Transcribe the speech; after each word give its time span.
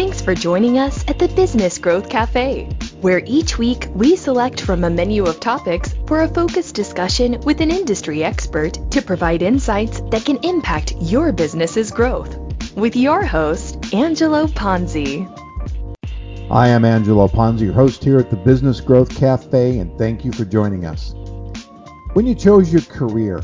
Thanks 0.00 0.22
for 0.22 0.34
joining 0.34 0.78
us 0.78 1.04
at 1.08 1.18
the 1.18 1.28
Business 1.28 1.76
Growth 1.76 2.08
Cafe, 2.08 2.70
where 3.02 3.20
each 3.26 3.58
week 3.58 3.86
we 3.94 4.16
select 4.16 4.62
from 4.62 4.82
a 4.82 4.88
menu 4.88 5.26
of 5.26 5.40
topics 5.40 5.94
for 6.06 6.22
a 6.22 6.28
focused 6.28 6.74
discussion 6.74 7.38
with 7.42 7.60
an 7.60 7.70
industry 7.70 8.24
expert 8.24 8.78
to 8.92 9.02
provide 9.02 9.42
insights 9.42 10.00
that 10.10 10.24
can 10.24 10.38
impact 10.42 10.94
your 11.02 11.32
business's 11.32 11.90
growth. 11.90 12.34
With 12.74 12.96
your 12.96 13.26
host, 13.26 13.92
Angelo 13.92 14.46
Ponzi. 14.46 15.28
I 16.50 16.68
am 16.68 16.86
Angelo 16.86 17.28
Ponzi, 17.28 17.64
your 17.64 17.74
host 17.74 18.02
here 18.02 18.18
at 18.18 18.30
the 18.30 18.36
Business 18.36 18.80
Growth 18.80 19.14
Cafe, 19.14 19.80
and 19.80 19.98
thank 19.98 20.24
you 20.24 20.32
for 20.32 20.46
joining 20.46 20.86
us. 20.86 21.12
When 22.14 22.26
you 22.26 22.34
chose 22.34 22.72
your 22.72 22.82
career, 22.82 23.42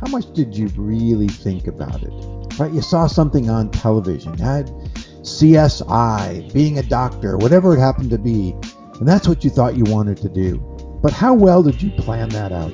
how 0.00 0.06
much 0.06 0.32
did 0.34 0.56
you 0.56 0.68
really 0.76 1.28
think 1.28 1.66
about 1.66 2.00
it? 2.04 2.12
Right? 2.60 2.72
You 2.72 2.80
saw 2.80 3.08
something 3.08 3.50
on 3.50 3.72
television, 3.72 4.36
CSI, 5.26 6.52
being 6.52 6.78
a 6.78 6.82
doctor, 6.84 7.36
whatever 7.36 7.76
it 7.76 7.80
happened 7.80 8.10
to 8.10 8.18
be, 8.18 8.54
and 9.00 9.08
that's 9.08 9.26
what 9.26 9.42
you 9.42 9.50
thought 9.50 9.76
you 9.76 9.84
wanted 9.84 10.16
to 10.18 10.28
do. 10.28 10.58
But 11.02 11.12
how 11.12 11.34
well 11.34 11.64
did 11.64 11.82
you 11.82 11.90
plan 11.90 12.28
that 12.30 12.52
out? 12.52 12.72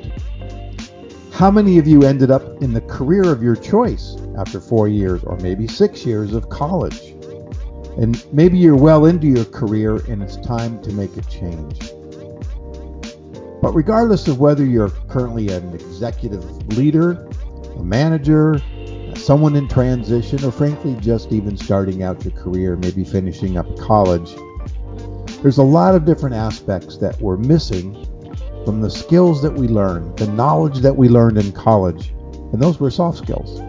How 1.33 1.51
many 1.51 1.79
of 1.79 1.89
you 1.89 2.03
ended 2.03 2.31
up 2.31 2.63
in 2.63 2.75
the 2.75 2.83
career 2.83 3.33
of 3.33 3.43
your 3.43 3.57
choice 3.57 4.17
after 4.37 4.61
four 4.61 4.87
years 4.87 5.25
or 5.25 5.39
maybe 5.39 5.67
six 5.67 6.05
years 6.05 6.35
of 6.35 6.51
college? 6.51 7.01
And 7.97 8.23
maybe 8.33 8.59
you're 8.59 8.77
well 8.77 9.07
into 9.07 9.29
your 9.29 9.47
career 9.47 9.97
and 10.09 10.23
it's 10.23 10.37
time 10.37 10.81
to 10.83 10.93
make 10.93 11.17
a 11.17 11.23
change. 11.23 11.81
But 13.63 13.73
regardless 13.73 14.29
of 14.29 14.41
whether 14.41 14.65
you're 14.65 14.91
currently 15.09 15.49
an 15.49 15.73
executive 15.75 16.45
leader, 16.77 17.29
a 17.77 17.83
manager, 17.83 18.61
someone 19.17 19.57
in 19.57 19.69
transition, 19.69 20.45
or 20.45 20.53
frankly 20.53 20.97
just 21.01 21.33
even 21.33 21.57
starting 21.57 22.03
out 22.03 22.25
your 22.25 22.35
career, 22.35 22.77
maybe 22.77 23.05
finishing 23.05 23.57
up 23.57 23.79
college, 23.79 24.35
there's 25.43 25.59
a 25.59 25.63
lot 25.63 25.95
of 25.95 26.05
different 26.05 26.37
aspects 26.37 26.97
that 26.99 27.21
we're 27.21 27.37
missing 27.37 27.95
from 28.65 28.81
the 28.81 28.91
skills 28.91 29.43
that 29.43 29.53
we 29.53 29.67
learned, 29.67 30.17
the 30.17 30.27
knowledge 30.29 30.79
that 30.79 30.97
we 30.97 31.09
learned 31.09 31.39
in 31.39 31.51
college, 31.53 32.11
and 32.53 32.63
those 32.63 32.79
were 32.79 32.91
soft 32.91 33.19
skills. 33.19 33.61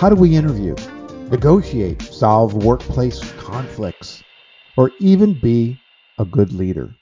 How 0.00 0.08
do 0.08 0.14
we 0.16 0.36
interview, 0.36 0.74
negotiate, 1.30 2.00
solve 2.00 2.64
workplace 2.64 3.20
conflicts, 3.34 4.22
or 4.76 4.90
even 5.00 5.38
be 5.38 5.78
a 6.18 6.24
good 6.24 6.52
leader? 6.52 6.94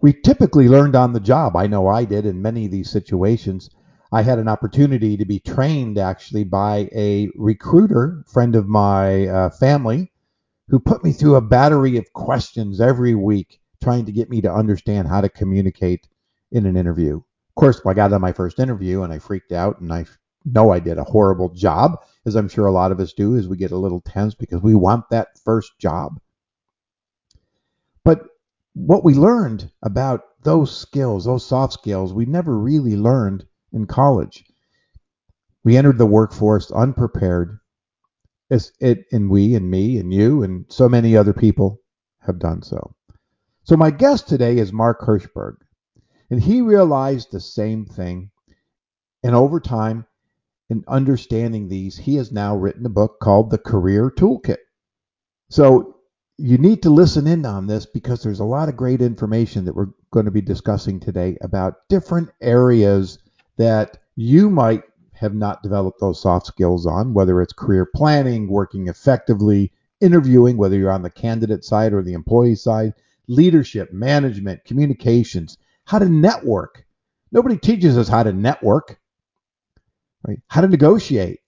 We 0.00 0.12
typically 0.12 0.68
learned 0.68 0.96
on 0.96 1.12
the 1.12 1.20
job. 1.20 1.56
I 1.56 1.66
know 1.66 1.88
I 1.88 2.04
did 2.04 2.26
in 2.26 2.42
many 2.42 2.66
of 2.66 2.70
these 2.70 2.90
situations. 2.90 3.70
I 4.14 4.20
had 4.20 4.38
an 4.38 4.46
opportunity 4.46 5.16
to 5.16 5.24
be 5.24 5.40
trained 5.40 5.96
actually 5.96 6.44
by 6.44 6.90
a 6.94 7.30
recruiter, 7.34 8.22
friend 8.28 8.54
of 8.54 8.68
my 8.68 9.26
uh, 9.26 9.50
family, 9.50 10.12
who 10.68 10.78
put 10.78 11.02
me 11.02 11.12
through 11.12 11.36
a 11.36 11.40
battery 11.40 11.96
of 11.96 12.12
questions 12.12 12.78
every 12.78 13.14
week, 13.14 13.58
trying 13.82 14.04
to 14.04 14.12
get 14.12 14.28
me 14.28 14.42
to 14.42 14.52
understand 14.52 15.08
how 15.08 15.22
to 15.22 15.30
communicate 15.30 16.08
in 16.50 16.66
an 16.66 16.76
interview. 16.76 17.16
Of 17.16 17.54
course, 17.54 17.80
I 17.86 17.94
got 17.94 18.12
on 18.12 18.20
my 18.20 18.32
first 18.32 18.58
interview 18.58 19.02
and 19.02 19.10
I 19.14 19.18
freaked 19.18 19.50
out 19.50 19.80
and 19.80 19.90
I 19.90 20.04
know 20.44 20.70
I 20.70 20.78
did 20.78 20.98
a 20.98 21.04
horrible 21.04 21.48
job, 21.48 21.98
as 22.26 22.34
I'm 22.34 22.48
sure 22.48 22.66
a 22.66 22.72
lot 22.72 22.92
of 22.92 23.00
us 23.00 23.14
do, 23.14 23.36
as 23.36 23.48
we 23.48 23.56
get 23.56 23.72
a 23.72 23.78
little 23.78 24.02
tense 24.02 24.34
because 24.34 24.60
we 24.60 24.74
want 24.74 25.08
that 25.08 25.38
first 25.42 25.78
job. 25.78 26.20
But 28.04 28.26
what 28.74 29.04
we 29.04 29.14
learned 29.14 29.70
about 29.82 30.24
those 30.42 30.76
skills, 30.76 31.24
those 31.24 31.46
soft 31.46 31.72
skills, 31.72 32.12
we 32.12 32.26
never 32.26 32.58
really 32.58 32.96
learned 32.96 33.46
in 33.72 33.86
college. 33.86 34.44
We 35.64 35.76
entered 35.76 35.98
the 35.98 36.06
workforce 36.06 36.70
unprepared, 36.70 37.58
as 38.50 38.72
it 38.80 39.06
and 39.12 39.30
we 39.30 39.54
and 39.54 39.70
me 39.70 39.98
and 39.98 40.12
you 40.12 40.42
and 40.42 40.66
so 40.68 40.88
many 40.88 41.16
other 41.16 41.32
people 41.32 41.80
have 42.20 42.38
done 42.38 42.62
so. 42.62 42.94
So 43.64 43.76
my 43.76 43.90
guest 43.90 44.28
today 44.28 44.58
is 44.58 44.72
Mark 44.72 45.00
Herschberg, 45.00 45.56
and 46.30 46.42
he 46.42 46.60
realized 46.60 47.30
the 47.30 47.40
same 47.40 47.86
thing. 47.86 48.30
And 49.22 49.36
over 49.36 49.60
time, 49.60 50.06
in 50.68 50.84
understanding 50.88 51.68
these, 51.68 51.96
he 51.96 52.16
has 52.16 52.32
now 52.32 52.56
written 52.56 52.86
a 52.86 52.90
book 52.90 53.20
called 53.20 53.50
The 53.50 53.58
Career 53.58 54.10
Toolkit. 54.10 54.56
So 55.48 55.96
you 56.38 56.58
need 56.58 56.82
to 56.82 56.90
listen 56.90 57.26
in 57.26 57.46
on 57.46 57.66
this 57.66 57.86
because 57.86 58.22
there's 58.22 58.40
a 58.40 58.44
lot 58.44 58.68
of 58.68 58.76
great 58.76 59.00
information 59.00 59.64
that 59.66 59.76
we're 59.76 59.92
going 60.10 60.24
to 60.24 60.32
be 60.32 60.40
discussing 60.40 60.98
today 60.98 61.36
about 61.40 61.74
different 61.88 62.30
areas 62.40 63.18
that 63.56 63.98
you 64.16 64.50
might 64.50 64.82
have 65.12 65.34
not 65.34 65.62
developed 65.62 66.00
those 66.00 66.20
soft 66.20 66.46
skills 66.46 66.86
on, 66.86 67.14
whether 67.14 67.40
it's 67.40 67.52
career 67.52 67.86
planning, 67.86 68.48
working 68.48 68.88
effectively, 68.88 69.72
interviewing, 70.00 70.56
whether 70.56 70.76
you're 70.76 70.90
on 70.90 71.02
the 71.02 71.10
candidate 71.10 71.64
side 71.64 71.92
or 71.92 72.02
the 72.02 72.12
employee 72.12 72.56
side, 72.56 72.92
leadership, 73.28 73.92
management, 73.92 74.64
communications, 74.64 75.58
how 75.84 75.98
to 75.98 76.08
network. 76.08 76.84
Nobody 77.30 77.56
teaches 77.56 77.96
us 77.96 78.08
how 78.08 78.24
to 78.24 78.32
network, 78.32 78.98
right? 80.26 80.40
How 80.48 80.60
to 80.60 80.68
negotiate. 80.68 81.40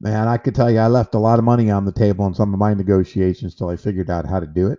Man, 0.00 0.28
I 0.28 0.38
could 0.38 0.54
tell 0.54 0.70
you 0.70 0.78
I 0.78 0.88
left 0.88 1.14
a 1.14 1.18
lot 1.18 1.38
of 1.38 1.44
money 1.44 1.70
on 1.70 1.84
the 1.84 1.92
table 1.92 2.26
in 2.26 2.34
some 2.34 2.52
of 2.52 2.58
my 2.58 2.74
negotiations 2.74 3.54
till 3.54 3.68
I 3.68 3.76
figured 3.76 4.10
out 4.10 4.26
how 4.26 4.40
to 4.40 4.46
do 4.46 4.68
it. 4.68 4.78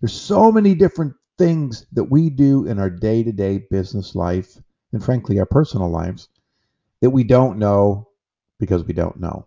There's 0.00 0.18
so 0.18 0.52
many 0.52 0.74
different 0.74 1.14
things 1.38 1.86
that 1.92 2.04
we 2.04 2.30
do 2.30 2.66
in 2.66 2.78
our 2.78 2.90
day 2.90 3.22
to 3.22 3.32
day 3.32 3.66
business 3.70 4.14
life 4.14 4.58
and 4.92 5.04
frankly 5.04 5.38
our 5.38 5.46
personal 5.46 5.88
lives 5.88 6.28
that 7.00 7.10
we 7.10 7.24
don't 7.24 7.58
know 7.58 8.08
because 8.58 8.84
we 8.84 8.92
don't 8.92 9.20
know. 9.20 9.46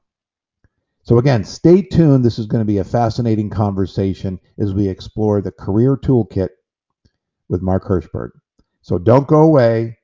So, 1.03 1.17
again, 1.17 1.43
stay 1.43 1.81
tuned. 1.81 2.23
This 2.23 2.37
is 2.37 2.45
going 2.45 2.61
to 2.61 2.65
be 2.65 2.77
a 2.77 2.83
fascinating 2.83 3.49
conversation 3.49 4.39
as 4.59 4.73
we 4.73 4.87
explore 4.87 5.41
the 5.41 5.51
career 5.51 5.97
toolkit 5.97 6.49
with 7.49 7.63
Mark 7.63 7.85
Herschberg. 7.85 8.29
So, 8.81 8.99
don't 8.99 9.27
go 9.27 9.41
away. 9.41 9.97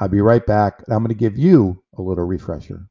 I'll 0.00 0.08
be 0.08 0.22
right 0.22 0.44
back. 0.44 0.82
I'm 0.88 0.98
going 0.98 1.08
to 1.08 1.14
give 1.14 1.36
you 1.36 1.82
a 1.96 2.02
little 2.02 2.24
refresher. 2.24 2.88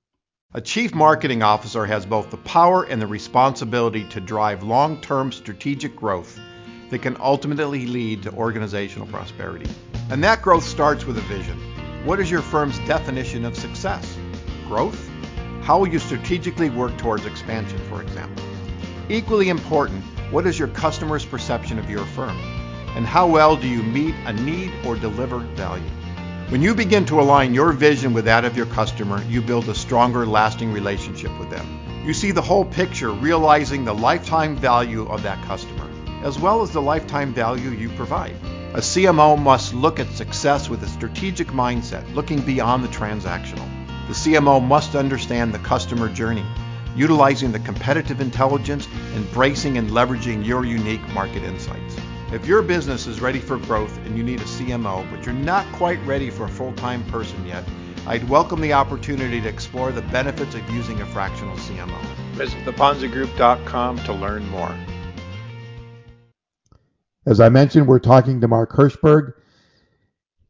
A 0.53 0.61
chief 0.61 0.93
marketing 0.93 1.41
officer 1.41 1.85
has 1.85 2.05
both 2.05 2.29
the 2.29 2.37
power 2.37 2.83
and 2.83 3.01
the 3.01 3.07
responsibility 3.07 4.07
to 4.09 4.21
drive 4.21 4.63
long 4.63 5.01
term 5.01 5.31
strategic 5.31 5.95
growth 5.95 6.39
that 6.89 7.01
can 7.01 7.17
ultimately 7.19 7.85
lead 7.85 8.23
to 8.23 8.33
organizational 8.33 9.07
prosperity. 9.07 9.69
And 10.09 10.23
that 10.23 10.41
growth 10.41 10.63
starts 10.63 11.05
with 11.05 11.17
a 11.17 11.21
vision. 11.21 11.59
What 12.05 12.19
is 12.19 12.31
your 12.31 12.41
firm's 12.41 12.79
definition 12.79 13.43
of 13.43 13.57
success? 13.57 14.17
Growth? 14.67 15.09
How 15.61 15.79
will 15.79 15.89
you 15.89 15.99
strategically 15.99 16.69
work 16.69 16.97
towards 16.97 17.25
expansion, 17.25 17.77
for 17.89 18.01
example? 18.01 18.45
Equally 19.09 19.49
important, 19.49 20.03
what 20.31 20.47
is 20.47 20.57
your 20.57 20.69
customer's 20.69 21.25
perception 21.25 21.77
of 21.79 21.89
your 21.89 22.05
firm? 22.05 22.37
And 22.95 23.05
how 23.05 23.27
well 23.27 23.55
do 23.55 23.67
you 23.67 23.83
meet 23.83 24.15
a 24.25 24.33
need 24.33 24.71
or 24.85 24.95
deliver 24.95 25.39
value? 25.39 25.89
When 26.49 26.61
you 26.61 26.73
begin 26.73 27.05
to 27.07 27.19
align 27.19 27.53
your 27.53 27.73
vision 27.73 28.13
with 28.13 28.23
that 28.25 28.45
of 28.45 28.55
your 28.55 28.67
customer, 28.67 29.21
you 29.23 29.41
build 29.41 29.67
a 29.67 29.75
stronger, 29.75 30.25
lasting 30.25 30.71
relationship 30.71 31.37
with 31.37 31.49
them. 31.49 31.65
You 32.05 32.13
see 32.13 32.31
the 32.31 32.41
whole 32.41 32.63
picture, 32.63 33.11
realizing 33.11 33.83
the 33.83 33.93
lifetime 33.93 34.55
value 34.55 35.05
of 35.09 35.23
that 35.23 35.43
customer, 35.43 35.86
as 36.27 36.37
well 36.37 36.61
as 36.61 36.71
the 36.71 36.81
lifetime 36.81 37.33
value 37.33 37.69
you 37.69 37.87
provide. 37.91 38.35
A 38.73 38.79
CMO 38.79 39.41
must 39.41 39.73
look 39.73 39.97
at 39.97 40.11
success 40.11 40.69
with 40.69 40.83
a 40.83 40.87
strategic 40.87 41.47
mindset, 41.47 42.03
looking 42.13 42.41
beyond 42.41 42.83
the 42.83 42.89
transactional. 42.89 43.65
The 44.07 44.13
CMO 44.13 44.61
must 44.61 44.93
understand 44.93 45.53
the 45.53 45.59
customer 45.59 46.09
journey, 46.09 46.45
utilizing 46.97 47.53
the 47.53 47.59
competitive 47.59 48.19
intelligence, 48.19 48.89
embracing 49.15 49.77
and 49.77 49.89
leveraging 49.89 50.45
your 50.45 50.65
unique 50.65 51.07
market 51.13 51.43
insights. 51.43 51.95
If 52.33 52.45
your 52.45 52.61
business 52.61 53.07
is 53.07 53.21
ready 53.21 53.39
for 53.39 53.57
growth 53.59 53.97
and 54.05 54.17
you 54.17 54.23
need 54.23 54.41
a 54.41 54.45
CMO, 54.45 55.09
but 55.09 55.25
you're 55.25 55.33
not 55.33 55.65
quite 55.71 56.05
ready 56.05 56.29
for 56.29 56.43
a 56.43 56.49
full 56.49 56.73
time 56.73 57.05
person 57.05 57.47
yet, 57.47 57.63
I'd 58.05 58.27
welcome 58.27 58.59
the 58.59 58.73
opportunity 58.73 59.39
to 59.39 59.47
explore 59.47 59.93
the 59.93 60.01
benefits 60.01 60.55
of 60.55 60.69
using 60.71 60.99
a 60.99 61.05
fractional 61.05 61.55
CMO. 61.55 62.01
Visit 62.33 62.65
theponzigroup.com 62.65 63.99
to 63.99 64.13
learn 64.13 64.45
more. 64.49 64.75
As 67.27 67.41
I 67.41 67.49
mentioned, 67.49 67.87
we're 67.87 67.99
talking 67.99 68.39
to 68.39 68.47
Mark 68.47 68.71
Herschberg. 68.71 69.33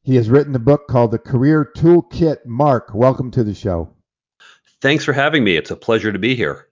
He 0.04 0.16
has 0.16 0.30
written 0.30 0.54
a 0.54 0.60
book 0.60 0.88
called 0.88 1.10
The 1.10 1.18
Career 1.18 1.72
Toolkit. 1.76 2.46
Mark, 2.46 2.92
welcome 2.94 3.32
to 3.32 3.44
the 3.44 3.56
show. 3.56 3.96
Thanks 4.80 5.04
for 5.04 5.12
having 5.12 5.44
me. 5.44 5.56
It's 5.56 5.72
a 5.72 5.76
pleasure 5.76 6.12
to 6.12 6.20
be 6.20 6.36
here. 6.36 6.68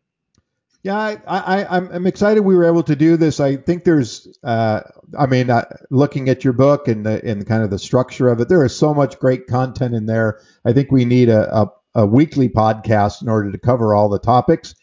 Yeah, 0.84 0.96
I, 0.96 1.18
I, 1.26 1.78
I'm 1.78 2.06
excited 2.06 2.42
we 2.42 2.56
were 2.56 2.66
able 2.66 2.84
to 2.84 2.96
do 2.96 3.18
this. 3.18 3.40
I 3.40 3.56
think 3.56 3.84
there's, 3.84 4.28
uh, 4.44 4.82
I 5.18 5.26
mean, 5.26 5.50
uh, 5.50 5.66
looking 5.90 6.30
at 6.30 6.44
your 6.44 6.54
book 6.54 6.88
and 6.88 7.04
the 7.04 7.28
and 7.28 7.48
kind 7.48 7.64
of 7.64 7.72
the 7.72 7.80
structure 7.80 8.30
of 8.30 8.40
it, 8.40 8.48
there 8.48 8.64
is 8.64 8.78
so 8.78 8.94
much 8.94 9.18
great 9.18 9.48
content 9.48 9.96
in 9.96 10.06
there. 10.06 10.40
I 10.66 10.74
think 10.74 10.92
we 10.92 11.04
need 11.04 11.30
a, 11.30 11.52
a, 11.52 11.72
a 11.96 12.06
weekly 12.06 12.48
podcast 12.48 13.24
in 13.24 13.28
order 13.28 13.52
to 13.52 13.58
cover 13.58 13.96
all 13.96 14.10
the 14.10 14.20
topics. 14.20 14.76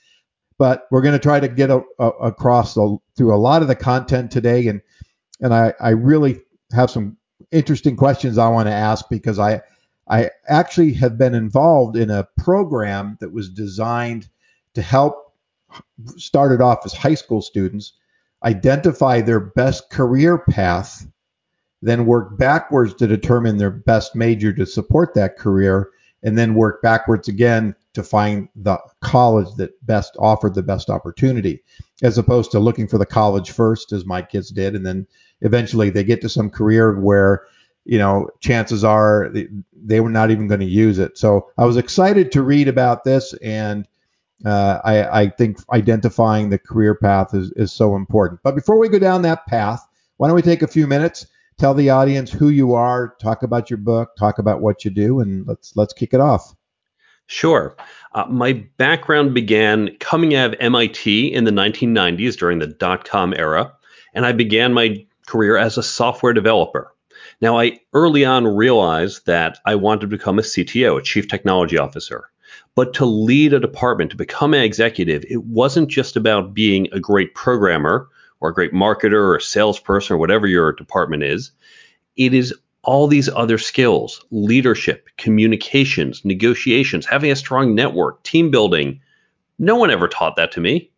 But 0.58 0.88
we're 0.90 1.02
going 1.02 1.14
to 1.14 1.20
try 1.20 1.38
to 1.38 1.46
get 1.46 1.70
a, 1.70 1.82
across 2.00 2.74
through 2.74 3.34
a 3.34 3.36
lot 3.36 3.62
of 3.62 3.68
the 3.68 3.76
content 3.76 4.32
today, 4.32 4.66
and 4.66 4.80
and 5.42 5.52
I, 5.52 5.74
I 5.80 5.90
really 5.90 6.40
have 6.72 6.90
some 6.90 7.18
interesting 7.50 7.96
questions 7.96 8.38
I 8.38 8.48
want 8.48 8.68
to 8.68 8.72
ask 8.72 9.04
because 9.10 9.38
I 9.38 9.60
I 10.08 10.30
actually 10.48 10.94
have 10.94 11.18
been 11.18 11.34
involved 11.34 11.96
in 11.96 12.10
a 12.10 12.26
program 12.38 13.18
that 13.20 13.32
was 13.32 13.48
designed 13.48 14.28
to 14.74 14.82
help 14.82 15.34
started 16.16 16.60
off 16.60 16.84
as 16.84 16.92
high 16.92 17.14
school 17.14 17.40
students, 17.40 17.92
identify 18.44 19.20
their 19.20 19.40
best 19.40 19.90
career 19.90 20.38
path, 20.38 21.06
then 21.82 22.06
work 22.06 22.36
backwards 22.36 22.94
to 22.94 23.06
determine 23.06 23.58
their 23.58 23.70
best 23.70 24.14
major 24.14 24.52
to 24.52 24.66
support 24.66 25.14
that 25.14 25.38
career, 25.38 25.90
and 26.22 26.36
then 26.36 26.54
work 26.54 26.82
backwards 26.82 27.28
again 27.28 27.74
to 27.94 28.02
find 28.02 28.48
the 28.56 28.78
college 29.00 29.48
that 29.56 29.70
best 29.86 30.16
offered 30.18 30.54
the 30.54 30.62
best 30.62 30.88
opportunity, 30.88 31.62
as 32.02 32.18
opposed 32.18 32.50
to 32.50 32.58
looking 32.58 32.88
for 32.88 32.98
the 32.98 33.06
college 33.06 33.50
first, 33.50 33.92
as 33.92 34.06
my 34.06 34.22
kids 34.22 34.50
did, 34.50 34.74
and 34.74 34.86
then 34.86 35.06
eventually 35.42 35.90
they 35.90 36.04
get 36.04 36.20
to 36.22 36.28
some 36.28 36.50
career 36.50 36.98
where 36.98 37.44
you 37.84 37.98
know 37.98 38.28
chances 38.40 38.84
are 38.84 39.28
they, 39.32 39.48
they 39.72 40.00
were 40.00 40.10
not 40.10 40.30
even 40.30 40.48
going 40.48 40.60
to 40.60 40.66
use 40.66 40.98
it. 40.98 41.18
So 41.18 41.50
I 41.58 41.64
was 41.64 41.76
excited 41.76 42.32
to 42.32 42.42
read 42.42 42.68
about 42.68 43.04
this, 43.04 43.34
and 43.42 43.86
uh, 44.44 44.80
I, 44.84 45.22
I 45.22 45.28
think 45.30 45.58
identifying 45.72 46.50
the 46.50 46.58
career 46.58 46.94
path 46.94 47.34
is, 47.34 47.52
is 47.52 47.72
so 47.72 47.94
important. 47.94 48.40
But 48.42 48.54
before 48.54 48.78
we 48.78 48.88
go 48.88 48.98
down 48.98 49.22
that 49.22 49.46
path, 49.46 49.86
why 50.16 50.28
don't 50.28 50.36
we 50.36 50.42
take 50.42 50.62
a 50.62 50.68
few 50.68 50.86
minutes? 50.86 51.26
Tell 51.58 51.74
the 51.74 51.90
audience 51.90 52.30
who 52.32 52.48
you 52.48 52.74
are, 52.74 53.14
talk 53.20 53.42
about 53.42 53.70
your 53.70 53.76
book, 53.76 54.16
talk 54.18 54.38
about 54.38 54.62
what 54.62 54.84
you 54.84 54.90
do, 54.90 55.20
and 55.20 55.46
let's 55.46 55.76
let's 55.76 55.92
kick 55.92 56.14
it 56.14 56.20
off. 56.20 56.54
Sure. 57.26 57.76
Uh, 58.14 58.26
my 58.26 58.52
background 58.76 59.32
began 59.32 59.96
coming 60.00 60.34
out 60.34 60.52
of 60.52 60.60
MIT 60.60 61.32
in 61.32 61.44
the 61.44 61.50
1990s 61.50 62.36
during 62.36 62.58
the 62.58 62.66
dot 62.66 63.04
com 63.08 63.32
era, 63.34 63.72
and 64.14 64.26
I 64.26 64.32
began 64.32 64.74
my 64.74 65.06
career 65.26 65.56
as 65.56 65.78
a 65.78 65.82
software 65.82 66.32
developer. 66.32 66.94
Now, 67.40 67.58
I 67.58 67.80
early 67.92 68.24
on 68.24 68.46
realized 68.46 69.26
that 69.26 69.58
I 69.64 69.74
wanted 69.74 70.02
to 70.02 70.06
become 70.06 70.38
a 70.38 70.42
CTO, 70.42 70.98
a 70.98 71.02
chief 71.02 71.28
technology 71.28 71.78
officer. 71.78 72.30
But 72.74 72.94
to 72.94 73.04
lead 73.04 73.52
a 73.52 73.60
department, 73.60 74.10
to 74.10 74.16
become 74.16 74.54
an 74.54 74.62
executive, 74.62 75.24
it 75.28 75.44
wasn't 75.44 75.88
just 75.88 76.16
about 76.16 76.54
being 76.54 76.88
a 76.92 77.00
great 77.00 77.34
programmer 77.34 78.08
or 78.40 78.50
a 78.50 78.54
great 78.54 78.72
marketer 78.72 79.14
or 79.14 79.36
a 79.36 79.40
salesperson 79.40 80.14
or 80.14 80.18
whatever 80.18 80.46
your 80.46 80.72
department 80.72 81.22
is. 81.22 81.52
It 82.16 82.34
is 82.34 82.54
all 82.82 83.06
these 83.06 83.28
other 83.28 83.58
skills 83.58 84.24
leadership, 84.30 85.08
communications, 85.16 86.24
negotiations, 86.24 87.06
having 87.06 87.30
a 87.30 87.36
strong 87.36 87.74
network, 87.74 88.22
team 88.22 88.50
building. 88.50 89.00
No 89.58 89.76
one 89.76 89.90
ever 89.90 90.08
taught 90.08 90.36
that 90.36 90.52
to 90.52 90.60
me 90.60 90.91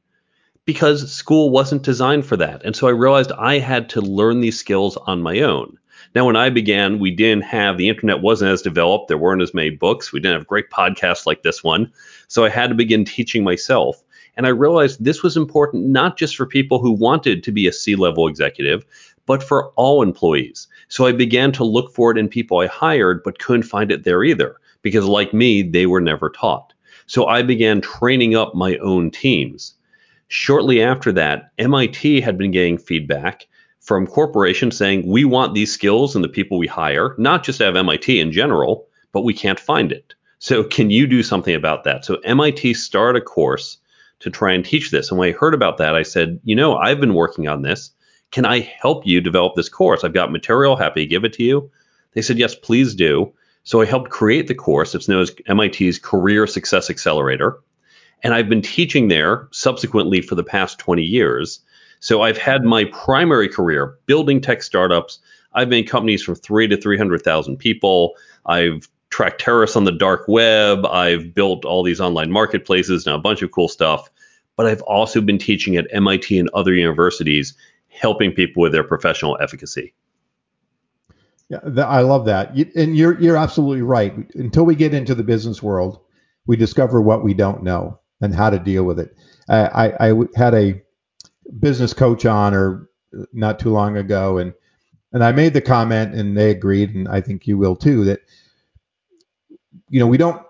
because 0.65 1.13
school 1.13 1.51
wasn't 1.51 1.83
designed 1.83 2.27
for 2.27 2.37
that. 2.37 2.65
And 2.65 2.75
so 2.75 2.87
I 2.87 2.91
realized 2.91 3.33
I 3.33 3.59
had 3.59 3.89
to 3.91 4.01
learn 4.01 4.41
these 4.41 4.59
skills 4.59 4.97
on 4.97 5.23
my 5.23 5.41
own. 5.41 5.79
Now, 6.15 6.27
when 6.27 6.37
I 6.37 6.49
began, 6.49 7.01
we 7.01 7.11
didn't 7.11 7.45
have 7.45 7.77
the 7.77 7.89
internet 7.89 8.23
wasn't 8.23 8.53
as 8.53 8.63
developed. 8.63 9.09
There 9.09 9.19
weren't 9.19 9.43
as 9.43 9.53
many 9.53 9.71
books. 9.71 10.13
We 10.13 10.21
didn't 10.21 10.39
have 10.39 10.47
great 10.47 10.71
podcasts 10.71 11.27
like 11.27 11.43
this 11.43 11.65
one. 11.65 11.93
So 12.29 12.45
I 12.45 12.51
had 12.51 12.69
to 12.69 12.75
begin 12.75 13.05
teaching 13.05 13.43
myself. 13.43 14.03
And 14.37 14.47
I 14.47 14.51
realized 14.51 15.05
this 15.05 15.23
was 15.23 15.37
important 15.37 15.87
not 15.87 16.17
just 16.17 16.37
for 16.37 16.47
people 16.47 16.79
who 16.79 16.93
wanted 16.93 17.43
to 17.43 17.53
be 17.53 17.67
a 17.67 17.73
C 17.73 17.97
level 17.97 18.29
executive, 18.29 18.85
but 19.27 19.43
for 19.43 19.71
all 19.71 20.03
employees. 20.03 20.69
So 20.89 21.07
I 21.07 21.13
began 21.13 21.53
to 21.53 21.65
look 21.65 21.93
for 21.93 22.11
it 22.11 22.19
in 22.19 22.29
people 22.29 22.59
I 22.59 22.67
hired, 22.67 23.23
but 23.23 23.39
couldn't 23.39 23.63
find 23.65 23.91
it 23.91 24.05
there 24.05 24.23
either, 24.23 24.57
because 24.83 25.05
like 25.05 25.35
me, 25.35 25.63
they 25.63 25.87
were 25.87 26.01
never 26.01 26.31
taught. 26.31 26.73
So 27.07 27.27
I 27.27 27.43
began 27.43 27.81
training 27.81 28.35
up 28.35 28.55
my 28.55 28.77
own 28.79 29.11
teams. 29.11 29.75
Shortly 30.29 30.83
after 30.83 31.13
that, 31.13 31.51
MIT 31.59 32.21
had 32.21 32.39
been 32.39 32.51
getting 32.51 32.79
feedback 32.79 33.47
from 33.81 34.07
corporations 34.07 34.77
saying, 34.77 35.07
we 35.07 35.25
want 35.25 35.55
these 35.55 35.73
skills 35.73 36.17
and 36.17 36.25
the 36.25 36.29
people 36.29 36.59
we 36.59 36.67
hire, 36.67 37.15
not 37.19 37.45
just 37.45 37.61
out 37.61 37.77
MIT 37.77 38.19
in 38.19 38.33
general, 38.33 38.87
but 39.13 39.25
we 39.25 39.35
can't 39.35 39.61
find 39.61 39.93
it. 39.93 40.15
So 40.39 40.65
can 40.65 40.91
you 40.91 41.07
do 41.07 41.23
something 41.23 41.55
about 41.55 41.85
that? 41.85 42.05
So 42.05 42.17
MIT 42.25 42.75
started 42.75 43.23
a 43.23 43.25
course 43.25 43.79
to 44.21 44.31
try 44.31 44.53
and 44.53 44.65
teach 44.65 44.91
this. 44.91 45.11
And 45.11 45.19
when 45.19 45.29
I 45.29 45.33
heard 45.33 45.55
about 45.55 45.79
that, 45.79 45.95
I 45.95 46.03
said, 46.03 46.41
you 46.45 46.57
know, 46.57 46.77
I've 46.77 47.01
been 47.01 47.15
working 47.15 47.47
on 47.47 47.63
this. 47.63 47.91
Can 48.31 48.47
I 48.47 48.61
help 48.61 49.07
you 49.07 49.21
develop 49.21 49.55
this 49.55 49.69
course? 49.69 50.03
I've 50.03 50.15
got 50.15 50.33
material, 50.33 50.77
happy 50.77 51.05
to 51.05 51.09
give 51.09 51.25
it 51.25 51.35
to 51.35 51.43
you. 51.43 51.71
They 52.13 52.23
said, 52.23 52.39
yes, 52.39 52.55
please 52.55 52.95
do. 52.95 53.33
So 53.65 53.81
I 53.81 53.85
helped 53.85 54.11
create 54.11 54.47
the 54.47 54.55
course. 54.55 54.95
It's 54.95 55.09
known 55.09 55.23
as 55.23 55.33
MIT's 55.47 55.99
Career 55.99 56.47
Success 56.47 56.91
Accelerator. 56.91 57.59
And 58.23 58.35
I've 58.35 58.49
been 58.49 58.63
teaching 58.63 59.09
there 59.09 59.49
subsequently 59.51 60.23
for 60.23 60.35
the 60.35 60.45
past 60.45 60.79
20 60.79 61.03
years. 61.03 61.61
So 62.01 62.23
I've 62.23 62.39
had 62.39 62.65
my 62.65 62.85
primary 62.85 63.49
career 63.49 63.97
building 64.07 64.41
tech 64.41 64.63
startups. 64.63 65.19
I've 65.55 65.69
made 65.69 65.89
companies 65.89 66.23
from 66.23 66.35
three 66.35 66.69
to 66.69 66.77
300,000 66.77 67.57
people. 67.57 68.15
I've 68.47 68.89
tracked 69.11 69.41
terrorists 69.41 69.77
on 69.77 69.85
the 69.85 69.93
dark 69.93 70.27
web. 70.27 70.85
I've 70.87 71.35
built 71.35 71.65
all 71.65 71.83
these 71.83 72.01
online 72.01 72.31
marketplaces 72.31 73.07
and 73.07 73.15
a 73.15 73.19
bunch 73.19 73.43
of 73.43 73.53
cool 73.53 73.69
stuff. 73.69 74.11
But 74.57 74.67
I've 74.67 74.83
also 74.83 75.21
been 75.21 75.39
teaching 75.39 75.77
at 75.77 75.87
MIT 75.93 76.39
and 76.39 76.51
other 76.55 76.75
universities, 76.75 77.55
helping 77.89 78.33
people 78.33 78.63
with 78.63 78.73
their 78.73 78.85
professional 78.85 79.39
efficacy. 79.41 79.95
Yeah, 81.49 81.59
I 81.87 82.01
love 82.01 82.25
that. 82.25 82.55
And 82.75 82.97
you're 82.97 83.21
you're 83.21 83.37
absolutely 83.37 83.83
right. 83.83 84.15
Until 84.35 84.65
we 84.65 84.75
get 84.75 84.95
into 84.95 85.15
the 85.15 85.23
business 85.23 85.63
world, 85.63 86.01
we 86.47 86.57
discover 86.57 87.01
what 87.01 87.23
we 87.23 87.35
don't 87.35 87.63
know 87.63 88.01
and 88.25 88.35
how 88.35 88.51
to 88.51 88.59
deal 88.59 88.85
with 88.85 88.99
it. 88.99 89.17
I, 89.49 89.67
I, 89.67 90.11
I 90.11 90.15
had 90.35 90.55
a 90.55 90.83
business 91.61 91.93
coach 91.93 92.25
on 92.27 92.55
or 92.55 92.89
not 93.33 93.59
too 93.59 93.71
long 93.71 93.97
ago, 93.97 94.39
and 94.39 94.55
and 95.13 95.23
I 95.23 95.31
made 95.31 95.55
the 95.55 95.61
comment, 95.61 96.15
and 96.15 96.37
they 96.37 96.51
agreed, 96.51 96.95
and 96.95 97.07
I 97.07 97.21
think 97.21 97.47
you 97.47 97.57
will 97.57 97.77
too, 97.77 98.05
that 98.05 98.21
you 99.89 100.01
know 100.01 100.07
we 100.07 100.19
don't 100.19 100.43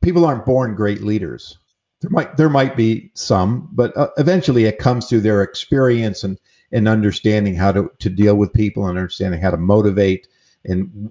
people 0.00 0.24
aren't 0.24 0.46
born 0.46 0.74
great 0.74 1.02
leaders. 1.02 1.58
There 2.00 2.10
might 2.10 2.36
there 2.36 2.50
might 2.50 2.76
be 2.76 3.12
some, 3.14 3.68
but 3.72 3.96
uh, 3.96 4.08
eventually 4.16 4.64
it 4.64 4.78
comes 4.78 5.06
through 5.06 5.20
their 5.20 5.42
experience 5.42 6.24
and 6.24 6.38
and 6.72 6.88
understanding 6.88 7.54
how 7.54 7.72
to 7.72 7.90
to 8.00 8.10
deal 8.10 8.34
with 8.34 8.52
people 8.52 8.86
and 8.86 8.98
understanding 8.98 9.40
how 9.40 9.50
to 9.50 9.56
motivate 9.56 10.26
and 10.64 11.10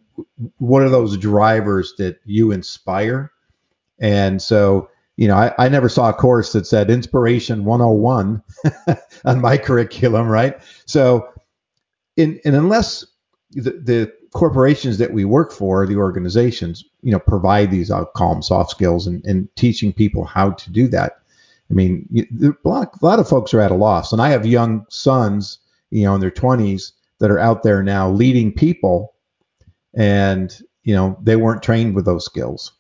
what 0.58 0.82
are 0.82 0.90
those 0.90 1.18
drivers 1.18 1.94
that 1.98 2.20
you 2.26 2.52
inspire. 2.52 3.32
And 4.00 4.42
so 4.42 4.90
you 5.18 5.28
know, 5.28 5.36
I, 5.36 5.54
I 5.58 5.70
never 5.70 5.90
saw 5.90 6.10
a 6.10 6.14
course 6.14 6.54
that 6.54 6.66
said 6.66 6.90
Inspiration 6.90 7.66
101 7.66 8.42
on 9.26 9.42
my 9.42 9.58
curriculum, 9.58 10.28
right? 10.28 10.60
So, 10.86 11.28
in, 12.18 12.40
and 12.46 12.56
unless 12.56 13.06
the, 13.52 13.72
the 13.72 14.14
corporations 14.34 14.98
that 14.98 15.14
we 15.14 15.26
work 15.26 15.52
for, 15.52 15.86
the 15.86 15.98
organizations, 15.98 16.84
you 17.02 17.12
know, 17.12 17.20
provide 17.20 17.72
these, 17.72 17.92
I'll 17.92 18.06
call 18.06 18.34
them 18.34 18.42
soft 18.42 18.72
skills 18.72 19.08
and, 19.08 19.24
and 19.26 19.54
teaching 19.56 19.92
people 19.92 20.24
how 20.24 20.52
to 20.52 20.72
do 20.72 20.88
that. 20.90 21.20
I 21.70 21.74
mean, 21.74 22.06
you, 22.10 22.58
a, 22.66 22.68
lot, 22.68 22.98
a 23.02 23.06
lot 23.06 23.20
of 23.20 23.30
folks 23.30 23.54
are 23.54 23.62
at 23.62 23.72
a 23.72 23.76
loss. 23.76 24.12
And 24.12 24.22
I 24.22 24.30
have 24.30 24.46
young 24.46 24.86
sons, 24.90 25.60
you 25.90 26.04
know, 26.04 26.16
in 26.16 26.22
their 26.22 26.32
20s 26.32 26.92
that 27.20 27.32
are 27.32 27.40
out 27.40 27.64
there 27.64 27.84
now 27.84 28.10
leading 28.10 28.52
people 28.52 29.14
and, 29.94 30.58
you 30.84 30.96
know, 30.96 31.18
they 31.22 31.36
weren't 31.36 31.64
trained 31.64 31.96
with 31.96 32.06
those 32.06 32.26
skills. 32.26 32.74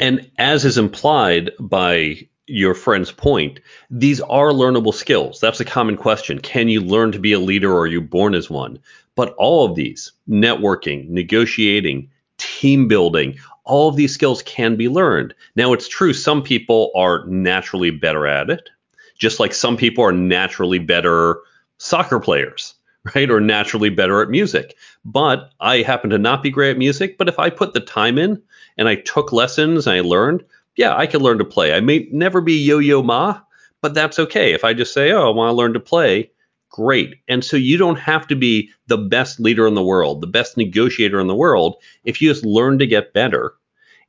And 0.00 0.30
as 0.38 0.64
is 0.64 0.78
implied 0.78 1.50
by 1.60 2.26
your 2.46 2.74
friend's 2.74 3.12
point, 3.12 3.60
these 3.90 4.20
are 4.22 4.48
learnable 4.48 4.94
skills. 4.94 5.38
That's 5.40 5.60
a 5.60 5.64
common 5.64 5.96
question. 5.96 6.40
Can 6.40 6.68
you 6.68 6.80
learn 6.80 7.12
to 7.12 7.18
be 7.18 7.34
a 7.34 7.38
leader 7.38 7.70
or 7.70 7.80
are 7.80 7.86
you 7.86 8.00
born 8.00 8.34
as 8.34 8.48
one? 8.48 8.78
But 9.14 9.34
all 9.34 9.66
of 9.66 9.76
these, 9.76 10.10
networking, 10.28 11.08
negotiating, 11.10 12.08
team 12.38 12.88
building, 12.88 13.38
all 13.64 13.90
of 13.90 13.96
these 13.96 14.14
skills 14.14 14.42
can 14.42 14.74
be 14.74 14.88
learned. 14.88 15.34
Now, 15.54 15.74
it's 15.74 15.86
true, 15.86 16.14
some 16.14 16.42
people 16.42 16.90
are 16.96 17.26
naturally 17.26 17.90
better 17.90 18.26
at 18.26 18.48
it, 18.48 18.70
just 19.18 19.38
like 19.38 19.52
some 19.52 19.76
people 19.76 20.02
are 20.02 20.12
naturally 20.12 20.78
better 20.78 21.40
soccer 21.76 22.18
players, 22.18 22.74
right? 23.14 23.30
Or 23.30 23.40
naturally 23.40 23.90
better 23.90 24.22
at 24.22 24.30
music. 24.30 24.76
But 25.04 25.50
I 25.60 25.82
happen 25.82 26.08
to 26.10 26.18
not 26.18 26.42
be 26.42 26.50
great 26.50 26.70
at 26.70 26.78
music, 26.78 27.18
but 27.18 27.28
if 27.28 27.38
I 27.38 27.50
put 27.50 27.74
the 27.74 27.80
time 27.80 28.16
in, 28.16 28.42
and 28.80 28.88
I 28.88 28.96
took 28.96 29.30
lessons 29.30 29.86
and 29.86 29.94
I 29.94 30.00
learned, 30.00 30.42
yeah, 30.74 30.96
I 30.96 31.06
could 31.06 31.20
learn 31.20 31.36
to 31.38 31.44
play. 31.44 31.74
I 31.74 31.80
may 31.80 32.08
never 32.10 32.40
be 32.40 32.54
Yo 32.54 32.78
Yo 32.78 33.02
Ma, 33.02 33.38
but 33.82 33.92
that's 33.92 34.18
okay. 34.18 34.54
If 34.54 34.64
I 34.64 34.72
just 34.72 34.94
say, 34.94 35.12
oh, 35.12 35.28
I 35.28 35.34
want 35.34 35.50
to 35.50 35.54
learn 35.54 35.74
to 35.74 35.80
play, 35.80 36.30
great. 36.70 37.16
And 37.28 37.44
so 37.44 37.58
you 37.58 37.76
don't 37.76 37.98
have 37.98 38.26
to 38.28 38.34
be 38.34 38.70
the 38.86 38.96
best 38.96 39.38
leader 39.38 39.66
in 39.66 39.74
the 39.74 39.84
world, 39.84 40.22
the 40.22 40.26
best 40.26 40.56
negotiator 40.56 41.20
in 41.20 41.26
the 41.26 41.34
world. 41.34 41.76
If 42.04 42.22
you 42.22 42.30
just 42.30 42.44
learn 42.44 42.78
to 42.78 42.86
get 42.86 43.12
better, 43.12 43.52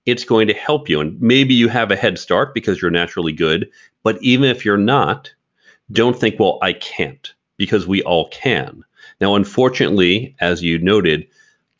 it's 0.05 0.23
going 0.23 0.47
to 0.47 0.53
help 0.53 0.87
you. 0.87 1.01
And 1.01 1.21
maybe 1.21 1.53
you 1.53 1.67
have 1.67 1.91
a 1.91 1.97
head 1.97 2.17
start 2.17 2.53
because 2.53 2.81
you're 2.81 2.91
naturally 2.91 3.33
good. 3.33 3.69
But 4.03 4.23
even 4.23 4.49
if 4.49 4.63
you're 4.63 4.77
not, 4.77 5.29
don't 5.91 6.17
think, 6.17 6.39
well, 6.39 6.59
I 6.61 6.71
can't, 6.73 7.33
because 7.57 7.87
we 7.87 8.01
all 8.03 8.29
can. 8.29 8.85
Now, 9.19 9.35
unfortunately, 9.35 10.33
as 10.39 10.63
you 10.63 10.79
noted, 10.79 11.27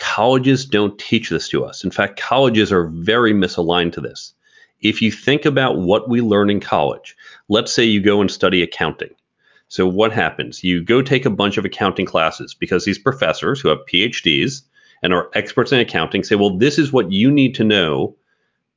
Colleges 0.02 0.66
don't 0.66 0.98
teach 0.98 1.30
this 1.30 1.48
to 1.50 1.64
us. 1.64 1.84
In 1.84 1.92
fact, 1.92 2.20
colleges 2.20 2.72
are 2.72 2.88
very 2.88 3.34
misaligned 3.34 3.94
to 3.94 4.02
this. 4.02 4.34
If 4.82 5.00
you 5.00 5.12
think 5.12 5.46
about 5.46 5.78
what 5.78 6.10
we 6.10 6.22
learn 6.22 6.50
in 6.50 6.60
college, 6.60 7.16
let's 7.50 7.72
say 7.72 7.84
you 7.84 8.02
go 8.02 8.20
and 8.20 8.30
study 8.30 8.64
accounting. 8.64 9.12
So, 9.68 9.86
what 9.86 10.12
happens? 10.12 10.64
You 10.64 10.84
go 10.84 11.04
take 11.04 11.28
a 11.28 11.30
bunch 11.30 11.58
of 11.58 11.66
accounting 11.66 12.08
classes 12.08 12.56
because 12.56 12.84
these 12.84 12.98
professors 12.98 13.62
who 13.62 13.70
have 13.70 13.86
PhDs 13.88 14.64
and 15.04 15.14
are 15.14 15.30
experts 15.36 15.72
in 15.72 15.80
accounting 15.80 16.24
say, 16.24 16.36
well, 16.36 16.58
this 16.58 16.80
is 16.80 16.92
what 16.92 17.12
you 17.12 17.30
need 17.30 17.54
to 17.56 17.64
know 17.64 18.16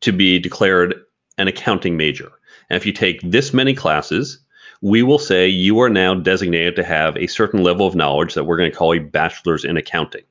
to 0.02 0.12
be 0.12 0.38
declared 0.38 0.94
an 1.38 1.48
accounting 1.48 1.96
major. 1.96 2.30
And 2.68 2.76
if 2.76 2.84
you 2.84 2.92
take 2.92 3.22
this 3.22 3.54
many 3.54 3.72
classes, 3.72 4.40
we 4.82 5.02
will 5.02 5.18
say 5.18 5.48
you 5.48 5.80
are 5.80 5.88
now 5.88 6.14
designated 6.14 6.76
to 6.76 6.84
have 6.84 7.16
a 7.16 7.28
certain 7.28 7.62
level 7.62 7.86
of 7.86 7.94
knowledge 7.94 8.34
that 8.34 8.44
we're 8.44 8.58
going 8.58 8.70
to 8.70 8.76
call 8.76 8.92
a 8.92 8.98
bachelor's 8.98 9.64
in 9.64 9.78
accounting. 9.78 10.24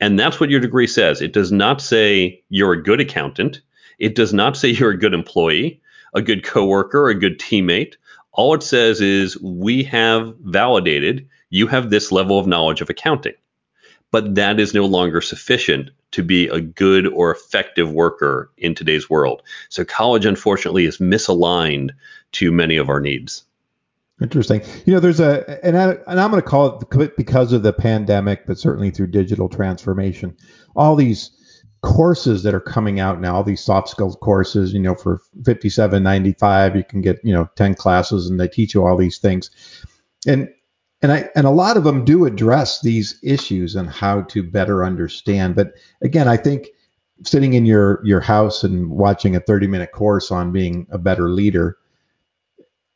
And 0.00 0.18
that's 0.18 0.38
what 0.38 0.50
your 0.50 0.60
degree 0.60 0.86
says. 0.86 1.20
It 1.20 1.32
does 1.32 1.50
not 1.50 1.80
say 1.80 2.42
you're 2.48 2.72
a 2.72 2.82
good 2.82 3.00
accountant. 3.00 3.60
It 3.98 4.14
does 4.14 4.32
not 4.32 4.56
say 4.56 4.68
you're 4.68 4.90
a 4.90 4.98
good 4.98 5.14
employee, 5.14 5.80
a 6.14 6.22
good 6.22 6.44
coworker, 6.44 7.08
a 7.08 7.14
good 7.14 7.38
teammate. 7.38 7.94
All 8.32 8.54
it 8.54 8.62
says 8.62 9.00
is 9.00 9.40
we 9.42 9.82
have 9.84 10.34
validated 10.40 11.28
you 11.50 11.66
have 11.66 11.90
this 11.90 12.12
level 12.12 12.38
of 12.38 12.46
knowledge 12.46 12.80
of 12.80 12.90
accounting. 12.90 13.34
But 14.10 14.34
that 14.36 14.58
is 14.58 14.74
no 14.74 14.86
longer 14.86 15.20
sufficient 15.20 15.90
to 16.12 16.22
be 16.22 16.48
a 16.48 16.60
good 16.60 17.06
or 17.06 17.30
effective 17.30 17.92
worker 17.92 18.50
in 18.56 18.74
today's 18.74 19.10
world. 19.10 19.42
So 19.68 19.84
college, 19.84 20.24
unfortunately, 20.24 20.86
is 20.86 20.98
misaligned 20.98 21.90
to 22.32 22.52
many 22.52 22.76
of 22.78 22.88
our 22.88 23.00
needs. 23.00 23.44
Interesting. 24.20 24.62
You 24.84 24.94
know, 24.94 25.00
there's 25.00 25.20
a, 25.20 25.64
and, 25.64 25.78
I, 25.78 25.90
and 26.08 26.20
I'm 26.20 26.30
going 26.30 26.42
to 26.42 26.48
call 26.48 26.80
it 26.80 27.16
because 27.16 27.52
of 27.52 27.62
the 27.62 27.72
pandemic, 27.72 28.46
but 28.46 28.58
certainly 28.58 28.90
through 28.90 29.08
digital 29.08 29.48
transformation, 29.48 30.36
all 30.74 30.96
these 30.96 31.30
courses 31.82 32.42
that 32.42 32.54
are 32.54 32.60
coming 32.60 32.98
out 32.98 33.20
now, 33.20 33.36
all 33.36 33.44
these 33.44 33.60
soft 33.60 33.88
skills 33.88 34.16
courses, 34.20 34.72
you 34.72 34.80
know, 34.80 34.96
for 34.96 35.20
57.95, 35.42 36.76
you 36.76 36.82
can 36.82 37.00
get, 37.00 37.20
you 37.22 37.32
know, 37.32 37.48
10 37.54 37.76
classes 37.76 38.28
and 38.28 38.40
they 38.40 38.48
teach 38.48 38.74
you 38.74 38.84
all 38.84 38.96
these 38.96 39.18
things. 39.18 39.50
And, 40.26 40.48
and 41.00 41.12
I, 41.12 41.30
and 41.36 41.46
a 41.46 41.50
lot 41.50 41.76
of 41.76 41.84
them 41.84 42.04
do 42.04 42.24
address 42.24 42.80
these 42.80 43.20
issues 43.22 43.76
and 43.76 43.88
how 43.88 44.22
to 44.22 44.42
better 44.42 44.84
understand. 44.84 45.54
But 45.54 45.74
again, 46.02 46.26
I 46.26 46.36
think 46.36 46.66
sitting 47.22 47.54
in 47.54 47.64
your, 47.66 48.00
your 48.04 48.20
house 48.20 48.64
and 48.64 48.90
watching 48.90 49.36
a 49.36 49.40
30 49.40 49.68
minute 49.68 49.92
course 49.92 50.32
on 50.32 50.50
being 50.50 50.88
a 50.90 50.98
better 50.98 51.30
leader, 51.30 51.78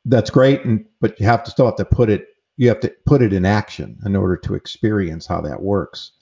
that's 0.05 0.31
great, 0.31 0.65
and 0.65 0.85
but 1.01 1.19
you 1.21 1.27
have 1.27 1.45
to 1.45 1.51
still 1.51 1.67
have 1.67 1.77
to 1.77 1.85
put 1.85 2.11
it 2.11 2.29
you 2.57 2.69
have 2.69 2.81
to 2.81 2.95
put 3.07 3.23
it 3.23 3.33
in 3.33 3.45
action 3.45 3.99
in 4.05 4.15
order 4.15 4.37
to 4.37 4.55
experience 4.55 5.27
how 5.27 5.41
that 5.41 5.63
works. 5.63 6.13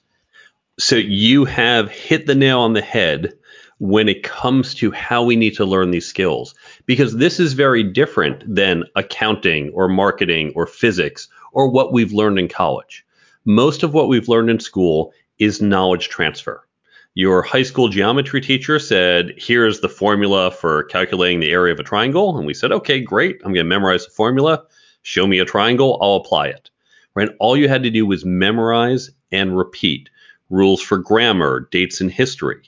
So 0.79 0.95
you 0.95 1.45
have 1.45 1.91
hit 1.91 2.25
the 2.25 2.35
nail 2.35 2.61
on 2.61 2.73
the 2.73 2.81
head 2.81 3.33
when 3.79 4.07
it 4.07 4.23
comes 4.23 4.73
to 4.75 4.91
how 4.91 5.23
we 5.23 5.35
need 5.35 5.55
to 5.55 5.65
learn 5.65 5.91
these 5.91 6.05
skills 6.05 6.55
because 6.85 7.15
this 7.15 7.39
is 7.39 7.53
very 7.53 7.83
different 7.83 8.43
than 8.47 8.85
accounting 8.95 9.71
or 9.71 9.89
marketing 9.89 10.53
or 10.55 10.65
physics 10.65 11.27
or 11.51 11.69
what 11.69 11.91
we've 11.91 12.13
learned 12.13 12.39
in 12.39 12.47
college. 12.47 13.05
Most 13.43 13.83
of 13.83 13.93
what 13.93 14.07
we've 14.07 14.29
learned 14.29 14.49
in 14.49 14.59
school 14.59 15.13
is 15.37 15.61
knowledge 15.61 16.09
transfer 16.09 16.65
your 17.13 17.41
high 17.41 17.63
school 17.63 17.89
geometry 17.89 18.39
teacher 18.39 18.79
said, 18.79 19.33
here's 19.37 19.81
the 19.81 19.89
formula 19.89 20.49
for 20.51 20.83
calculating 20.85 21.41
the 21.41 21.51
area 21.51 21.73
of 21.73 21.79
a 21.79 21.83
triangle. 21.83 22.37
And 22.37 22.47
we 22.47 22.53
said, 22.53 22.71
okay, 22.71 23.01
great. 23.01 23.37
I'm 23.43 23.53
going 23.53 23.65
to 23.65 23.69
memorize 23.69 24.05
the 24.05 24.11
formula. 24.11 24.63
Show 25.01 25.27
me 25.27 25.39
a 25.39 25.45
triangle. 25.45 25.97
I'll 26.01 26.15
apply 26.15 26.47
it. 26.47 26.69
Right? 27.13 27.29
All 27.39 27.57
you 27.57 27.67
had 27.67 27.83
to 27.83 27.89
do 27.89 28.05
was 28.05 28.23
memorize 28.23 29.09
and 29.31 29.57
repeat 29.57 30.09
rules 30.49 30.81
for 30.81 30.97
grammar, 30.97 31.67
dates 31.71 31.99
in 31.99 32.09
history. 32.09 32.61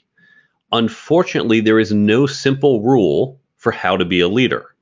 Unfortunately, 0.72 1.60
there 1.60 1.78
is 1.78 1.92
no 1.92 2.26
simple 2.26 2.82
rule 2.82 3.40
for 3.56 3.72
how 3.72 3.96
to 3.96 4.04
be 4.04 4.20
a 4.20 4.28
leader. 4.28 4.74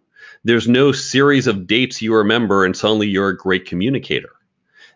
There's 0.45 0.67
no 0.67 0.91
series 0.91 1.47
of 1.47 1.69
dates 1.69 2.03
you 2.03 2.17
remember 2.17 2.65
and 2.65 2.77
suddenly 2.77 3.07
you're 3.07 3.29
a 3.29 3.37
great 3.37 3.67
communicator. 3.67 4.33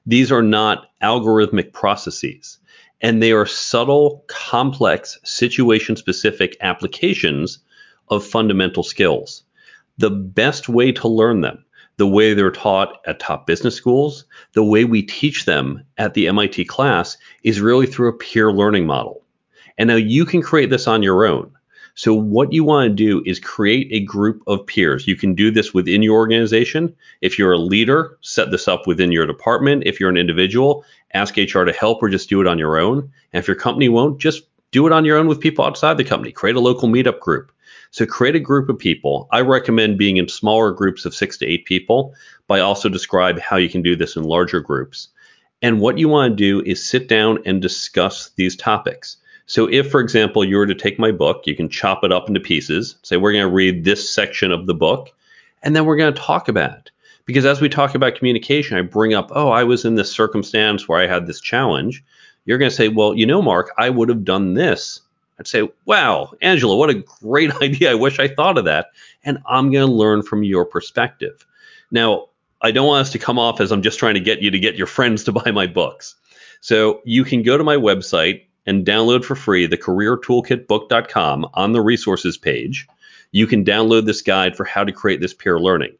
These 0.06 0.32
are 0.32 0.42
not 0.42 0.88
algorithmic 1.02 1.72
processes 1.72 2.58
and 3.00 3.22
they 3.22 3.32
are 3.32 3.46
subtle, 3.46 4.24
complex, 4.28 5.18
situation 5.24 5.96
specific 5.96 6.56
applications 6.60 7.58
of 8.08 8.24
fundamental 8.24 8.82
skills. 8.82 9.42
The 9.98 10.10
best 10.10 10.68
way 10.68 10.92
to 10.92 11.08
learn 11.08 11.40
them, 11.40 11.64
the 11.96 12.06
way 12.06 12.34
they're 12.34 12.50
taught 12.50 13.00
at 13.06 13.18
top 13.18 13.46
business 13.46 13.74
schools, 13.74 14.24
the 14.52 14.64
way 14.64 14.84
we 14.84 15.02
teach 15.02 15.44
them 15.44 15.82
at 15.98 16.14
the 16.14 16.28
MIT 16.28 16.64
class 16.66 17.16
is 17.42 17.60
really 17.60 17.86
through 17.86 18.08
a 18.08 18.16
peer 18.16 18.52
learning 18.52 18.86
model. 18.86 19.22
And 19.78 19.88
now 19.88 19.96
you 19.96 20.24
can 20.24 20.42
create 20.42 20.70
this 20.70 20.86
on 20.86 21.02
your 21.02 21.26
own. 21.26 21.55
So 21.96 22.12
what 22.12 22.52
you 22.52 22.62
want 22.62 22.90
to 22.90 22.94
do 22.94 23.22
is 23.24 23.40
create 23.40 23.88
a 23.90 24.04
group 24.04 24.42
of 24.46 24.66
peers. 24.66 25.06
You 25.06 25.16
can 25.16 25.34
do 25.34 25.50
this 25.50 25.72
within 25.72 26.02
your 26.02 26.16
organization. 26.16 26.94
If 27.22 27.38
you're 27.38 27.52
a 27.52 27.58
leader, 27.58 28.18
set 28.20 28.50
this 28.50 28.68
up 28.68 28.86
within 28.86 29.12
your 29.12 29.26
department. 29.26 29.84
If 29.86 29.98
you're 29.98 30.10
an 30.10 30.18
individual, 30.18 30.84
ask 31.14 31.38
HR 31.38 31.64
to 31.64 31.72
help 31.72 32.02
or 32.02 32.10
just 32.10 32.28
do 32.28 32.42
it 32.42 32.46
on 32.46 32.58
your 32.58 32.76
own. 32.76 32.98
And 33.32 33.42
if 33.42 33.48
your 33.48 33.56
company 33.56 33.88
won't, 33.88 34.20
just 34.20 34.42
do 34.72 34.86
it 34.86 34.92
on 34.92 35.06
your 35.06 35.16
own 35.16 35.26
with 35.26 35.40
people 35.40 35.64
outside 35.64 35.96
the 35.96 36.04
company. 36.04 36.32
Create 36.32 36.56
a 36.56 36.60
local 36.60 36.86
meetup 36.86 37.20
group. 37.20 37.50
So 37.92 38.04
create 38.04 38.36
a 38.36 38.40
group 38.40 38.68
of 38.68 38.78
people. 38.78 39.26
I 39.32 39.40
recommend 39.40 39.96
being 39.96 40.18
in 40.18 40.28
smaller 40.28 40.72
groups 40.72 41.06
of 41.06 41.14
six 41.14 41.38
to 41.38 41.46
eight 41.46 41.64
people, 41.64 42.14
but 42.46 42.58
I 42.58 42.60
also 42.60 42.90
describe 42.90 43.38
how 43.38 43.56
you 43.56 43.70
can 43.70 43.80
do 43.80 43.96
this 43.96 44.16
in 44.16 44.24
larger 44.24 44.60
groups. 44.60 45.08
And 45.62 45.80
what 45.80 45.96
you 45.96 46.10
want 46.10 46.32
to 46.32 46.36
do 46.36 46.62
is 46.70 46.86
sit 46.86 47.08
down 47.08 47.38
and 47.46 47.62
discuss 47.62 48.32
these 48.36 48.54
topics. 48.54 49.16
So 49.46 49.68
if, 49.70 49.90
for 49.90 50.00
example, 50.00 50.44
you 50.44 50.56
were 50.56 50.66
to 50.66 50.74
take 50.74 50.98
my 50.98 51.12
book, 51.12 51.46
you 51.46 51.54
can 51.54 51.68
chop 51.68 52.02
it 52.04 52.12
up 52.12 52.28
into 52.28 52.40
pieces, 52.40 52.96
say 53.02 53.16
we're 53.16 53.32
going 53.32 53.48
to 53.48 53.54
read 53.54 53.84
this 53.84 54.12
section 54.12 54.50
of 54.50 54.66
the 54.66 54.74
book, 54.74 55.12
and 55.62 55.74
then 55.74 55.84
we're 55.84 55.96
going 55.96 56.12
to 56.12 56.20
talk 56.20 56.48
about 56.48 56.72
it. 56.72 56.90
Because 57.26 57.44
as 57.44 57.60
we 57.60 57.68
talk 57.68 57.94
about 57.94 58.14
communication, 58.14 58.76
I 58.76 58.82
bring 58.82 59.14
up, 59.14 59.30
oh, 59.32 59.48
I 59.48 59.64
was 59.64 59.84
in 59.84 59.94
this 59.94 60.12
circumstance 60.12 60.88
where 60.88 61.00
I 61.00 61.06
had 61.06 61.26
this 61.26 61.40
challenge. 61.40 62.04
You're 62.44 62.58
going 62.58 62.70
to 62.70 62.76
say, 62.76 62.88
well, 62.88 63.14
you 63.14 63.26
know, 63.26 63.42
Mark, 63.42 63.72
I 63.78 63.90
would 63.90 64.08
have 64.08 64.24
done 64.24 64.54
this. 64.54 65.00
I'd 65.38 65.46
say, 65.46 65.68
wow, 65.84 66.32
Angelo, 66.40 66.76
what 66.76 66.90
a 66.90 67.04
great 67.20 67.52
idea. 67.62 67.90
I 67.90 67.94
wish 67.94 68.18
I 68.18 68.28
thought 68.28 68.58
of 68.58 68.64
that. 68.64 68.92
And 69.24 69.38
I'm 69.46 69.70
going 69.70 69.86
to 69.86 69.92
learn 69.92 70.22
from 70.22 70.44
your 70.44 70.64
perspective. 70.64 71.44
Now, 71.90 72.28
I 72.62 72.70
don't 72.70 72.86
want 72.86 73.02
us 73.02 73.12
to 73.12 73.18
come 73.18 73.38
off 73.38 73.60
as 73.60 73.70
I'm 73.70 73.82
just 73.82 73.98
trying 73.98 74.14
to 74.14 74.20
get 74.20 74.40
you 74.40 74.50
to 74.50 74.58
get 74.58 74.76
your 74.76 74.86
friends 74.86 75.24
to 75.24 75.32
buy 75.40 75.50
my 75.50 75.66
books. 75.66 76.14
So 76.60 77.00
you 77.04 77.24
can 77.24 77.42
go 77.42 77.56
to 77.56 77.64
my 77.64 77.76
website, 77.76 78.45
and 78.66 78.84
download 78.84 79.24
for 79.24 79.36
free 79.36 79.66
the 79.66 79.78
careertoolkitbook.com 79.78 81.46
on 81.54 81.72
the 81.72 81.80
resources 81.80 82.36
page. 82.36 82.86
You 83.32 83.46
can 83.46 83.64
download 83.64 84.06
this 84.06 84.22
guide 84.22 84.56
for 84.56 84.64
how 84.64 84.84
to 84.84 84.92
create 84.92 85.20
this 85.20 85.34
peer 85.34 85.58
learning. 85.58 85.96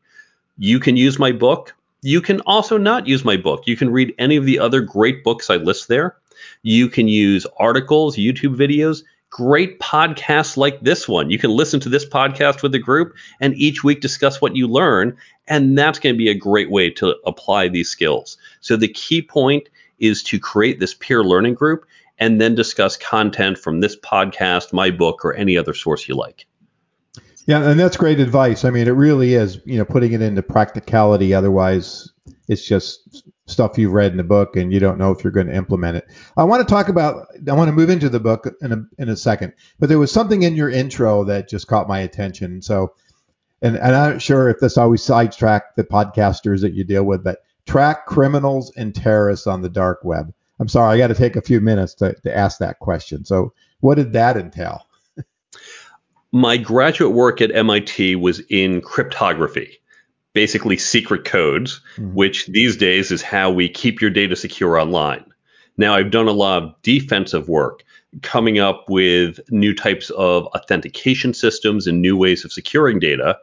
You 0.59 0.81
can 0.81 0.97
use 0.97 1.19
my 1.19 1.33
book. 1.33 1.75
You 2.03 2.21
can 2.21 2.41
also 2.43 2.79
not 2.79 3.07
use 3.07 3.25
my 3.25 3.37
book. 3.37 3.67
You 3.67 3.77
can 3.77 3.91
read 3.91 4.15
any 4.19 4.37
of 4.37 4.45
the 4.45 4.59
other 4.59 4.81
great 4.81 5.25
books 5.25 5.51
I 5.51 5.57
list 5.57 5.89
there. 5.89 6.17
You 6.63 6.89
can 6.89 7.09
use 7.09 7.47
articles, 7.59 8.17
YouTube 8.17 8.57
videos, 8.57 9.03
great 9.31 9.79
podcasts 9.81 10.57
like 10.57 10.81
this 10.81 11.09
one. 11.09 11.31
You 11.31 11.39
can 11.39 11.51
listen 11.51 11.81
to 11.81 11.89
this 11.89 12.09
podcast 12.09 12.63
with 12.63 12.75
a 12.75 12.79
group 12.79 13.15
and 13.41 13.55
each 13.55 13.85
week 13.85 14.01
discuss 14.01 14.41
what 14.41 14.57
you 14.57 14.67
learn. 14.67 15.17
And 15.49 15.77
that's 15.77 15.99
going 15.99 16.15
to 16.15 16.19
be 16.19 16.31
a 16.31 16.35
great 16.35 16.71
way 16.71 16.91
to 16.91 17.17
apply 17.27 17.69
these 17.69 17.89
skills. 17.89 18.39
So 18.61 18.77
the 18.77 18.89
key 18.89 19.23
point 19.23 19.69
is 19.99 20.23
to 20.25 20.39
create 20.39 20.81
this 20.81 20.95
peer 20.95 21.23
learning 21.25 21.55
group 21.55 21.87
and 22.19 22.41
then 22.41 22.55
discuss 22.55 22.97
content 22.97 23.59
from 23.59 23.81
this 23.81 23.97
podcast, 23.97 24.73
my 24.73 24.91
book, 24.91 25.25
or 25.25 25.35
any 25.35 25.57
other 25.57 25.75
source 25.75 26.09
you 26.09 26.15
like. 26.15 26.47
Yeah, 27.47 27.63
and 27.63 27.79
that's 27.79 27.97
great 27.97 28.19
advice. 28.19 28.65
I 28.65 28.71
mean, 28.71 28.89
it 28.89 28.93
really 28.93 29.35
is, 29.35 29.61
you 29.65 29.79
know, 29.79 29.85
putting 29.85 30.13
it 30.13 30.23
into 30.23 30.43
practicality. 30.43 31.33
Otherwise, 31.33 32.11
it's 32.49 32.67
just 32.67 33.23
stuff 33.47 33.79
you've 33.79 33.93
read 33.93 34.11
in 34.11 34.17
the 34.17 34.25
book 34.25 34.57
and 34.57 34.73
you 34.73 34.81
don't 34.81 34.99
know 34.99 35.13
if 35.13 35.23
you're 35.23 35.33
going 35.33 35.47
to 35.47 35.55
implement 35.55 35.97
it. 35.97 36.07
I 36.37 36.43
want 36.43 36.67
to 36.67 36.73
talk 36.73 36.89
about, 36.89 37.29
I 37.49 37.53
want 37.53 37.69
to 37.69 37.73
move 37.73 37.91
into 37.91 38.09
the 38.09 38.19
book 38.19 38.53
in 38.61 38.73
a, 38.73 38.83
in 38.99 39.09
a 39.09 39.17
second, 39.17 39.53
but 39.79 39.89
there 39.89 40.01
was 40.01 40.11
something 40.11 40.43
in 40.43 40.57
your 40.57 40.71
intro 40.71 41.23
that 41.25 41.49
just 41.49 41.69
caught 41.69 41.87
my 41.87 42.01
attention. 42.01 42.61
So, 42.63 42.95
and, 43.63 43.77
and 43.77 43.95
I'm 43.95 44.13
not 44.15 44.23
sure 44.23 44.49
if 44.49 44.59
this 44.59 44.77
always 44.77 45.03
sidetrack 45.03 45.77
the 45.77 45.85
podcasters 45.85 46.61
that 46.63 46.75
you 46.75 46.83
deal 46.83 47.05
with, 47.05 47.23
but 47.23 47.39
track 47.67 48.07
criminals 48.07 48.73
and 48.77 48.93
terrorists 48.93 49.47
on 49.47 49.63
the 49.63 49.69
dark 49.69 50.01
web. 50.03 50.33
I'm 50.59 50.69
sorry, 50.69 50.95
I 50.95 50.99
got 50.99 51.09
to 51.09 51.15
take 51.15 51.37
a 51.37 51.43
few 51.43 51.61
minutes 51.61 51.95
to, 51.95 52.15
to 52.23 52.37
ask 52.37 52.59
that 52.59 52.79
question. 52.79 53.25
So, 53.25 53.53
what 53.81 53.97
did 53.97 54.13
that 54.15 54.37
entail? 54.37 54.87
My 56.33 56.57
graduate 56.57 57.13
work 57.13 57.41
at 57.41 57.55
MIT 57.55 58.17
was 58.17 58.41
in 58.51 58.81
cryptography, 58.81 59.79
basically 60.33 60.77
secret 60.77 61.25
codes, 61.25 61.81
mm-hmm. 61.97 62.15
which 62.15 62.47
these 62.47 62.77
days 62.77 63.11
is 63.11 63.23
how 63.23 63.51
we 63.51 63.69
keep 63.69 64.01
your 64.01 64.11
data 64.11 64.37
secure 64.37 64.79
online. 64.79 65.25
Now, 65.79 65.95
I've 65.95 66.11
done 66.11 66.27
a 66.27 66.33
lot 66.33 66.63
of 66.63 66.75
defensive 66.83 67.49
work, 67.49 67.85
coming 68.23 68.59
up 68.59 68.87
with 68.89 69.41
new 69.51 69.75
types 69.75 70.11
of 70.11 70.47
authentication 70.47 71.35
systems 71.35 71.87
and 71.87 72.01
new 72.01 72.17
ways 72.17 72.45
of 72.45 72.53
securing 72.53 72.99
data. 72.99 73.39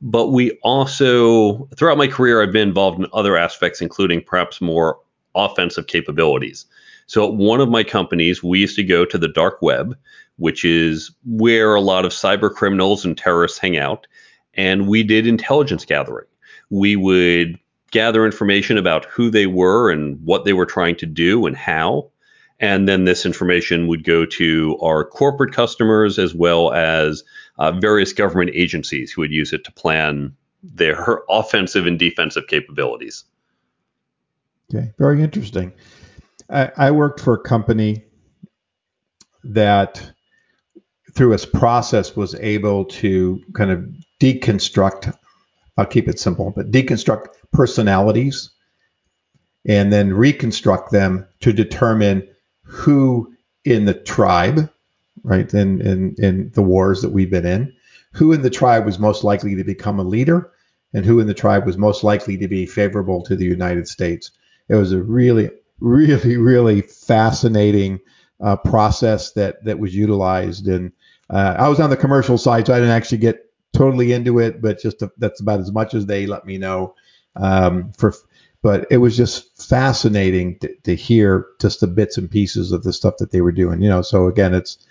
But 0.00 0.28
we 0.28 0.58
also, 0.62 1.68
throughout 1.76 1.98
my 1.98 2.08
career, 2.08 2.42
I've 2.42 2.52
been 2.52 2.68
involved 2.68 2.98
in 2.98 3.06
other 3.12 3.36
aspects, 3.36 3.80
including 3.80 4.22
perhaps 4.22 4.60
more 4.60 4.98
offensive 5.34 5.86
capabilities. 5.86 6.66
So 7.06 7.28
at 7.28 7.34
one 7.34 7.60
of 7.60 7.68
my 7.68 7.84
companies, 7.84 8.42
we 8.42 8.60
used 8.60 8.76
to 8.76 8.84
go 8.84 9.04
to 9.04 9.18
the 9.18 9.28
dark 9.28 9.60
web, 9.60 9.96
which 10.36 10.64
is 10.64 11.10
where 11.24 11.74
a 11.74 11.80
lot 11.80 12.04
of 12.04 12.12
cyber 12.12 12.52
criminals 12.52 13.04
and 13.04 13.16
terrorists 13.16 13.58
hang 13.58 13.76
out, 13.76 14.06
and 14.54 14.88
we 14.88 15.02
did 15.02 15.26
intelligence 15.26 15.84
gathering. 15.84 16.26
We 16.70 16.96
would 16.96 17.58
gather 17.90 18.24
information 18.24 18.78
about 18.78 19.04
who 19.04 19.30
they 19.30 19.46
were 19.46 19.90
and 19.90 20.18
what 20.24 20.44
they 20.44 20.52
were 20.52 20.66
trying 20.66 20.96
to 20.96 21.06
do 21.06 21.46
and 21.46 21.56
how. 21.56 22.10
And 22.58 22.88
then 22.88 23.04
this 23.04 23.26
information 23.26 23.88
would 23.88 24.04
go 24.04 24.24
to 24.24 24.78
our 24.80 25.04
corporate 25.04 25.52
customers 25.52 26.18
as 26.18 26.34
well 26.34 26.72
as 26.72 27.22
uh, 27.58 27.72
various 27.72 28.12
government 28.12 28.50
agencies 28.54 29.12
who 29.12 29.20
would 29.20 29.32
use 29.32 29.52
it 29.52 29.64
to 29.64 29.72
plan 29.72 30.34
their 30.62 31.20
offensive 31.28 31.86
and 31.86 31.98
defensive 31.98 32.46
capabilities. 32.48 33.24
Okay, 34.74 34.92
very 34.98 35.22
interesting. 35.22 35.72
I, 36.48 36.70
I 36.76 36.90
worked 36.92 37.20
for 37.20 37.34
a 37.34 37.42
company 37.42 38.04
that, 39.44 40.12
through 41.14 41.34
its 41.34 41.44
process, 41.44 42.16
was 42.16 42.34
able 42.36 42.86
to 42.86 43.40
kind 43.54 43.70
of 43.70 43.84
deconstruct. 44.20 45.14
I'll 45.76 45.86
keep 45.86 46.08
it 46.08 46.18
simple, 46.18 46.52
but 46.54 46.70
deconstruct 46.70 47.26
personalities 47.52 48.50
and 49.66 49.92
then 49.92 50.14
reconstruct 50.14 50.90
them 50.90 51.26
to 51.40 51.52
determine 51.52 52.26
who 52.64 53.34
in 53.64 53.84
the 53.84 53.94
tribe, 53.94 54.70
right, 55.22 55.52
in, 55.52 55.80
in, 55.82 56.14
in 56.18 56.50
the 56.54 56.62
wars 56.62 57.02
that 57.02 57.10
we've 57.10 57.30
been 57.30 57.46
in, 57.46 57.72
who 58.12 58.32
in 58.32 58.42
the 58.42 58.50
tribe 58.50 58.84
was 58.84 58.98
most 58.98 59.22
likely 59.22 59.54
to 59.54 59.64
become 59.64 59.98
a 59.98 60.04
leader 60.04 60.50
and 60.94 61.04
who 61.04 61.20
in 61.20 61.26
the 61.26 61.34
tribe 61.34 61.66
was 61.66 61.78
most 61.78 62.04
likely 62.04 62.36
to 62.38 62.48
be 62.48 62.66
favorable 62.66 63.22
to 63.22 63.36
the 63.36 63.44
United 63.44 63.86
States. 63.86 64.30
It 64.72 64.76
was 64.76 64.92
a 64.92 65.02
really, 65.02 65.50
really, 65.80 66.36
really 66.38 66.80
fascinating 66.80 68.00
uh, 68.40 68.56
process 68.56 69.32
that 69.32 69.62
that 69.64 69.78
was 69.78 69.94
utilized. 69.94 70.66
And 70.66 70.92
uh, 71.28 71.56
I 71.58 71.68
was 71.68 71.78
on 71.78 71.90
the 71.90 71.96
commercial 71.96 72.38
side, 72.38 72.66
so 72.66 72.72
I 72.72 72.78
didn't 72.78 72.94
actually 72.94 73.18
get 73.18 73.50
totally 73.74 74.12
into 74.12 74.38
it, 74.38 74.62
but 74.62 74.80
just 74.80 74.98
to, 75.00 75.10
that's 75.18 75.40
about 75.40 75.60
as 75.60 75.70
much 75.70 75.94
as 75.94 76.06
they 76.06 76.26
let 76.26 76.46
me 76.46 76.56
know. 76.58 76.94
Um, 77.36 77.92
for 77.98 78.14
but 78.62 78.86
it 78.90 78.98
was 78.98 79.16
just 79.16 79.60
fascinating 79.60 80.58
to, 80.60 80.72
to, 80.84 80.94
hear 80.94 81.46
just 81.60 81.80
the 81.80 81.86
bits 81.88 82.16
and 82.16 82.30
pieces 82.30 82.70
of 82.70 82.84
the 82.84 82.92
stuff 82.92 83.16
that 83.18 83.32
they 83.32 83.40
were 83.40 83.50
doing. 83.50 83.82
You 83.82 83.88
know, 83.88 84.02
so 84.02 84.28
again, 84.28 84.54
it's 84.54 84.86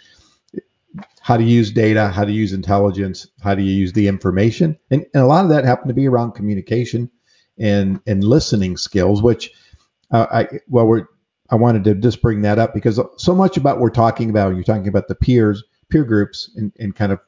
how 1.22 1.38
to 1.38 1.44
use 1.44 1.72
data, 1.72 2.10
how 2.10 2.26
to 2.26 2.32
use 2.32 2.52
intelligence, 2.52 3.28
how 3.42 3.56
do 3.56 3.64
you 3.64 3.72
use 3.72 3.94
the 3.94 4.08
information, 4.08 4.78
and, 4.90 5.06
and 5.14 5.24
a 5.24 5.28
lot 5.28 5.46
of 5.46 5.50
that 5.50 5.64
happened 5.66 5.90
to 5.90 5.94
be 5.96 6.08
around 6.08 6.34
communication 6.34 7.10
and 7.58 8.00
and 8.08 8.24
listening 8.24 8.78
skills, 8.78 9.22
which 9.22 9.52
uh, 10.12 10.27
I 10.32 10.60
well 10.68 10.88
we're 10.88 11.08
I 11.50 11.56
wanted 11.56 11.84
to 11.84 11.96
just 11.96 12.22
bring 12.22 12.41
that 12.44 12.60
up 12.60 12.74
because 12.74 13.00
so 13.18 13.36
much 13.36 13.58
about 13.58 13.75
what 13.75 13.82
we're 13.82 13.89
talking 13.89 14.30
about, 14.30 14.56
you're 14.56 14.63
talking 14.63 14.88
about 14.88 15.10
the 15.10 15.15
peers, 15.15 15.63
peer 15.89 16.06
groups, 16.06 16.50
and, 16.56 16.72
and 16.80 16.96
kind 16.96 17.12
of 17.12 17.20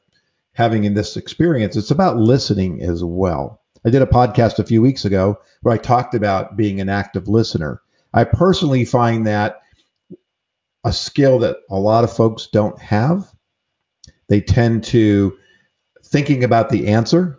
having 0.54 0.84
in 0.84 0.94
this 0.94 1.16
experience, 1.16 1.76
it's 1.76 1.90
about 1.90 2.16
listening 2.16 2.80
as 2.80 3.04
well. 3.04 3.60
I 3.84 3.90
did 3.90 4.00
a 4.00 4.06
podcast 4.06 4.58
a 4.58 4.64
few 4.64 4.80
weeks 4.80 5.04
ago 5.04 5.38
where 5.60 5.74
I 5.74 5.78
talked 5.78 6.14
about 6.14 6.56
being 6.56 6.80
an 6.80 6.88
active 6.88 7.28
listener. 7.28 7.82
I 8.14 8.24
personally 8.24 8.86
find 8.86 9.26
that 9.26 9.60
a 10.84 10.92
skill 10.92 11.38
that 11.40 11.56
a 11.70 11.76
lot 11.76 12.04
of 12.04 12.14
folks 12.14 12.48
don't 12.50 12.80
have. 12.80 13.30
They 14.28 14.40
tend 14.40 14.84
to 14.84 15.36
thinking 16.06 16.44
about 16.44 16.70
the 16.70 16.88
answer, 16.88 17.38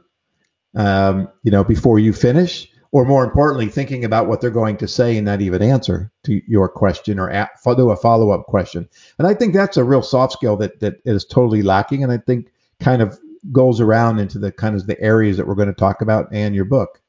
um, 0.75 1.29
you 1.41 1.51
know, 1.51 1.63
before 1.63 1.97
you 1.97 2.13
finish, 2.13 2.67
or 2.91 3.05
more 3.05 3.23
importantly, 3.23 3.67
thinking 3.67 4.05
about 4.05 4.27
what 4.27 4.41
they're 4.41 4.49
going 4.49 4.77
to 4.77 4.87
say 4.87 5.17
and 5.17 5.25
not 5.25 5.41
even 5.41 5.61
answer 5.61 6.11
to 6.23 6.41
your 6.47 6.69
question 6.69 7.19
or 7.19 7.29
do 7.65 7.89
a 7.89 7.95
follow 7.95 8.31
up 8.31 8.45
question. 8.45 8.87
And 9.17 9.27
I 9.27 9.33
think 9.33 9.53
that's 9.53 9.77
a 9.77 9.83
real 9.83 10.01
soft 10.01 10.33
skill 10.33 10.57
that 10.57 10.79
that 10.79 11.01
is 11.05 11.25
totally 11.25 11.61
lacking, 11.61 12.03
and 12.03 12.11
I 12.11 12.17
think 12.17 12.51
kind 12.79 13.01
of 13.01 13.19
goes 13.51 13.79
around 13.79 14.19
into 14.19 14.39
the 14.39 14.51
kind 14.51 14.75
of 14.75 14.87
the 14.87 14.99
areas 14.99 15.37
that 15.37 15.47
we're 15.47 15.55
going 15.55 15.67
to 15.67 15.73
talk 15.73 16.01
about 16.01 16.27
and 16.31 16.55
your 16.55 16.65
book. 16.65 17.01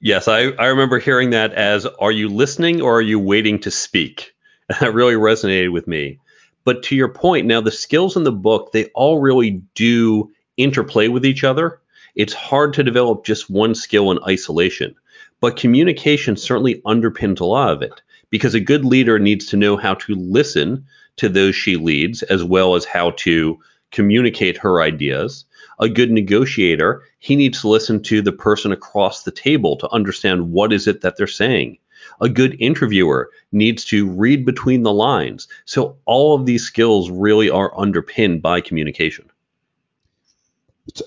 Yes, 0.00 0.28
I, 0.28 0.50
I 0.50 0.66
remember 0.66 0.98
hearing 0.98 1.30
that 1.30 1.54
as 1.54 1.86
are 1.86 2.12
you 2.12 2.28
listening 2.28 2.82
or 2.82 2.96
are 2.96 3.02
you 3.02 3.18
waiting 3.18 3.60
to 3.60 3.70
speak? 3.70 4.32
That 4.80 4.94
really 4.94 5.14
resonated 5.14 5.72
with 5.72 5.86
me. 5.86 6.18
But 6.64 6.82
to 6.84 6.96
your 6.96 7.08
point, 7.08 7.46
now 7.46 7.60
the 7.60 7.70
skills 7.70 8.16
in 8.16 8.24
the 8.24 8.32
book, 8.32 8.72
they 8.72 8.86
all 8.96 9.20
really 9.20 9.62
do 9.76 10.32
interplay 10.56 11.06
with 11.06 11.24
each 11.24 11.44
other. 11.44 11.80
It's 12.16 12.32
hard 12.32 12.72
to 12.74 12.82
develop 12.82 13.24
just 13.24 13.50
one 13.50 13.74
skill 13.74 14.10
in 14.10 14.18
isolation. 14.26 14.94
But 15.40 15.56
communication 15.56 16.36
certainly 16.36 16.80
underpins 16.86 17.40
a 17.40 17.44
lot 17.44 17.70
of 17.70 17.82
it 17.82 18.00
because 18.30 18.54
a 18.54 18.60
good 18.60 18.84
leader 18.84 19.18
needs 19.18 19.46
to 19.46 19.56
know 19.56 19.76
how 19.76 19.94
to 19.94 20.14
listen 20.14 20.86
to 21.16 21.28
those 21.28 21.54
she 21.54 21.76
leads 21.76 22.22
as 22.24 22.42
well 22.42 22.74
as 22.74 22.84
how 22.84 23.10
to 23.10 23.58
communicate 23.92 24.56
her 24.58 24.80
ideas. 24.80 25.44
A 25.78 25.88
good 25.88 26.10
negotiator, 26.10 27.02
he 27.18 27.36
needs 27.36 27.60
to 27.60 27.68
listen 27.68 28.02
to 28.04 28.22
the 28.22 28.32
person 28.32 28.72
across 28.72 29.22
the 29.22 29.30
table 29.30 29.76
to 29.76 29.90
understand 29.90 30.50
what 30.50 30.72
is 30.72 30.86
it 30.86 31.02
that 31.02 31.16
they're 31.16 31.26
saying. 31.26 31.78
A 32.20 32.28
good 32.30 32.56
interviewer 32.58 33.30
needs 33.52 33.84
to 33.86 34.08
read 34.08 34.46
between 34.46 34.84
the 34.84 34.92
lines. 34.92 35.48
So 35.66 35.96
all 36.06 36.34
of 36.34 36.46
these 36.46 36.64
skills 36.64 37.10
really 37.10 37.50
are 37.50 37.78
underpinned 37.78 38.40
by 38.40 38.62
communication. 38.62 39.30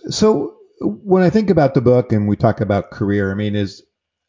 So 0.10 0.59
when 0.82 1.24
I 1.24 1.30
think 1.30 1.50
about 1.50 1.74
the 1.74 1.82
book 1.82 2.12
and 2.12 2.28
we 2.28 2.36
talk 2.36 2.62
about 2.62 2.92
career, 2.92 3.32
I 3.32 3.36
mean, 3.36 3.56
is 3.56 3.84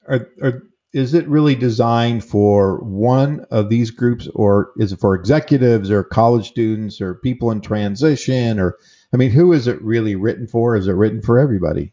are, 0.08 0.28
are 0.42 0.62
is 0.92 1.14
it 1.14 1.28
really 1.28 1.54
designed 1.54 2.24
for 2.24 2.78
one 2.78 3.46
of 3.50 3.68
these 3.68 3.90
groups 3.90 4.28
or 4.34 4.72
is 4.76 4.92
it 4.92 5.00
for 5.00 5.14
executives 5.14 5.90
or 5.90 6.02
college 6.02 6.48
students 6.48 7.00
or 7.00 7.14
people 7.14 7.50
in 7.50 7.60
transition 7.60 8.58
or 8.58 8.76
i 9.12 9.16
mean 9.16 9.30
who 9.30 9.52
is 9.52 9.66
it 9.66 9.80
really 9.82 10.16
written 10.16 10.46
for? 10.46 10.76
Is 10.76 10.88
it 10.88 10.92
written 10.92 11.22
for 11.22 11.38
everybody? 11.38 11.92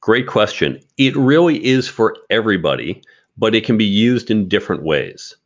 Great 0.00 0.26
question. 0.26 0.80
It 0.96 1.16
really 1.16 1.64
is 1.64 1.88
for 1.88 2.16
everybody 2.30 3.02
but 3.36 3.54
it 3.54 3.64
can 3.64 3.76
be 3.76 3.84
used 3.84 4.30
in 4.30 4.48
different 4.48 4.84
ways. 4.84 5.36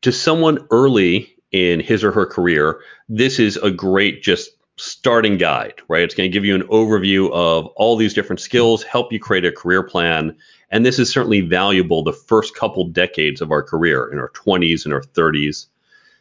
To 0.00 0.10
someone 0.10 0.66
early 0.70 1.36
in 1.52 1.80
his 1.80 2.02
or 2.02 2.12
her 2.12 2.26
career 2.26 2.80
this 3.08 3.38
is 3.38 3.56
a 3.58 3.70
great 3.70 4.22
just 4.22 4.50
starting 4.80 5.36
guide 5.36 5.74
right 5.88 6.02
it's 6.02 6.14
going 6.14 6.30
to 6.30 6.32
give 6.32 6.44
you 6.44 6.54
an 6.54 6.66
overview 6.68 7.30
of 7.32 7.66
all 7.76 7.96
these 7.96 8.14
different 8.14 8.40
skills 8.40 8.82
help 8.82 9.12
you 9.12 9.18
create 9.18 9.44
a 9.44 9.52
career 9.52 9.82
plan 9.82 10.36
and 10.70 10.84
this 10.84 10.98
is 10.98 11.10
certainly 11.10 11.40
valuable 11.40 12.02
the 12.02 12.12
first 12.12 12.54
couple 12.54 12.84
decades 12.84 13.40
of 13.40 13.50
our 13.50 13.62
career 13.62 14.08
in 14.12 14.18
our 14.18 14.30
20s 14.30 14.84
and 14.84 14.92
our 14.92 15.02
30s. 15.02 15.66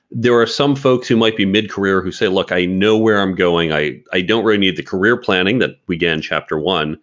There 0.10 0.40
are 0.40 0.48
some 0.48 0.76
folks 0.76 1.08
who 1.08 1.18
might 1.18 1.36
be 1.36 1.46
mid 1.46 1.70
career 1.70 2.02
who 2.02 2.14
say, 2.14 2.30
look, 2.30 2.52
I 2.52 2.66
know 2.66 2.98
where 2.98 3.22
I'm 3.22 3.36
going. 3.36 3.74
I, 3.74 4.02
I 4.14 4.22
don't 4.22 4.46
really 4.46 4.58
need 4.58 4.78
the 4.78 4.84
career 4.84 5.18
planning 5.18 5.60
that 5.60 5.86
began 5.86 6.22
chapter 6.22 6.58
one, 6.58 6.98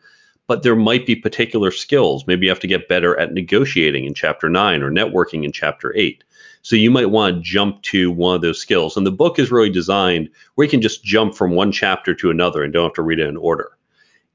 but 0.46 0.62
there 0.62 0.76
might 0.76 1.04
be 1.04 1.14
particular 1.14 1.70
skills. 1.70 2.26
Maybe 2.26 2.46
you 2.46 2.50
have 2.50 2.60
to 2.60 2.66
get 2.66 2.88
better 2.88 3.18
at 3.18 3.34
negotiating 3.34 4.06
in 4.06 4.14
chapter 4.14 4.48
nine 4.48 4.82
or 4.82 4.90
networking 4.90 5.44
in 5.44 5.52
chapter 5.52 5.94
eight. 5.96 6.24
So 6.64 6.76
you 6.76 6.90
might 6.90 7.10
want 7.10 7.36
to 7.36 7.42
jump 7.42 7.82
to 7.82 8.10
one 8.10 8.36
of 8.36 8.40
those 8.40 8.58
skills. 8.58 8.96
And 8.96 9.06
the 9.06 9.12
book 9.12 9.38
is 9.38 9.50
really 9.50 9.68
designed 9.68 10.30
where 10.54 10.64
you 10.64 10.70
can 10.70 10.80
just 10.80 11.04
jump 11.04 11.34
from 11.34 11.50
one 11.50 11.70
chapter 11.70 12.14
to 12.14 12.30
another 12.30 12.62
and 12.62 12.72
don't 12.72 12.84
have 12.84 12.94
to 12.94 13.02
read 13.02 13.20
it 13.20 13.28
in 13.28 13.36
order. 13.36 13.76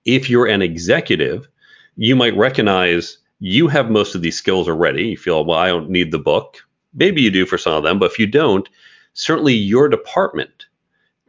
If 0.05 0.29
you're 0.29 0.45
an 0.45 0.61
executive, 0.61 1.49
you 1.95 2.15
might 2.15 2.37
recognize 2.37 3.17
you 3.39 3.67
have 3.67 3.89
most 3.89 4.13
of 4.13 4.21
these 4.21 4.37
skills 4.37 4.69
already. 4.69 5.07
You 5.07 5.17
feel, 5.17 5.43
well, 5.43 5.57
I 5.57 5.69
don't 5.69 5.89
need 5.89 6.11
the 6.11 6.19
book. 6.19 6.59
Maybe 6.93 7.23
you 7.23 7.31
do 7.31 7.47
for 7.47 7.57
some 7.57 7.73
of 7.73 7.81
them, 7.81 7.97
but 7.97 8.11
if 8.11 8.19
you 8.19 8.27
don't, 8.27 8.69
certainly 9.13 9.55
your 9.55 9.89
department 9.89 10.67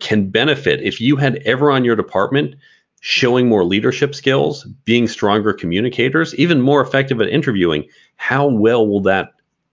can 0.00 0.28
benefit 0.28 0.82
if 0.82 1.00
you 1.00 1.16
had 1.16 1.36
ever 1.46 1.70
on 1.70 1.82
your 1.82 1.96
department 1.96 2.56
showing 3.00 3.48
more 3.48 3.64
leadership 3.64 4.14
skills, 4.14 4.64
being 4.84 5.08
stronger 5.08 5.54
communicators, 5.54 6.34
even 6.34 6.60
more 6.60 6.82
effective 6.82 7.22
at 7.22 7.30
interviewing. 7.30 7.88
How 8.16 8.46
well 8.46 8.86
will 8.86 9.00
that 9.00 9.30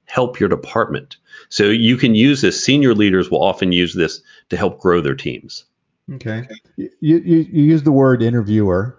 help 0.07 0.39
your 0.39 0.49
department? 0.49 1.17
So 1.49 1.65
you 1.65 1.97
can 1.97 2.15
use 2.15 2.41
this. 2.41 2.63
Senior 2.63 2.93
leaders 2.93 3.29
will 3.29 3.43
often 3.43 3.71
use 3.71 3.93
this 3.93 4.21
to 4.49 4.57
help 4.57 4.79
grow 4.79 4.99
their 5.01 5.15
teams. 5.15 5.65
Okay. 6.13 6.47
You, 6.77 6.89
you, 6.99 7.17
you 7.19 7.63
use 7.63 7.83
the 7.83 7.91
word 7.91 8.21
interviewer. 8.21 8.97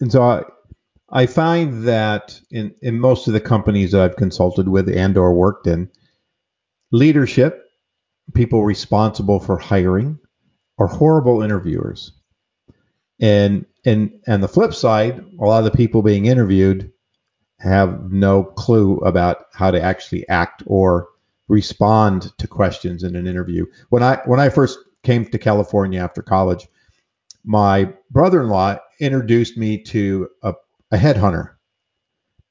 And 0.00 0.10
so 0.10 0.22
I, 0.22 0.42
I 1.10 1.26
find 1.26 1.86
that 1.86 2.40
in, 2.50 2.74
in 2.82 2.98
most 2.98 3.26
of 3.26 3.34
the 3.34 3.40
companies 3.40 3.92
that 3.92 4.00
I've 4.00 4.16
consulted 4.16 4.68
with 4.68 4.88
and 4.88 5.16
or 5.16 5.34
worked 5.34 5.66
in, 5.66 5.90
leadership, 6.92 7.66
people 8.34 8.64
responsible 8.64 9.40
for 9.40 9.58
hiring, 9.58 10.18
are 10.78 10.86
horrible 10.86 11.42
interviewers. 11.42 12.12
And 13.20 13.66
and 13.84 14.18
and 14.26 14.42
the 14.42 14.48
flip 14.48 14.72
side, 14.72 15.22
a 15.38 15.44
lot 15.44 15.58
of 15.58 15.64
the 15.64 15.76
people 15.76 16.00
being 16.02 16.24
interviewed 16.24 16.90
have 17.60 18.10
no 18.10 18.44
clue 18.44 18.96
about 18.98 19.46
how 19.52 19.70
to 19.70 19.80
actually 19.80 20.26
act 20.28 20.62
or 20.66 21.08
respond 21.48 22.36
to 22.38 22.46
questions 22.46 23.02
in 23.02 23.16
an 23.16 23.26
interview. 23.26 23.66
When 23.90 24.02
I 24.02 24.20
when 24.24 24.40
I 24.40 24.48
first 24.48 24.78
came 25.02 25.26
to 25.26 25.38
California 25.38 26.00
after 26.00 26.22
college, 26.22 26.68
my 27.44 27.92
brother-in-law 28.10 28.78
introduced 29.00 29.56
me 29.56 29.82
to 29.84 30.28
a 30.42 30.54
a 30.92 30.96
headhunter, 30.96 31.50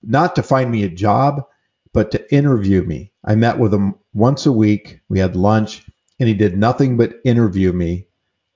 not 0.04 0.36
to 0.36 0.44
find 0.44 0.72
me 0.72 0.84
a 0.84 0.90
job, 0.90 1.44
but 1.92 2.12
to 2.12 2.34
interview 2.34 2.84
me. 2.84 3.12
I 3.26 3.36
met 3.36 3.60
with 3.60 3.74
him 3.74 3.96
once 4.14 4.46
a 4.46 4.52
week. 4.52 5.00
We 5.10 5.20
had 5.20 5.36
lunch, 5.36 5.86
and 6.20 6.30
he 6.30 6.36
did 6.36 6.58
nothing 6.58 6.98
but 6.98 7.16
interview 7.26 7.74
me, 7.74 8.08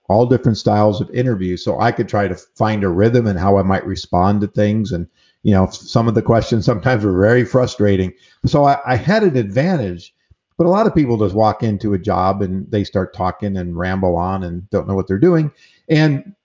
all 0.07 0.25
different 0.25 0.57
styles 0.57 1.01
of 1.01 1.09
interviews, 1.09 1.63
so 1.63 1.79
I 1.79 1.91
could 1.91 2.07
try 2.07 2.27
to 2.27 2.35
find 2.35 2.83
a 2.83 2.89
rhythm 2.89 3.27
and 3.27 3.39
how 3.39 3.57
I 3.57 3.63
might 3.63 3.85
respond 3.85 4.41
to 4.41 4.47
things. 4.47 4.91
And 4.91 5.07
you 5.43 5.53
know, 5.53 5.69
some 5.69 6.07
of 6.07 6.15
the 6.15 6.21
questions 6.21 6.65
sometimes 6.65 7.03
were 7.03 7.19
very 7.19 7.45
frustrating. 7.45 8.13
So 8.45 8.65
I, 8.65 8.79
I 8.85 8.95
had 8.95 9.23
an 9.23 9.37
advantage. 9.37 10.13
But 10.55 10.67
a 10.67 10.69
lot 10.69 10.85
of 10.85 10.93
people 10.93 11.17
just 11.17 11.33
walk 11.33 11.63
into 11.63 11.95
a 11.95 11.99
job 11.99 12.43
and 12.43 12.69
they 12.69 12.83
start 12.83 13.15
talking 13.15 13.57
and 13.57 13.75
ramble 13.75 14.15
on 14.15 14.43
and 14.43 14.69
don't 14.69 14.87
know 14.87 14.93
what 14.93 15.07
they're 15.07 15.17
doing. 15.17 15.51
And 15.89 16.35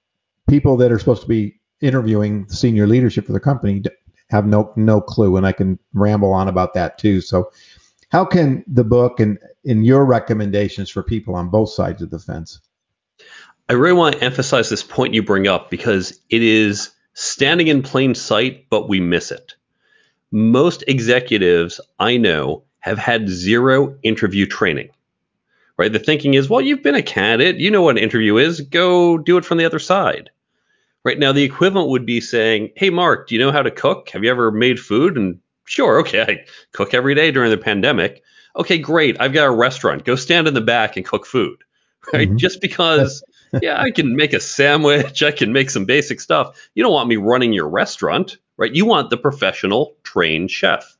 people 0.48 0.78
that 0.78 0.90
are 0.90 0.98
supposed 0.98 1.22
to 1.22 1.28
be 1.28 1.60
interviewing 1.80 2.48
senior 2.48 2.86
leadership 2.86 3.26
for 3.26 3.32
the 3.32 3.40
company 3.40 3.82
have 4.30 4.46
no 4.46 4.72
no 4.76 5.00
clue, 5.00 5.36
and 5.36 5.46
I 5.46 5.52
can 5.52 5.78
ramble 5.94 6.32
on 6.32 6.48
about 6.48 6.74
that 6.74 6.98
too. 6.98 7.20
So, 7.20 7.50
how 8.10 8.24
can 8.24 8.64
the 8.66 8.84
book 8.84 9.20
and 9.20 9.38
in 9.64 9.84
your 9.84 10.04
recommendations 10.04 10.90
for 10.90 11.02
people 11.02 11.34
on 11.34 11.50
both 11.50 11.70
sides 11.70 12.02
of 12.02 12.10
the 12.10 12.18
fence? 12.18 12.60
I 13.68 13.74
really 13.74 13.96
want 13.96 14.16
to 14.16 14.24
emphasize 14.24 14.70
this 14.70 14.82
point 14.82 15.14
you 15.14 15.22
bring 15.22 15.46
up 15.46 15.70
because 15.70 16.18
it 16.30 16.42
is 16.42 16.90
standing 17.18 17.66
in 17.66 17.82
plain 17.82 18.14
sight, 18.14 18.66
but 18.70 18.88
we 18.88 19.00
miss 19.00 19.32
it. 19.32 19.54
Most 20.30 20.84
executives 20.86 21.80
I 21.98 22.16
know 22.16 22.62
have 22.78 22.98
had 22.98 23.28
zero 23.28 23.96
interview 24.04 24.46
training. 24.46 24.90
Right? 25.76 25.92
The 25.92 25.98
thinking 25.98 26.34
is, 26.34 26.48
well, 26.48 26.60
you've 26.60 26.82
been 26.82 26.94
a 26.94 27.02
candidate, 27.02 27.56
you 27.56 27.72
know 27.72 27.82
what 27.82 27.96
an 27.96 28.02
interview 28.02 28.36
is, 28.36 28.60
go 28.60 29.18
do 29.18 29.36
it 29.36 29.44
from 29.44 29.58
the 29.58 29.64
other 29.64 29.80
side. 29.80 30.30
Right 31.04 31.18
now, 31.18 31.32
the 31.32 31.42
equivalent 31.42 31.90
would 31.90 32.06
be 32.06 32.20
saying, 32.20 32.70
Hey, 32.76 32.90
Mark, 32.90 33.28
do 33.28 33.34
you 33.34 33.40
know 33.40 33.52
how 33.52 33.62
to 33.62 33.70
cook? 33.70 34.10
Have 34.10 34.22
you 34.22 34.30
ever 34.30 34.52
made 34.52 34.78
food? 34.78 35.16
And 35.16 35.40
sure, 35.64 35.98
okay, 36.00 36.22
I 36.22 36.44
cook 36.72 36.94
every 36.94 37.16
day 37.16 37.32
during 37.32 37.50
the 37.50 37.58
pandemic. 37.58 38.22
Okay, 38.54 38.78
great. 38.78 39.16
I've 39.20 39.32
got 39.32 39.46
a 39.46 39.50
restaurant. 39.50 40.04
Go 40.04 40.14
stand 40.14 40.46
in 40.46 40.54
the 40.54 40.60
back 40.60 40.96
and 40.96 41.06
cook 41.06 41.26
food. 41.26 41.58
Right? 42.12 42.28
Mm-hmm. 42.28 42.38
Just 42.38 42.60
because, 42.60 43.24
yeah, 43.62 43.80
I 43.80 43.90
can 43.90 44.16
make 44.16 44.32
a 44.32 44.40
sandwich, 44.40 45.22
I 45.22 45.30
can 45.30 45.52
make 45.52 45.70
some 45.70 45.84
basic 45.84 46.20
stuff. 46.20 46.56
You 46.74 46.82
don't 46.82 46.92
want 46.92 47.08
me 47.08 47.16
running 47.16 47.52
your 47.52 47.68
restaurant, 47.68 48.36
right? 48.56 48.74
You 48.74 48.86
want 48.86 49.10
the 49.10 49.16
professional 49.16 49.96
trained 50.02 50.50
chef. 50.50 50.96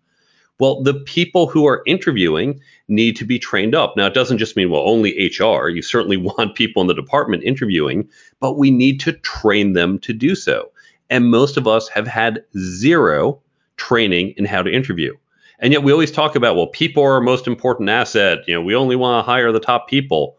Well, 0.60 0.82
the 0.82 0.94
people 0.94 1.46
who 1.46 1.66
are 1.66 1.82
interviewing 1.86 2.60
need 2.88 3.16
to 3.16 3.24
be 3.24 3.38
trained 3.38 3.74
up. 3.74 3.96
Now, 3.96 4.06
it 4.06 4.14
doesn't 4.14 4.38
just 4.38 4.56
mean, 4.56 4.70
well, 4.70 4.82
only 4.88 5.12
HR. 5.38 5.68
You 5.68 5.82
certainly 5.82 6.16
want 6.36 6.56
people 6.56 6.82
in 6.82 6.88
the 6.88 6.94
department 6.94 7.44
interviewing, 7.44 8.08
but 8.40 8.58
we 8.58 8.70
need 8.70 9.00
to 9.00 9.12
train 9.12 9.74
them 9.74 9.98
to 10.00 10.12
do 10.12 10.34
so. 10.34 10.70
And 11.10 11.30
most 11.30 11.56
of 11.56 11.66
us 11.66 11.88
have 11.88 12.06
had 12.06 12.44
zero 12.56 13.40
training 13.76 14.34
in 14.36 14.44
how 14.44 14.62
to 14.62 14.70
interview. 14.70 15.14
And 15.60 15.72
yet 15.72 15.82
we 15.82 15.92
always 15.92 16.12
talk 16.12 16.36
about, 16.36 16.56
well, 16.56 16.68
people 16.68 17.02
are 17.02 17.14
our 17.14 17.20
most 17.20 17.46
important 17.46 17.88
asset. 17.88 18.38
You 18.46 18.54
know, 18.54 18.62
we 18.62 18.74
only 18.74 18.96
want 18.96 19.24
to 19.24 19.30
hire 19.30 19.50
the 19.50 19.60
top 19.60 19.88
people, 19.88 20.37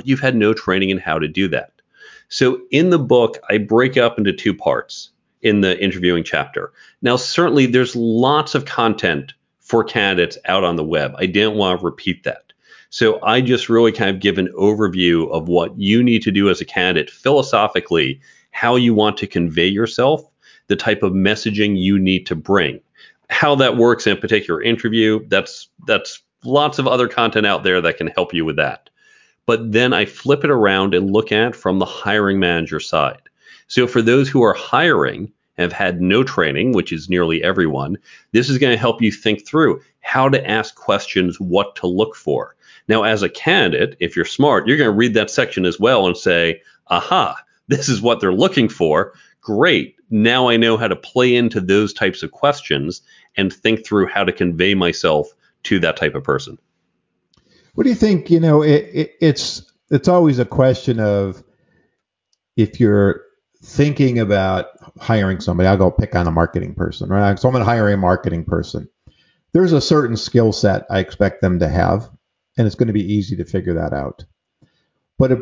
but 0.00 0.08
you've 0.08 0.18
had 0.18 0.34
no 0.34 0.54
training 0.54 0.88
in 0.88 0.96
how 0.96 1.18
to 1.18 1.28
do 1.28 1.46
that. 1.46 1.72
So 2.30 2.62
in 2.70 2.88
the 2.88 2.98
book, 2.98 3.36
I 3.50 3.58
break 3.58 3.98
up 3.98 4.16
into 4.16 4.32
two 4.32 4.54
parts 4.54 5.10
in 5.42 5.60
the 5.60 5.78
interviewing 5.78 6.24
chapter. 6.24 6.72
Now, 7.02 7.16
certainly 7.16 7.66
there's 7.66 7.94
lots 7.94 8.54
of 8.54 8.64
content 8.64 9.34
for 9.60 9.84
candidates 9.84 10.38
out 10.46 10.64
on 10.64 10.76
the 10.76 10.84
web. 10.84 11.14
I 11.18 11.26
didn't 11.26 11.56
want 11.56 11.78
to 11.78 11.84
repeat 11.84 12.24
that. 12.24 12.44
So 12.88 13.22
I 13.22 13.42
just 13.42 13.68
really 13.68 13.92
kind 13.92 14.08
of 14.08 14.22
give 14.22 14.38
an 14.38 14.48
overview 14.58 15.30
of 15.32 15.48
what 15.48 15.78
you 15.78 16.02
need 16.02 16.22
to 16.22 16.30
do 16.30 16.48
as 16.48 16.62
a 16.62 16.64
candidate 16.64 17.10
philosophically, 17.10 18.22
how 18.52 18.76
you 18.76 18.94
want 18.94 19.18
to 19.18 19.26
convey 19.26 19.66
yourself, 19.66 20.22
the 20.68 20.76
type 20.76 21.02
of 21.02 21.12
messaging 21.12 21.78
you 21.78 21.98
need 21.98 22.24
to 22.26 22.34
bring. 22.34 22.80
How 23.28 23.54
that 23.56 23.76
works 23.76 24.06
in 24.06 24.14
a 24.14 24.20
particular 24.20 24.62
interview, 24.62 25.20
that's 25.28 25.68
that's 25.86 26.22
lots 26.42 26.78
of 26.78 26.88
other 26.88 27.06
content 27.06 27.46
out 27.46 27.64
there 27.64 27.82
that 27.82 27.98
can 27.98 28.06
help 28.06 28.32
you 28.32 28.46
with 28.46 28.56
that. 28.56 28.89
But 29.50 29.72
then 29.72 29.92
I 29.92 30.04
flip 30.04 30.44
it 30.44 30.50
around 30.50 30.94
and 30.94 31.10
look 31.10 31.32
at 31.32 31.56
from 31.56 31.80
the 31.80 31.84
hiring 31.84 32.38
manager 32.38 32.78
side. 32.78 33.22
So 33.66 33.88
for 33.88 34.00
those 34.00 34.28
who 34.28 34.44
are 34.44 34.54
hiring, 34.54 35.32
and 35.56 35.64
have 35.64 35.72
had 35.72 36.00
no 36.00 36.22
training, 36.22 36.70
which 36.70 36.92
is 36.92 37.10
nearly 37.10 37.42
everyone, 37.42 37.98
this 38.30 38.48
is 38.48 38.58
going 38.58 38.72
to 38.72 38.78
help 38.78 39.02
you 39.02 39.10
think 39.10 39.44
through 39.44 39.80
how 40.02 40.28
to 40.28 40.48
ask 40.48 40.76
questions, 40.76 41.40
what 41.40 41.74
to 41.74 41.88
look 41.88 42.14
for. 42.14 42.54
Now, 42.86 43.02
as 43.02 43.24
a 43.24 43.28
candidate, 43.28 43.96
if 43.98 44.14
you're 44.14 44.24
smart, 44.24 44.68
you're 44.68 44.76
going 44.76 44.86
to 44.86 44.96
read 44.96 45.14
that 45.14 45.30
section 45.30 45.66
as 45.66 45.80
well 45.80 46.06
and 46.06 46.16
say, 46.16 46.62
aha, 46.86 47.36
this 47.66 47.88
is 47.88 48.00
what 48.00 48.20
they're 48.20 48.32
looking 48.32 48.68
for. 48.68 49.14
Great. 49.40 49.96
Now 50.10 50.48
I 50.48 50.58
know 50.58 50.76
how 50.76 50.86
to 50.86 50.94
play 50.94 51.34
into 51.34 51.60
those 51.60 51.92
types 51.92 52.22
of 52.22 52.30
questions 52.30 53.02
and 53.36 53.52
think 53.52 53.84
through 53.84 54.06
how 54.06 54.22
to 54.22 54.32
convey 54.32 54.74
myself 54.74 55.26
to 55.64 55.80
that 55.80 55.96
type 55.96 56.14
of 56.14 56.22
person. 56.22 56.56
What 57.74 57.84
do 57.84 57.90
you 57.90 57.96
think? 57.96 58.30
You 58.30 58.40
know, 58.40 58.62
it, 58.62 58.90
it, 58.92 59.12
it's 59.20 59.70
it's 59.90 60.08
always 60.08 60.38
a 60.38 60.44
question 60.44 61.00
of 61.00 61.42
if 62.56 62.80
you're 62.80 63.22
thinking 63.62 64.18
about 64.18 64.66
hiring 64.98 65.40
somebody, 65.40 65.68
I'll 65.68 65.76
go 65.76 65.90
pick 65.90 66.14
on 66.14 66.26
a 66.26 66.32
marketing 66.32 66.74
person, 66.74 67.08
right? 67.08 67.38
So 67.38 67.48
I'm 67.48 67.52
going 67.52 67.62
to 67.62 67.70
hire 67.70 67.88
a 67.88 67.96
marketing 67.96 68.44
person. 68.44 68.88
There's 69.52 69.72
a 69.72 69.80
certain 69.80 70.16
skill 70.16 70.52
set 70.52 70.86
I 70.90 71.00
expect 71.00 71.40
them 71.40 71.58
to 71.58 71.68
have, 71.68 72.08
and 72.56 72.66
it's 72.66 72.76
going 72.76 72.86
to 72.86 72.92
be 72.92 73.12
easy 73.12 73.36
to 73.36 73.44
figure 73.44 73.74
that 73.74 73.92
out. 73.92 74.24
But 75.18 75.32
it 75.32 75.40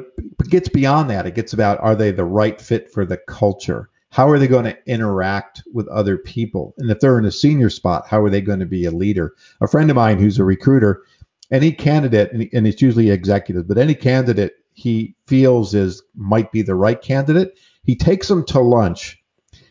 gets 0.49 0.69
beyond 0.69 1.11
that. 1.11 1.27
It 1.27 1.35
gets 1.35 1.53
about 1.53 1.81
are 1.81 1.95
they 1.95 2.11
the 2.11 2.25
right 2.25 2.61
fit 2.61 2.91
for 2.91 3.05
the 3.05 3.19
culture? 3.29 3.91
How 4.11 4.29
are 4.31 4.39
they 4.39 4.49
going 4.49 4.65
to 4.65 4.79
interact 4.87 5.63
with 5.73 5.87
other 5.89 6.17
people? 6.17 6.75
And 6.79 6.91
if 6.91 7.01
they're 7.01 7.19
in 7.19 7.27
a 7.27 7.31
senior 7.31 7.71
spot, 7.71 8.07
how 8.07 8.23
are 8.23 8.31
they 8.31 8.41
going 8.41 8.61
to 8.61 8.67
be 8.67 8.87
a 8.87 8.91
leader? 8.91 9.35
A 9.61 9.69
friend 9.69 9.91
of 9.91 9.97
mine 9.97 10.19
who's 10.19 10.39
a 10.39 10.45
recruiter, 10.45 11.03
any 11.51 11.73
candidate, 11.73 12.33
and 12.33 12.67
it's 12.67 12.83
usually 12.83 13.11
executives, 13.11 13.67
but 13.67 13.79
any 13.79 13.95
candidate 13.95 14.53
he 14.73 15.15
feels 15.27 15.75
is 15.75 16.03
might 16.15 16.53
be 16.53 16.63
the 16.63 16.75
right 16.75 17.01
candidate, 17.01 17.59
he 17.85 17.97
takes 17.97 18.29
them 18.29 18.45
to 18.47 18.61
lunch 18.61 19.21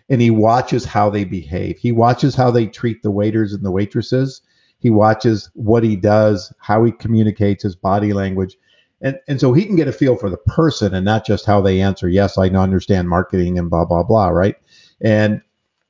and 0.09 0.21
he 0.21 0.29
watches 0.29 0.85
how 0.85 1.09
they 1.09 1.23
behave. 1.23 1.77
He 1.77 1.91
watches 1.91 2.35
how 2.35 2.51
they 2.51 2.65
treat 2.65 3.03
the 3.03 3.11
waiters 3.11 3.53
and 3.53 3.63
the 3.63 3.71
waitresses. 3.71 4.41
He 4.79 4.89
watches 4.89 5.49
what 5.53 5.83
he 5.83 5.95
does, 5.95 6.53
how 6.59 6.83
he 6.83 6.91
communicates 6.91 7.63
his 7.63 7.75
body 7.75 8.13
language. 8.13 8.57
And, 9.01 9.19
and 9.27 9.39
so 9.39 9.53
he 9.53 9.65
can 9.65 9.75
get 9.75 9.87
a 9.87 9.91
feel 9.93 10.15
for 10.15 10.29
the 10.29 10.37
person 10.37 10.93
and 10.93 11.05
not 11.05 11.25
just 11.25 11.45
how 11.45 11.61
they 11.61 11.81
answer, 11.81 12.09
yes, 12.09 12.37
I 12.37 12.47
understand 12.47 13.09
marketing 13.09 13.59
and 13.59 13.69
blah, 13.69 13.85
blah, 13.85 14.03
blah, 14.03 14.29
right? 14.29 14.55
And 15.01 15.41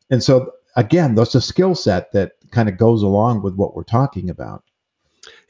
and 0.10 0.24
so 0.24 0.52
again, 0.76 1.16
that's 1.16 1.36
a 1.36 1.42
skill 1.42 1.76
set 1.76 2.12
that 2.14 2.34
kind 2.52 2.70
of 2.70 2.78
goes 2.78 3.02
along 3.02 3.42
with 3.42 3.56
what 3.56 3.76
we're 3.76 3.84
talking 3.84 4.30
about. 4.30 4.64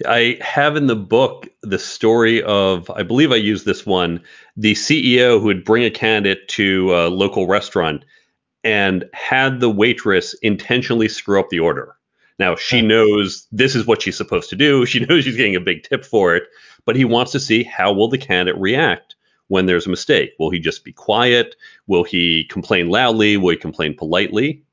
I 0.06 0.38
have 0.42 0.76
in 0.76 0.88
the 0.88 0.96
book 0.96 1.48
the 1.64 1.80
story 1.80 2.44
of, 2.44 2.90
I 2.92 3.04
believe 3.04 3.32
I 3.32 3.38
used 3.38 3.66
this 3.66 3.86
one, 3.86 4.22
the 4.56 4.74
CEO 4.74 5.40
who 5.40 5.46
would 5.46 5.66
bring 5.66 5.84
a 5.84 5.90
candidate 5.90 6.48
to 6.50 6.94
a 6.94 7.10
local 7.10 7.48
restaurant 7.48 8.06
and 8.64 9.10
had 9.14 9.60
the 9.60 9.70
waitress 9.70 10.34
intentionally 10.36 11.08
screw 11.08 11.40
up 11.40 11.50
the 11.50 11.60
order. 11.60 11.96
Now, 12.38 12.56
she 12.56 12.82
knows 12.82 13.48
this 13.52 13.76
is 13.76 13.88
what 13.88 14.04
she's 14.04 14.18
supposed 14.18 14.50
to 14.52 14.56
do. 14.56 14.86
She 14.86 15.00
knows 15.00 15.24
she's 15.24 15.38
getting 15.38 15.56
a 15.56 15.62
big 15.62 15.84
tip 15.84 16.06
for 16.06 16.36
it, 16.36 16.44
but 16.86 16.96
he 16.96 17.06
wants 17.06 17.32
to 17.32 17.40
see 17.40 17.64
how 17.64 17.92
will 17.92 18.08
the 18.08 18.20
candidate 18.20 18.60
react 18.62 19.16
when 19.48 19.66
there's 19.66 19.88
a 19.88 19.90
mistake. 19.90 20.34
Will 20.38 20.52
he 20.52 20.60
just 20.60 20.84
be 20.84 20.94
quiet? 20.94 21.56
Will 21.88 22.04
he 22.04 22.44
complain 22.46 22.90
loudly? 22.90 23.38
Will 23.38 23.52
he 23.52 23.58
complain 23.58 23.96
politely? 23.96 24.64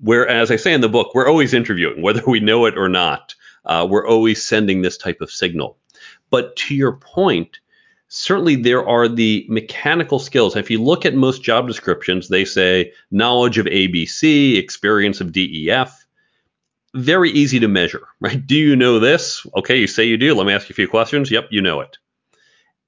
Whereas 0.00 0.50
I 0.50 0.56
say 0.56 0.72
in 0.72 0.80
the 0.80 0.88
book, 0.88 1.14
we're 1.14 1.28
always 1.28 1.52
interviewing, 1.52 2.00
whether 2.02 2.22
we 2.26 2.40
know 2.40 2.64
it 2.64 2.78
or 2.78 2.88
not 2.88 3.34
uh, 3.66 3.86
we're 3.88 4.06
always 4.06 4.46
sending 4.46 4.82
this 4.82 4.96
type 4.96 5.20
of 5.20 5.30
signal. 5.30 5.78
But 6.30 6.56
to 6.56 6.74
your 6.74 6.92
point, 6.92 7.58
certainly 8.08 8.56
there 8.56 8.86
are 8.86 9.08
the 9.08 9.46
mechanical 9.48 10.18
skills. 10.18 10.56
If 10.56 10.70
you 10.70 10.82
look 10.82 11.04
at 11.04 11.14
most 11.14 11.42
job 11.42 11.66
descriptions, 11.66 12.28
they 12.28 12.44
say 12.44 12.92
knowledge 13.10 13.58
of 13.58 13.66
ABC, 13.66 14.56
experience 14.56 15.20
of 15.20 15.32
DEF. 15.32 16.06
Very 16.94 17.30
easy 17.30 17.58
to 17.58 17.68
measure, 17.68 18.06
right? 18.20 18.44
Do 18.46 18.56
you 18.56 18.76
know 18.76 18.98
this? 18.98 19.46
Okay, 19.56 19.78
you 19.78 19.86
say 19.86 20.04
you 20.04 20.16
do. 20.16 20.34
Let 20.34 20.46
me 20.46 20.52
ask 20.52 20.68
you 20.68 20.72
a 20.72 20.76
few 20.76 20.88
questions. 20.88 21.30
Yep, 21.30 21.48
you 21.50 21.60
know 21.60 21.80
it. 21.80 21.98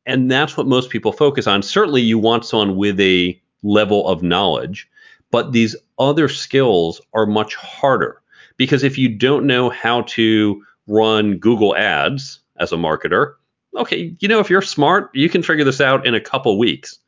And 0.07 0.31
that's 0.31 0.57
what 0.57 0.69
most 0.69 0.91
people 0.91 1.13
focus 1.13 1.49
on. 1.49 1.63
Certainly, 1.63 2.03
you 2.03 2.19
want 2.19 2.45
someone 2.45 2.77
with 2.77 3.01
a 3.01 3.41
level 3.65 4.07
of 4.07 4.23
knowledge, 4.23 4.89
but 5.33 5.51
these 5.51 5.75
other 5.99 6.29
skills 6.29 7.01
are 7.13 7.27
much 7.27 7.57
harder. 7.57 8.23
Because 8.57 8.83
if 8.83 8.97
you 8.97 9.09
don't 9.09 9.47
know 9.47 9.71
how 9.71 10.03
to 10.03 10.63
run 10.87 11.39
Google 11.39 11.77
ads 11.77 12.41
as 12.59 12.73
a 12.73 12.77
marketer, 12.77 13.35
okay, 13.77 14.15
you 14.21 14.29
know, 14.29 14.41
if 14.41 14.51
you're 14.51 14.63
smart, 14.63 15.11
you 15.15 15.29
can 15.29 15.43
figure 15.43 15.65
this 15.65 15.81
out 15.81 16.07
in 16.07 16.15
a 16.15 16.21
couple 16.21 16.59
weeks. 16.59 16.99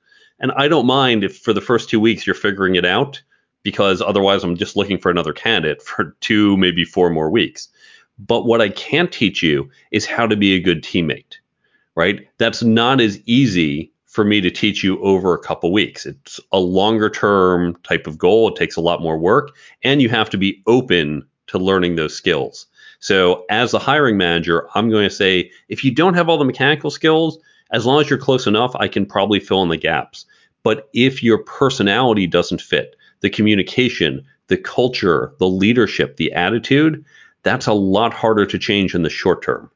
And 0.40 0.52
I 0.52 0.68
don't 0.68 0.87
mind 0.87 1.24
if 1.24 1.38
for 1.38 1.52
the 1.52 1.61
first 1.61 1.88
two 1.88 2.00
weeks 2.00 2.26
you're 2.26 2.34
figuring 2.34 2.76
it 2.76 2.84
out 2.84 3.22
because 3.62 4.00
otherwise 4.00 4.44
I'm 4.44 4.56
just 4.56 4.76
looking 4.76 4.98
for 4.98 5.11
another 5.11 5.32
candidate 5.32 5.82
for 5.87 6.16
two, 6.20 6.56
maybe 6.56 6.84
four 6.84 7.11
more 7.11 7.30
weeks. 7.30 7.68
But 8.18 8.46
what 8.46 8.61
I 8.61 8.68
can't 8.70 9.12
teach 9.12 9.42
you 9.42 9.70
is 9.92 10.04
how 10.04 10.26
to 10.26 10.37
be 10.37 10.54
a 10.54 10.61
good 10.61 10.82
teammate, 10.82 11.37
right? 11.94 12.26
That's 12.38 12.62
not 12.62 13.00
as 13.00 13.20
easy 13.26 13.92
for 14.06 14.24
me 14.24 14.40
to 14.40 14.50
teach 14.50 14.82
you 14.82 15.00
over 15.00 15.34
a 15.34 15.38
couple 15.38 15.70
weeks. 15.70 16.04
It's 16.04 16.40
a 16.50 16.58
longer 16.58 17.11
term 17.11 17.76
type 17.84 18.06
of 18.06 18.18
goal. 18.18 18.48
It 18.48 18.56
takes 18.56 18.74
a 18.74 18.80
lot 18.80 19.02
more 19.02 19.18
work, 19.18 19.54
and 19.84 20.02
you 20.02 20.08
have 20.08 20.30
to 20.30 20.38
be 20.38 20.62
open 20.66 21.24
to 21.48 21.58
learning 21.58 21.96
those 21.96 22.14
skills. 22.14 22.66
So, 23.00 23.44
as 23.50 23.74
a 23.74 23.78
hiring 23.78 24.16
manager, 24.16 24.68
I'm 24.74 24.90
going 24.90 25.08
to 25.08 25.14
say 25.14 25.50
if 25.68 25.84
you 25.84 25.90
don't 25.90 26.14
have 26.14 26.28
all 26.28 26.38
the 26.38 26.44
mechanical 26.44 26.90
skills, 26.90 27.38
as 27.70 27.87
long 27.87 28.00
as 28.00 28.11
you're 28.11 28.18
close 28.18 28.46
enough, 28.46 28.74
I 28.76 28.88
can 28.88 29.06
probably 29.06 29.40
fill 29.40 29.62
in 29.62 29.68
the 29.68 29.76
gaps. 29.76 30.26
But 30.62 30.88
if 30.92 31.22
your 31.22 31.38
personality 31.38 32.26
doesn't 32.26 32.61
fit, 32.61 32.96
the 33.20 33.30
communication, 33.30 34.24
the 34.48 34.56
culture, 34.56 35.32
the 35.38 35.48
leadership, 35.48 36.16
the 36.16 36.32
attitude, 36.32 37.04
that's 37.42 37.66
a 37.66 37.72
lot 37.72 38.12
harder 38.12 38.46
to 38.46 38.58
change 38.58 38.94
in 38.94 39.02
the 39.02 39.11
short 39.11 39.42
term. 39.42 39.70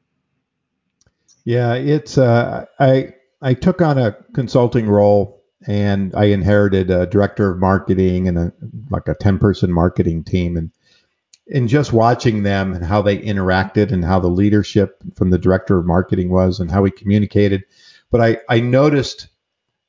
Yeah, 1.45 1.73
it's 1.73 2.17
uh, 2.17 2.65
I 2.79 3.13
I 3.41 3.53
took 3.53 3.81
on 3.81 3.97
a 3.97 4.15
consulting 4.33 4.87
role 4.87 5.41
and 5.67 6.13
I 6.15 6.25
inherited 6.25 6.89
a 6.89 7.05
director 7.05 7.51
of 7.51 7.59
marketing 7.59 8.27
and 8.27 8.37
a 8.37 8.53
like 8.89 9.07
a 9.07 9.15
10 9.15 9.39
person 9.39 9.71
marketing 9.71 10.23
team 10.23 10.57
and 10.57 10.71
and 11.51 11.67
just 11.67 11.91
watching 11.91 12.43
them 12.43 12.73
and 12.73 12.85
how 12.85 13.01
they 13.01 13.17
interacted 13.17 13.91
and 13.91 14.03
how 14.03 14.19
the 14.19 14.29
leadership 14.29 15.01
from 15.15 15.29
the 15.29 15.37
director 15.37 15.77
of 15.77 15.85
marketing 15.85 16.29
was 16.29 16.59
and 16.59 16.71
how 16.71 16.83
he 16.83 16.91
communicated. 16.91 17.63
But 18.11 18.21
I, 18.21 18.37
I 18.49 18.59
noticed 18.59 19.27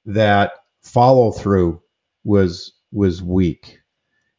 that 0.06 0.52
follow 0.82 1.32
through 1.32 1.80
was 2.24 2.72
was 2.92 3.22
weak. 3.22 3.80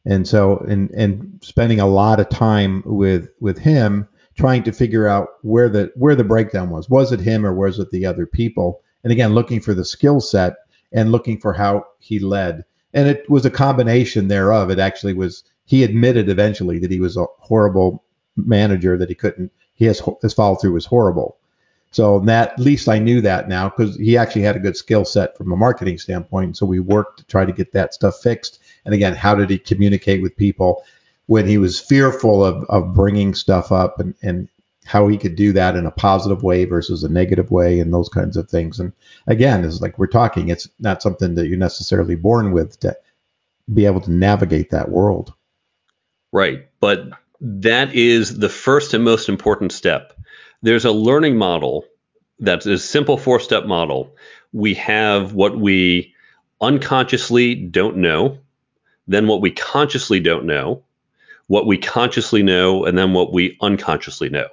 And 0.04 0.26
so 0.26 0.58
and 0.68 0.90
and 0.90 1.40
spending 1.42 1.80
a 1.80 1.86
lot 1.86 2.20
of 2.20 2.28
time 2.28 2.82
with 2.84 3.28
with 3.40 3.58
him 3.58 4.08
trying 4.36 4.62
to 4.64 4.72
figure 4.72 5.08
out 5.08 5.28
where 5.42 5.68
the 5.68 5.90
where 5.96 6.14
the 6.14 6.24
breakdown 6.24 6.70
was. 6.70 6.90
Was 6.90 7.12
it 7.12 7.20
him 7.20 7.44
or 7.44 7.54
was 7.54 7.78
it 7.78 7.90
the 7.90 8.06
other 8.06 8.26
people? 8.26 8.82
And 9.02 9.12
again, 9.12 9.34
looking 9.34 9.60
for 9.60 9.74
the 9.74 9.84
skill 9.84 10.20
set 10.20 10.56
and 10.92 11.12
looking 11.12 11.38
for 11.38 11.52
how 11.52 11.86
he 11.98 12.18
led. 12.18 12.64
And 12.92 13.08
it 13.08 13.28
was 13.28 13.44
a 13.44 13.50
combination 13.50 14.28
thereof. 14.28 14.70
It 14.70 14.78
actually 14.78 15.14
was 15.14 15.44
he 15.66 15.84
admitted 15.84 16.28
eventually 16.28 16.78
that 16.78 16.90
he 16.90 17.00
was 17.00 17.16
a 17.16 17.26
horrible 17.38 18.02
manager 18.36 18.96
that 18.96 19.08
he 19.08 19.14
couldn't 19.14 19.52
he 19.74 19.84
has 19.84 20.02
his 20.22 20.32
follow 20.32 20.56
through 20.56 20.72
was 20.72 20.86
horrible. 20.86 21.36
So 21.92 22.18
that 22.20 22.52
at 22.52 22.58
least 22.58 22.88
I 22.88 22.98
knew 22.98 23.20
that 23.20 23.48
now 23.48 23.68
because 23.68 23.96
he 23.96 24.16
actually 24.16 24.42
had 24.42 24.56
a 24.56 24.60
good 24.60 24.76
skill 24.76 25.04
set 25.04 25.36
from 25.36 25.52
a 25.52 25.56
marketing 25.56 25.98
standpoint. 25.98 26.56
So 26.56 26.66
we 26.66 26.80
worked 26.80 27.18
to 27.20 27.26
try 27.26 27.44
to 27.44 27.52
get 27.52 27.72
that 27.72 27.94
stuff 27.94 28.20
fixed. 28.22 28.58
And 28.84 28.94
again, 28.94 29.14
how 29.14 29.34
did 29.34 29.50
he 29.50 29.58
communicate 29.58 30.22
with 30.22 30.36
people 30.36 30.82
when 31.26 31.46
he 31.46 31.58
was 31.58 31.80
fearful 31.80 32.44
of, 32.44 32.64
of 32.68 32.94
bringing 32.94 33.34
stuff 33.34 33.72
up 33.72 33.98
and, 33.98 34.14
and 34.22 34.48
how 34.84 35.08
he 35.08 35.18
could 35.18 35.36
do 35.36 35.52
that 35.52 35.74
in 35.74 35.86
a 35.86 35.90
positive 35.90 36.42
way 36.42 36.64
versus 36.64 37.02
a 37.02 37.08
negative 37.08 37.50
way 37.50 37.80
and 37.80 37.92
those 37.92 38.08
kinds 38.08 38.36
of 38.36 38.48
things. 38.48 38.78
And 38.78 38.92
again, 39.26 39.64
it's 39.64 39.80
like 39.80 39.98
we're 39.98 40.06
talking, 40.06 40.48
it's 40.48 40.68
not 40.78 41.02
something 41.02 41.34
that 41.34 41.48
you're 41.48 41.58
necessarily 41.58 42.14
born 42.14 42.52
with 42.52 42.78
to 42.80 42.96
be 43.74 43.84
able 43.84 44.00
to 44.02 44.12
navigate 44.12 44.70
that 44.70 44.90
world. 44.90 45.34
Right. 46.36 46.68
But 46.80 47.08
that 47.40 47.94
is 47.94 48.38
the 48.38 48.50
first 48.50 48.92
and 48.92 49.02
most 49.02 49.30
important 49.30 49.72
step. 49.72 50.12
There's 50.60 50.84
a 50.84 50.92
learning 50.92 51.38
model 51.38 51.86
that's 52.38 52.66
a 52.66 52.76
simple 52.76 53.16
four 53.16 53.40
step 53.40 53.64
model. 53.64 54.14
We 54.52 54.74
have 54.74 55.32
what 55.32 55.58
we 55.58 56.14
unconsciously 56.60 57.54
don't 57.54 57.96
know, 57.96 58.36
then 59.08 59.28
what 59.28 59.40
we 59.40 59.50
consciously 59.50 60.20
don't 60.20 60.44
know, 60.44 60.82
what 61.46 61.66
we 61.66 61.78
consciously 61.78 62.42
know, 62.42 62.84
and 62.84 62.98
then 62.98 63.14
what 63.14 63.32
we 63.32 63.56
unconsciously 63.62 64.28
know. 64.28 64.48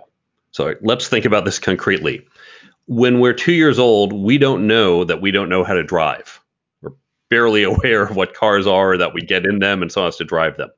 So 0.52 0.76
let's 0.84 1.10
think 1.10 1.26
about 1.26 1.43
this 1.43 1.60
concretely. 1.60 2.26
When 2.88 3.19
we're 3.19 3.34
two 3.34 3.52
years 3.52 3.78
old, 3.78 4.13
we 4.13 4.38
don't 4.38 4.67
know 4.67 5.04
that 5.04 5.19
we 5.19 5.32
don't 5.32 5.50
know 5.50 5.65
how 5.65 5.74
to 5.74 5.84
drive. 5.84 6.39
We're 6.82 6.93
barely 7.28 7.63
aware 7.74 8.04
of 8.04 8.15
what 8.15 8.36
cars 8.36 8.67
are, 8.67 8.98
that 9.00 9.13
we 9.13 9.19
get 9.19 9.46
in 9.46 9.60
them, 9.60 9.82
and 9.82 9.91
so 9.91 10.04
on 10.04 10.08
as 10.08 10.15
to 10.15 10.24
drive 10.24 10.56
them. 10.56 10.69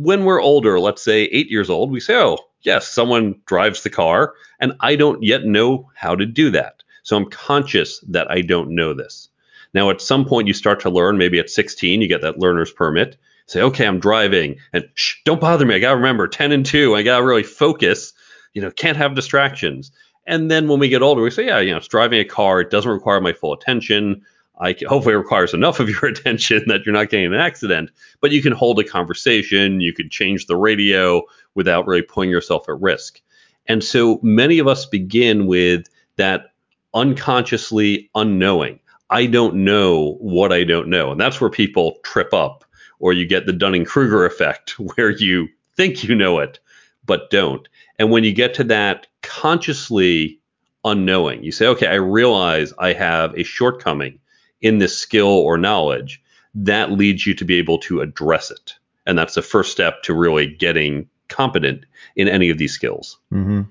When 0.00 0.24
we're 0.24 0.40
older, 0.40 0.78
let's 0.78 1.02
say 1.02 1.24
eight 1.24 1.50
years 1.50 1.68
old, 1.68 1.90
we 1.90 1.98
say, 1.98 2.14
oh, 2.14 2.38
yes, 2.62 2.86
someone 2.86 3.34
drives 3.46 3.82
the 3.82 3.90
car, 3.90 4.34
and 4.60 4.74
I 4.78 4.94
don't 4.94 5.24
yet 5.24 5.44
know 5.44 5.90
how 5.96 6.14
to 6.14 6.24
do 6.24 6.52
that. 6.52 6.84
So 7.02 7.16
I'm 7.16 7.28
conscious 7.28 7.98
that 8.08 8.30
I 8.30 8.42
don't 8.42 8.76
know 8.76 8.94
this. 8.94 9.28
Now, 9.74 9.90
at 9.90 10.00
some 10.00 10.24
point, 10.24 10.46
you 10.46 10.54
start 10.54 10.78
to 10.82 10.90
learn, 10.90 11.18
maybe 11.18 11.40
at 11.40 11.50
16, 11.50 12.00
you 12.00 12.06
get 12.06 12.22
that 12.22 12.38
learner's 12.38 12.70
permit. 12.70 13.16
Say, 13.46 13.60
okay, 13.60 13.88
I'm 13.88 13.98
driving, 13.98 14.58
and 14.72 14.88
shh, 14.94 15.16
don't 15.24 15.40
bother 15.40 15.66
me. 15.66 15.74
I 15.74 15.80
got 15.80 15.90
to 15.90 15.96
remember 15.96 16.28
10 16.28 16.52
and 16.52 16.64
2. 16.64 16.94
I 16.94 17.02
got 17.02 17.18
to 17.18 17.24
really 17.24 17.42
focus. 17.42 18.12
You 18.54 18.62
know, 18.62 18.70
can't 18.70 18.96
have 18.96 19.16
distractions. 19.16 19.90
And 20.28 20.48
then 20.48 20.68
when 20.68 20.78
we 20.78 20.88
get 20.88 21.02
older, 21.02 21.22
we 21.22 21.32
say, 21.32 21.46
yeah, 21.46 21.58
you 21.58 21.72
know, 21.72 21.78
it's 21.78 21.88
driving 21.88 22.20
a 22.20 22.24
car. 22.24 22.60
It 22.60 22.70
doesn't 22.70 22.90
require 22.90 23.20
my 23.20 23.32
full 23.32 23.52
attention. 23.52 24.22
I 24.60 24.74
hopefully 24.86 25.14
requires 25.14 25.54
enough 25.54 25.80
of 25.80 25.88
your 25.88 26.04
attention 26.10 26.64
that 26.66 26.84
you're 26.84 26.94
not 26.94 27.10
getting 27.10 27.26
an 27.26 27.34
accident, 27.34 27.90
but 28.20 28.32
you 28.32 28.42
can 28.42 28.52
hold 28.52 28.78
a 28.78 28.84
conversation, 28.84 29.80
you 29.80 29.92
can 29.92 30.10
change 30.10 30.46
the 30.46 30.56
radio 30.56 31.22
without 31.54 31.86
really 31.86 32.02
putting 32.02 32.30
yourself 32.30 32.68
at 32.68 32.80
risk. 32.80 33.20
And 33.66 33.84
so 33.84 34.18
many 34.22 34.58
of 34.58 34.66
us 34.66 34.86
begin 34.86 35.46
with 35.46 35.88
that 36.16 36.52
unconsciously 36.94 38.10
unknowing. 38.14 38.80
I 39.10 39.26
don't 39.26 39.56
know 39.56 40.16
what 40.20 40.52
I 40.52 40.64
don't 40.64 40.88
know. 40.88 41.12
And 41.12 41.20
that's 41.20 41.40
where 41.40 41.50
people 41.50 41.98
trip 42.02 42.34
up, 42.34 42.64
or 42.98 43.12
you 43.12 43.26
get 43.26 43.46
the 43.46 43.52
Dunning 43.52 43.84
Kruger 43.84 44.26
effect, 44.26 44.78
where 44.78 45.10
you 45.10 45.48
think 45.76 46.02
you 46.04 46.14
know 46.14 46.38
it, 46.38 46.58
but 47.06 47.30
don't. 47.30 47.68
And 47.98 48.10
when 48.10 48.24
you 48.24 48.32
get 48.32 48.54
to 48.54 48.64
that 48.64 49.06
consciously 49.22 50.40
unknowing, 50.84 51.42
you 51.42 51.52
say, 51.52 51.66
okay, 51.66 51.86
I 51.86 51.94
realize 51.94 52.72
I 52.78 52.92
have 52.92 53.36
a 53.36 53.42
shortcoming 53.42 54.18
in 54.60 54.78
this 54.78 54.98
skill 54.98 55.28
or 55.28 55.58
knowledge, 55.58 56.22
that 56.54 56.92
leads 56.92 57.26
you 57.26 57.34
to 57.34 57.44
be 57.44 57.54
able 57.54 57.78
to 57.78 58.00
address 58.00 58.50
it. 58.50 58.74
And 59.06 59.16
that's 59.16 59.34
the 59.34 59.42
first 59.42 59.72
step 59.72 60.02
to 60.02 60.14
really 60.14 60.46
getting 60.46 61.08
competent 61.28 61.84
in 62.16 62.28
any 62.28 62.50
of 62.50 62.58
these 62.58 62.72
skills. 62.72 63.18
Mm-hmm. 63.32 63.62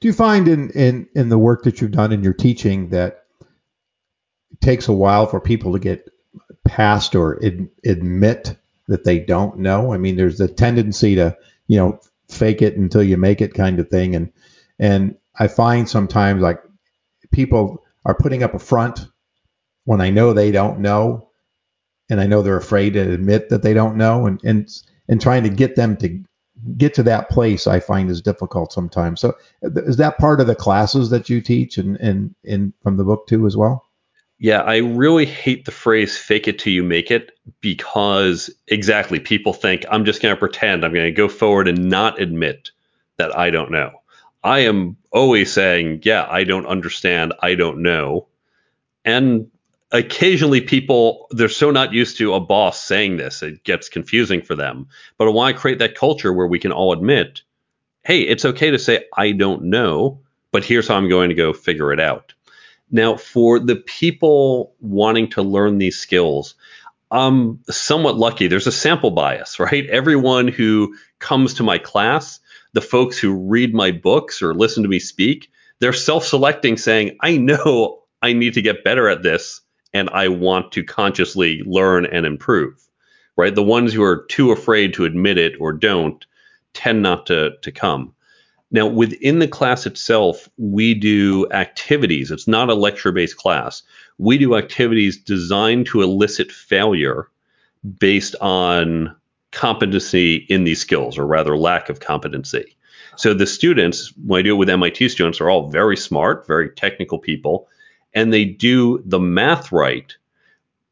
Do 0.00 0.08
you 0.08 0.12
find 0.12 0.48
in, 0.48 0.70
in, 0.70 1.08
in 1.14 1.28
the 1.28 1.38
work 1.38 1.62
that 1.64 1.80
you've 1.80 1.92
done 1.92 2.12
in 2.12 2.22
your 2.22 2.34
teaching 2.34 2.90
that 2.90 3.24
it 3.40 4.60
takes 4.60 4.88
a 4.88 4.92
while 4.92 5.26
for 5.26 5.40
people 5.40 5.72
to 5.72 5.78
get 5.78 6.08
past 6.64 7.14
or 7.14 7.44
ad, 7.44 7.68
admit 7.84 8.56
that 8.88 9.04
they 9.04 9.18
don't 9.18 9.58
know? 9.58 9.92
I 9.92 9.98
mean, 9.98 10.16
there's 10.16 10.40
a 10.40 10.48
tendency 10.48 11.14
to, 11.14 11.36
you 11.66 11.78
know, 11.78 12.00
fake 12.28 12.62
it 12.62 12.76
until 12.76 13.02
you 13.02 13.16
make 13.16 13.40
it 13.40 13.54
kind 13.54 13.78
of 13.78 13.88
thing. 13.88 14.14
And, 14.14 14.32
and 14.78 15.16
I 15.38 15.48
find 15.48 15.88
sometimes 15.88 16.42
like 16.42 16.60
people 17.32 17.84
are 18.04 18.14
putting 18.14 18.42
up 18.42 18.54
a 18.54 18.58
front 18.58 19.06
when 19.84 20.00
I 20.00 20.10
know 20.10 20.32
they 20.32 20.50
don't 20.50 20.80
know, 20.80 21.28
and 22.10 22.20
I 22.20 22.26
know 22.26 22.42
they're 22.42 22.56
afraid 22.56 22.94
to 22.94 23.12
admit 23.12 23.48
that 23.48 23.62
they 23.62 23.74
don't 23.74 23.96
know, 23.96 24.26
and 24.26 24.40
and 24.44 24.68
and 25.08 25.20
trying 25.20 25.42
to 25.44 25.50
get 25.50 25.76
them 25.76 25.96
to 25.98 26.22
get 26.76 26.94
to 26.94 27.02
that 27.02 27.28
place, 27.28 27.66
I 27.66 27.80
find 27.80 28.10
is 28.10 28.22
difficult 28.22 28.72
sometimes. 28.72 29.20
So 29.20 29.34
is 29.62 29.96
that 29.96 30.18
part 30.18 30.40
of 30.40 30.46
the 30.46 30.54
classes 30.54 31.10
that 31.10 31.28
you 31.28 31.40
teach 31.40 31.78
and 31.78 31.96
and 31.98 32.34
in 32.44 32.72
from 32.82 32.96
the 32.96 33.04
book 33.04 33.26
too 33.26 33.46
as 33.46 33.56
well? 33.56 33.84
Yeah, 34.38 34.62
I 34.62 34.78
really 34.78 35.26
hate 35.26 35.64
the 35.64 35.70
phrase 35.70 36.18
fake 36.18 36.48
it 36.48 36.58
till 36.58 36.72
you 36.72 36.82
make 36.82 37.10
it 37.10 37.32
because 37.60 38.50
exactly 38.68 39.20
people 39.20 39.52
think 39.52 39.84
I'm 39.90 40.04
just 40.04 40.20
going 40.20 40.34
to 40.34 40.38
pretend 40.38 40.84
I'm 40.84 40.92
going 40.92 41.06
to 41.06 41.12
go 41.12 41.28
forward 41.28 41.68
and 41.68 41.88
not 41.88 42.20
admit 42.20 42.70
that 43.16 43.36
I 43.36 43.50
don't 43.50 43.70
know. 43.70 43.92
I 44.42 44.60
am 44.60 44.96
always 45.12 45.52
saying, 45.52 46.00
yeah, 46.02 46.26
I 46.28 46.44
don't 46.44 46.66
understand, 46.66 47.32
I 47.40 47.54
don't 47.54 47.80
know. 47.82 48.26
And 49.04 49.50
occasionally 49.94 50.60
people 50.60 51.28
they're 51.30 51.48
so 51.48 51.70
not 51.70 51.92
used 51.92 52.18
to 52.18 52.34
a 52.34 52.40
boss 52.40 52.82
saying 52.82 53.16
this 53.16 53.42
it 53.42 53.62
gets 53.62 53.88
confusing 53.88 54.42
for 54.42 54.56
them. 54.56 54.88
But 55.16 55.28
i 55.28 55.30
want 55.30 55.54
to 55.54 55.60
create 55.60 55.78
that 55.78 55.94
culture 55.94 56.32
where 56.32 56.48
we 56.48 56.58
can 56.58 56.72
all 56.72 56.92
admit 56.92 57.42
hey 58.02 58.20
it's 58.20 58.44
okay 58.44 58.70
to 58.70 58.78
say 58.78 59.04
i 59.16 59.30
don't 59.30 59.62
know 59.62 60.20
but 60.50 60.64
here's 60.64 60.88
how 60.88 60.96
i'm 60.96 61.08
going 61.08 61.28
to 61.28 61.34
go 61.34 61.52
figure 61.52 61.92
it 61.92 62.00
out. 62.00 62.34
Now 62.90 63.16
for 63.16 63.60
the 63.60 63.76
people 63.76 64.74
wanting 64.80 65.30
to 65.30 65.42
learn 65.42 65.78
these 65.78 65.98
skills 65.98 66.56
i'm 67.12 67.60
somewhat 67.70 68.18
lucky. 68.18 68.48
There's 68.48 68.66
a 68.66 68.72
sample 68.72 69.12
bias 69.12 69.60
right? 69.60 69.86
Everyone 69.86 70.48
who 70.48 70.96
comes 71.20 71.54
to 71.54 71.62
my 71.62 71.78
class 71.78 72.40
the 72.72 72.80
folks 72.80 73.16
who 73.16 73.32
read 73.48 73.72
my 73.72 73.92
books 73.92 74.42
or 74.42 74.54
listen 74.54 74.82
to 74.82 74.88
me 74.88 74.98
speak 74.98 75.50
they're 75.78 75.92
self-selecting 75.92 76.76
saying 76.76 77.16
i 77.20 77.36
know 77.36 78.02
i 78.20 78.32
need 78.32 78.54
to 78.54 78.62
get 78.62 78.82
better 78.82 79.08
at 79.08 79.22
this 79.22 79.60
and 79.94 80.10
I 80.10 80.28
want 80.28 80.72
to 80.72 80.82
consciously 80.82 81.62
learn 81.64 82.04
and 82.06 82.26
improve. 82.26 82.74
Right? 83.36 83.54
The 83.54 83.62
ones 83.62 83.92
who 83.92 84.02
are 84.02 84.26
too 84.28 84.52
afraid 84.52 84.92
to 84.94 85.04
admit 85.04 85.38
it 85.38 85.54
or 85.58 85.72
don't 85.72 86.24
tend 86.74 87.02
not 87.02 87.26
to, 87.26 87.52
to 87.62 87.72
come. 87.72 88.14
Now, 88.70 88.86
within 88.86 89.38
the 89.38 89.48
class 89.48 89.86
itself, 89.86 90.48
we 90.58 90.94
do 90.94 91.48
activities. 91.52 92.30
It's 92.30 92.48
not 92.48 92.70
a 92.70 92.74
lecture 92.74 93.12
based 93.12 93.36
class. 93.36 93.82
We 94.18 94.36
do 94.36 94.56
activities 94.56 95.16
designed 95.16 95.86
to 95.86 96.02
elicit 96.02 96.50
failure 96.50 97.28
based 97.98 98.34
on 98.40 99.14
competency 99.52 100.46
in 100.48 100.64
these 100.64 100.80
skills, 100.80 101.16
or 101.16 101.26
rather, 101.26 101.56
lack 101.56 101.88
of 101.88 102.00
competency. 102.00 102.76
So 103.16 103.32
the 103.32 103.46
students, 103.46 104.12
when 104.24 104.40
I 104.40 104.42
do 104.42 104.54
it 104.54 104.58
with 104.58 104.68
MIT 104.68 105.08
students, 105.08 105.40
are 105.40 105.50
all 105.50 105.70
very 105.70 105.96
smart, 105.96 106.46
very 106.46 106.70
technical 106.70 107.18
people 107.18 107.68
and 108.14 108.32
they 108.32 108.44
do 108.44 109.02
the 109.04 109.20
math 109.20 109.72
right, 109.72 110.16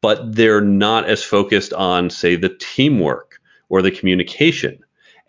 but 0.01 0.35
they're 0.35 0.61
not 0.61 1.09
as 1.09 1.23
focused 1.23 1.73
on, 1.73 2.09
say, 2.09 2.35
the 2.35 2.55
teamwork 2.59 3.39
or 3.69 3.81
the 3.81 3.91
communication. 3.91 4.79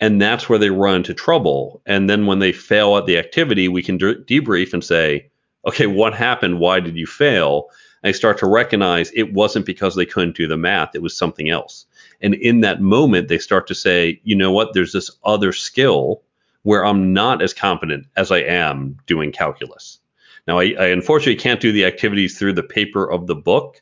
And 0.01 0.21
that's 0.21 0.49
where 0.49 0.59
they 0.59 0.71
run 0.71 0.97
into 0.97 1.15
trouble. 1.15 1.81
And 1.87 2.11
then 2.11 2.27
when 2.27 2.41
they 2.41 2.53
fail 2.53 2.97
at 2.97 3.07
the 3.07 3.17
activity, 3.17 3.69
we 3.69 3.83
can 3.83 3.97
de- 3.97 4.17
debrief 4.17 4.73
and 4.73 4.83
say, 4.83 5.31
okay, 5.67 5.87
what 5.87 6.15
happened? 6.15 6.59
Why 6.59 6.81
did 6.81 6.97
you 6.97 7.07
fail? 7.07 7.69
And 8.03 8.13
they 8.13 8.17
start 8.17 8.39
to 8.39 8.47
recognize 8.47 9.11
it 9.15 9.33
wasn't 9.33 9.65
because 9.65 9.95
they 9.95 10.05
couldn't 10.05 10.37
do 10.37 10.49
the 10.49 10.57
math, 10.57 10.95
it 10.95 11.03
was 11.03 11.17
something 11.17 11.49
else. 11.49 11.87
And 12.21 12.35
in 12.35 12.61
that 12.61 12.83
moment, 12.83 13.29
they 13.29 13.39
start 13.39 13.67
to 13.69 13.75
say, 13.75 14.21
you 14.25 14.37
know 14.37 14.53
what, 14.53 14.75
there's 14.75 14.93
this 14.93 15.11
other 15.25 15.53
skill 15.53 16.23
where 16.63 16.85
I'm 16.85 17.13
not 17.13 17.43
as 17.43 17.55
competent 17.55 18.07
as 18.17 18.31
I 18.31 18.39
am 18.39 18.99
doing 19.07 19.33
calculus. 19.33 20.01
Now, 20.47 20.59
I, 20.59 20.75
I 20.79 20.87
unfortunately 20.87 21.37
can't 21.37 21.61
do 21.61 21.73
the 21.73 21.85
activities 21.85 22.39
through 22.39 22.53
the 22.53 22.63
paper 22.63 23.11
of 23.11 23.27
the 23.27 23.35
book, 23.35 23.81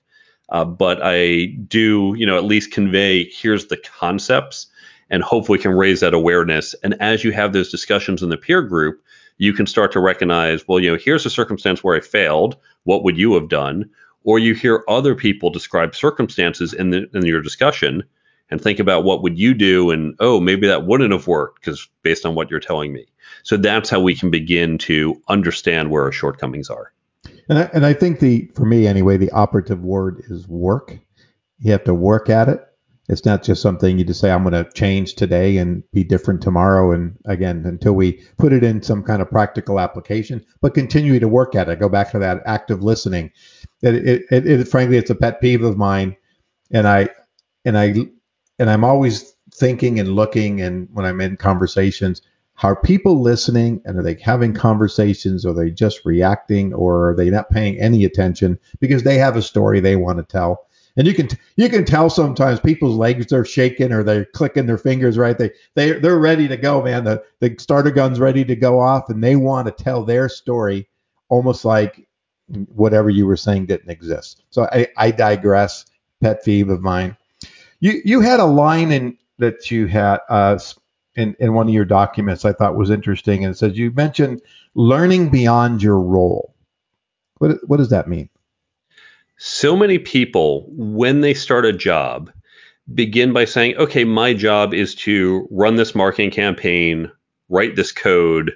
uh, 0.50 0.64
but 0.64 1.00
I 1.02 1.46
do, 1.66 2.14
you 2.16 2.26
know, 2.26 2.36
at 2.36 2.44
least 2.44 2.72
convey 2.72 3.24
here's 3.24 3.66
the 3.66 3.76
concepts 3.76 4.66
and 5.10 5.22
hopefully 5.22 5.58
can 5.58 5.72
raise 5.72 6.00
that 6.00 6.14
awareness. 6.14 6.74
And 6.82 6.94
as 7.00 7.24
you 7.24 7.32
have 7.32 7.52
those 7.52 7.70
discussions 7.70 8.22
in 8.22 8.28
the 8.28 8.36
peer 8.36 8.62
group, 8.62 9.02
you 9.38 9.52
can 9.52 9.66
start 9.66 9.92
to 9.92 10.00
recognize, 10.00 10.66
well, 10.68 10.78
you 10.78 10.90
know, 10.90 10.98
here's 11.02 11.26
a 11.26 11.30
circumstance 11.30 11.82
where 11.82 11.96
I 11.96 12.00
failed. 12.00 12.56
What 12.84 13.02
would 13.02 13.18
you 13.18 13.34
have 13.34 13.48
done? 13.48 13.90
Or 14.24 14.38
you 14.38 14.54
hear 14.54 14.84
other 14.88 15.14
people 15.14 15.50
describe 15.50 15.96
circumstances 15.96 16.72
in, 16.72 16.90
the, 16.90 17.08
in 17.12 17.26
your 17.26 17.42
discussion 17.42 18.04
and 18.52 18.60
think 18.60 18.78
about 18.78 19.04
what 19.04 19.22
would 19.22 19.38
you 19.38 19.54
do 19.54 19.90
and 19.90 20.14
oh 20.20 20.38
maybe 20.38 20.66
that 20.66 20.86
wouldn't 20.86 21.10
have 21.10 21.26
worked 21.26 21.60
because 21.60 21.88
based 22.02 22.26
on 22.26 22.34
what 22.34 22.50
you're 22.50 22.60
telling 22.60 22.92
me 22.92 23.06
so 23.42 23.56
that's 23.56 23.90
how 23.90 24.00
we 24.00 24.14
can 24.14 24.30
begin 24.30 24.78
to 24.78 25.20
understand 25.28 25.90
where 25.90 26.04
our 26.04 26.12
shortcomings 26.12 26.70
are. 26.70 26.92
And 27.48 27.58
I, 27.58 27.70
and 27.74 27.86
I 27.86 27.92
think 27.92 28.20
the 28.20 28.50
for 28.54 28.64
me 28.64 28.86
anyway 28.86 29.16
the 29.16 29.30
operative 29.30 29.82
word 29.82 30.22
is 30.28 30.48
work. 30.48 30.98
You 31.58 31.72
have 31.72 31.84
to 31.84 31.94
work 31.94 32.30
at 32.30 32.48
it. 32.48 32.60
It's 33.08 33.24
not 33.24 33.42
just 33.42 33.60
something 33.60 33.98
you 33.98 34.04
just 34.04 34.20
say 34.20 34.30
i'm 34.30 34.44
going 34.44 34.52
to 34.64 34.70
change 34.72 35.16
today 35.16 35.58
and 35.58 35.82
be 35.92 36.04
different 36.04 36.40
tomorrow 36.40 36.92
and 36.92 37.18
again 37.26 37.64
until 37.66 37.94
we 37.94 38.22
put 38.38 38.52
it 38.52 38.62
in 38.62 38.80
some 38.80 39.02
kind 39.02 39.20
of 39.20 39.28
practical 39.28 39.80
application 39.80 40.44
but 40.60 40.72
continue 40.74 41.18
to 41.18 41.28
work 41.28 41.54
at 41.56 41.68
it. 41.68 41.80
Go 41.80 41.88
back 41.88 42.12
to 42.12 42.18
that 42.20 42.42
active 42.46 42.82
listening. 42.82 43.32
It, 43.82 43.94
it, 43.96 44.22
it, 44.30 44.46
it 44.46 44.68
frankly 44.68 44.96
it's 44.98 45.10
a 45.10 45.16
pet 45.16 45.40
peeve 45.40 45.64
of 45.64 45.76
mine. 45.76 46.16
And 46.70 46.86
i 46.86 47.08
and 47.64 47.76
i 47.76 47.94
and 48.58 48.70
I'm 48.70 48.84
always 48.84 49.34
thinking 49.54 49.98
and 49.98 50.14
looking 50.14 50.60
and 50.60 50.88
when 50.92 51.04
I'm 51.04 51.20
in 51.20 51.36
conversations, 51.36 52.22
are 52.62 52.76
people 52.76 53.20
listening 53.20 53.80
and 53.84 53.98
are 53.98 54.02
they 54.02 54.14
having 54.14 54.54
conversations? 54.54 55.44
Or 55.44 55.50
are 55.50 55.54
they 55.54 55.70
just 55.70 56.04
reacting 56.04 56.72
or 56.74 57.10
are 57.10 57.16
they 57.16 57.30
not 57.30 57.50
paying 57.50 57.78
any 57.80 58.04
attention 58.04 58.58
because 58.80 59.02
they 59.02 59.18
have 59.18 59.36
a 59.36 59.42
story 59.42 59.80
they 59.80 59.96
want 59.96 60.18
to 60.18 60.24
tell? 60.24 60.66
And 60.96 61.06
you 61.06 61.14
can 61.14 61.28
you 61.56 61.70
can 61.70 61.84
tell 61.84 62.10
sometimes 62.10 62.60
people's 62.60 62.96
legs 62.96 63.32
are 63.32 63.46
shaking 63.46 63.92
or 63.92 64.02
they're 64.02 64.26
clicking 64.26 64.66
their 64.66 64.78
fingers 64.78 65.16
right. 65.16 65.38
They 65.38 65.50
they 65.74 65.92
they're 65.92 66.18
ready 66.18 66.46
to 66.48 66.56
go, 66.56 66.82
man. 66.82 67.04
The 67.04 67.22
the 67.40 67.56
starter 67.58 67.90
gun's 67.90 68.20
ready 68.20 68.44
to 68.44 68.54
go 68.54 68.78
off 68.78 69.08
and 69.08 69.24
they 69.24 69.36
want 69.36 69.66
to 69.66 69.84
tell 69.84 70.04
their 70.04 70.28
story 70.28 70.88
almost 71.30 71.64
like 71.64 72.06
whatever 72.74 73.08
you 73.08 73.26
were 73.26 73.38
saying 73.38 73.66
didn't 73.66 73.88
exist. 73.88 74.42
So 74.50 74.68
I, 74.72 74.86
I 74.98 75.10
digress. 75.10 75.86
Pet 76.20 76.44
peeve 76.44 76.68
of 76.68 76.82
mine. 76.82 77.16
You 77.80 78.00
you 78.04 78.20
had 78.20 78.38
a 78.38 78.44
line 78.44 78.92
in 78.92 79.16
that 79.38 79.70
you 79.70 79.86
had 79.86 80.20
uh, 80.28 80.58
in 81.14 81.36
in 81.38 81.54
one 81.54 81.68
of 81.68 81.74
your 81.74 81.84
documents 81.84 82.44
I 82.44 82.52
thought 82.52 82.76
was 82.76 82.90
interesting, 82.90 83.44
and 83.44 83.54
it 83.54 83.58
says 83.58 83.76
you 83.76 83.90
mentioned 83.90 84.40
learning 84.74 85.30
beyond 85.30 85.82
your 85.82 86.00
role. 86.00 86.54
What 87.38 87.58
what 87.66 87.76
does 87.78 87.90
that 87.90 88.08
mean? 88.08 88.28
So 89.36 89.76
many 89.76 89.98
people, 89.98 90.66
when 90.70 91.20
they 91.20 91.34
start 91.34 91.64
a 91.66 91.72
job, 91.72 92.30
begin 92.94 93.32
by 93.32 93.44
saying, 93.44 93.76
"Okay, 93.76 94.04
my 94.04 94.34
job 94.34 94.72
is 94.72 94.94
to 94.96 95.46
run 95.50 95.76
this 95.76 95.94
marketing 95.94 96.30
campaign, 96.30 97.10
write 97.48 97.76
this 97.76 97.92
code, 97.92 98.52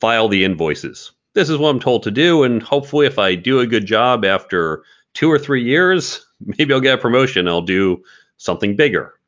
file 0.00 0.28
the 0.28 0.44
invoices." 0.44 1.12
This 1.34 1.48
is 1.48 1.58
what 1.58 1.70
I'm 1.70 1.80
told 1.80 2.02
to 2.04 2.10
do, 2.10 2.42
and 2.42 2.62
hopefully, 2.62 3.06
if 3.06 3.18
I 3.18 3.34
do 3.34 3.60
a 3.60 3.66
good 3.66 3.86
job 3.86 4.24
after 4.24 4.82
two 5.14 5.30
or 5.30 5.38
three 5.38 5.62
years, 5.62 6.24
maybe 6.40 6.72
I'll 6.72 6.80
get 6.80 6.98
a 6.98 7.02
promotion. 7.02 7.48
I'll 7.48 7.60
do 7.62 8.02
something 8.38 8.76
bigger. 8.76 9.19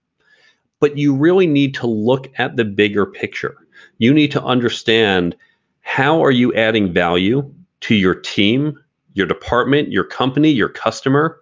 But 0.83 0.99
you 0.99 1.15
really 1.15 1.47
need 1.47 1.75
to 1.75 1.87
look 1.87 2.29
at 2.39 2.57
the 2.57 2.65
bigger 2.65 3.07
picture. 3.07 3.55
You 3.99 4.13
need 4.13 4.33
to 4.33 4.43
understand 4.43 5.37
how 5.83 6.21
are 6.25 6.33
you 6.33 6.53
adding 6.55 6.93
value 6.93 7.49
to 7.83 7.95
your 7.95 8.17
team, 8.17 8.77
your 9.15 9.29
department, 9.29 9.93
your 9.93 10.03
company, 10.03 10.51
your 10.51 10.69
customer, 10.69 11.41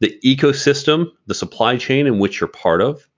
the 0.00 0.18
ecosystem, 0.24 1.06
the 1.28 1.36
supply 1.36 1.76
chain 1.76 2.08
in 2.08 2.18
which 2.18 2.40
you're 2.40 2.48
part 2.48 2.82
of. 2.82 3.08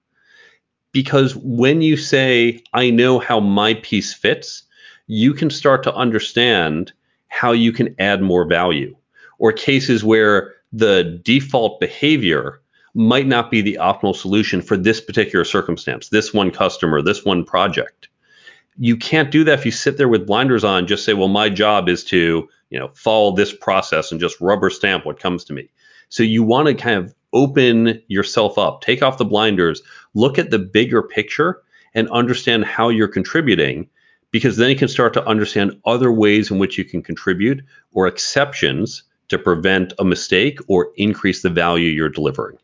Because 0.92 1.34
when 1.36 1.80
you 1.80 1.96
say, 1.96 2.62
I 2.74 2.90
know 2.90 3.18
how 3.18 3.40
my 3.40 3.72
piece 3.72 4.12
fits, 4.12 4.64
you 5.06 5.32
can 5.32 5.48
start 5.48 5.82
to 5.84 5.94
understand 5.94 6.92
how 7.28 7.52
you 7.52 7.72
can 7.72 7.94
add 7.98 8.20
more 8.20 8.44
value. 8.44 8.94
Or 9.38 9.52
cases 9.52 10.04
where 10.04 10.52
the 10.70 11.18
default 11.24 11.80
behavior 11.80 12.61
might 12.94 13.26
not 13.26 13.50
be 13.50 13.62
the 13.62 13.78
optimal 13.80 14.14
solution 14.14 14.60
for 14.60 14.76
this 14.76 15.00
particular 15.00 15.44
circumstance, 15.44 16.08
this 16.08 16.34
one 16.34 16.50
customer, 16.50 17.00
this 17.00 17.24
one 17.24 17.44
project. 17.44 18.08
You 18.78 18.96
can't 18.96 19.30
do 19.30 19.44
that 19.44 19.58
if 19.58 19.64
you 19.64 19.70
sit 19.70 19.96
there 19.96 20.08
with 20.08 20.26
blinders 20.26 20.64
on, 20.64 20.86
just 20.86 21.04
say, 21.04 21.14
well, 21.14 21.28
my 21.28 21.48
job 21.48 21.88
is 21.88 22.04
to, 22.04 22.48
you 22.70 22.78
know, 22.78 22.90
follow 22.94 23.34
this 23.34 23.52
process 23.52 24.12
and 24.12 24.20
just 24.20 24.40
rubber 24.40 24.70
stamp 24.70 25.06
what 25.06 25.20
comes 25.20 25.44
to 25.44 25.52
me. 25.52 25.70
So 26.08 26.22
you 26.22 26.42
want 26.42 26.68
to 26.68 26.74
kind 26.74 26.98
of 26.98 27.14
open 27.32 28.02
yourself 28.08 28.58
up, 28.58 28.82
take 28.82 29.02
off 29.02 29.18
the 29.18 29.24
blinders, 29.24 29.82
look 30.14 30.38
at 30.38 30.50
the 30.50 30.58
bigger 30.58 31.02
picture 31.02 31.62
and 31.94 32.08
understand 32.10 32.64
how 32.64 32.90
you're 32.90 33.08
contributing 33.08 33.88
because 34.30 34.56
then 34.56 34.70
you 34.70 34.76
can 34.76 34.88
start 34.88 35.14
to 35.14 35.26
understand 35.26 35.78
other 35.84 36.12
ways 36.12 36.50
in 36.50 36.58
which 36.58 36.76
you 36.76 36.84
can 36.84 37.02
contribute 37.02 37.62
or 37.92 38.06
exceptions 38.06 39.02
to 39.28 39.38
prevent 39.38 39.92
a 39.98 40.04
mistake 40.04 40.58
or 40.68 40.92
increase 40.96 41.40
the 41.42 41.50
value 41.50 41.88
you're 41.88 42.08
delivering 42.08 42.58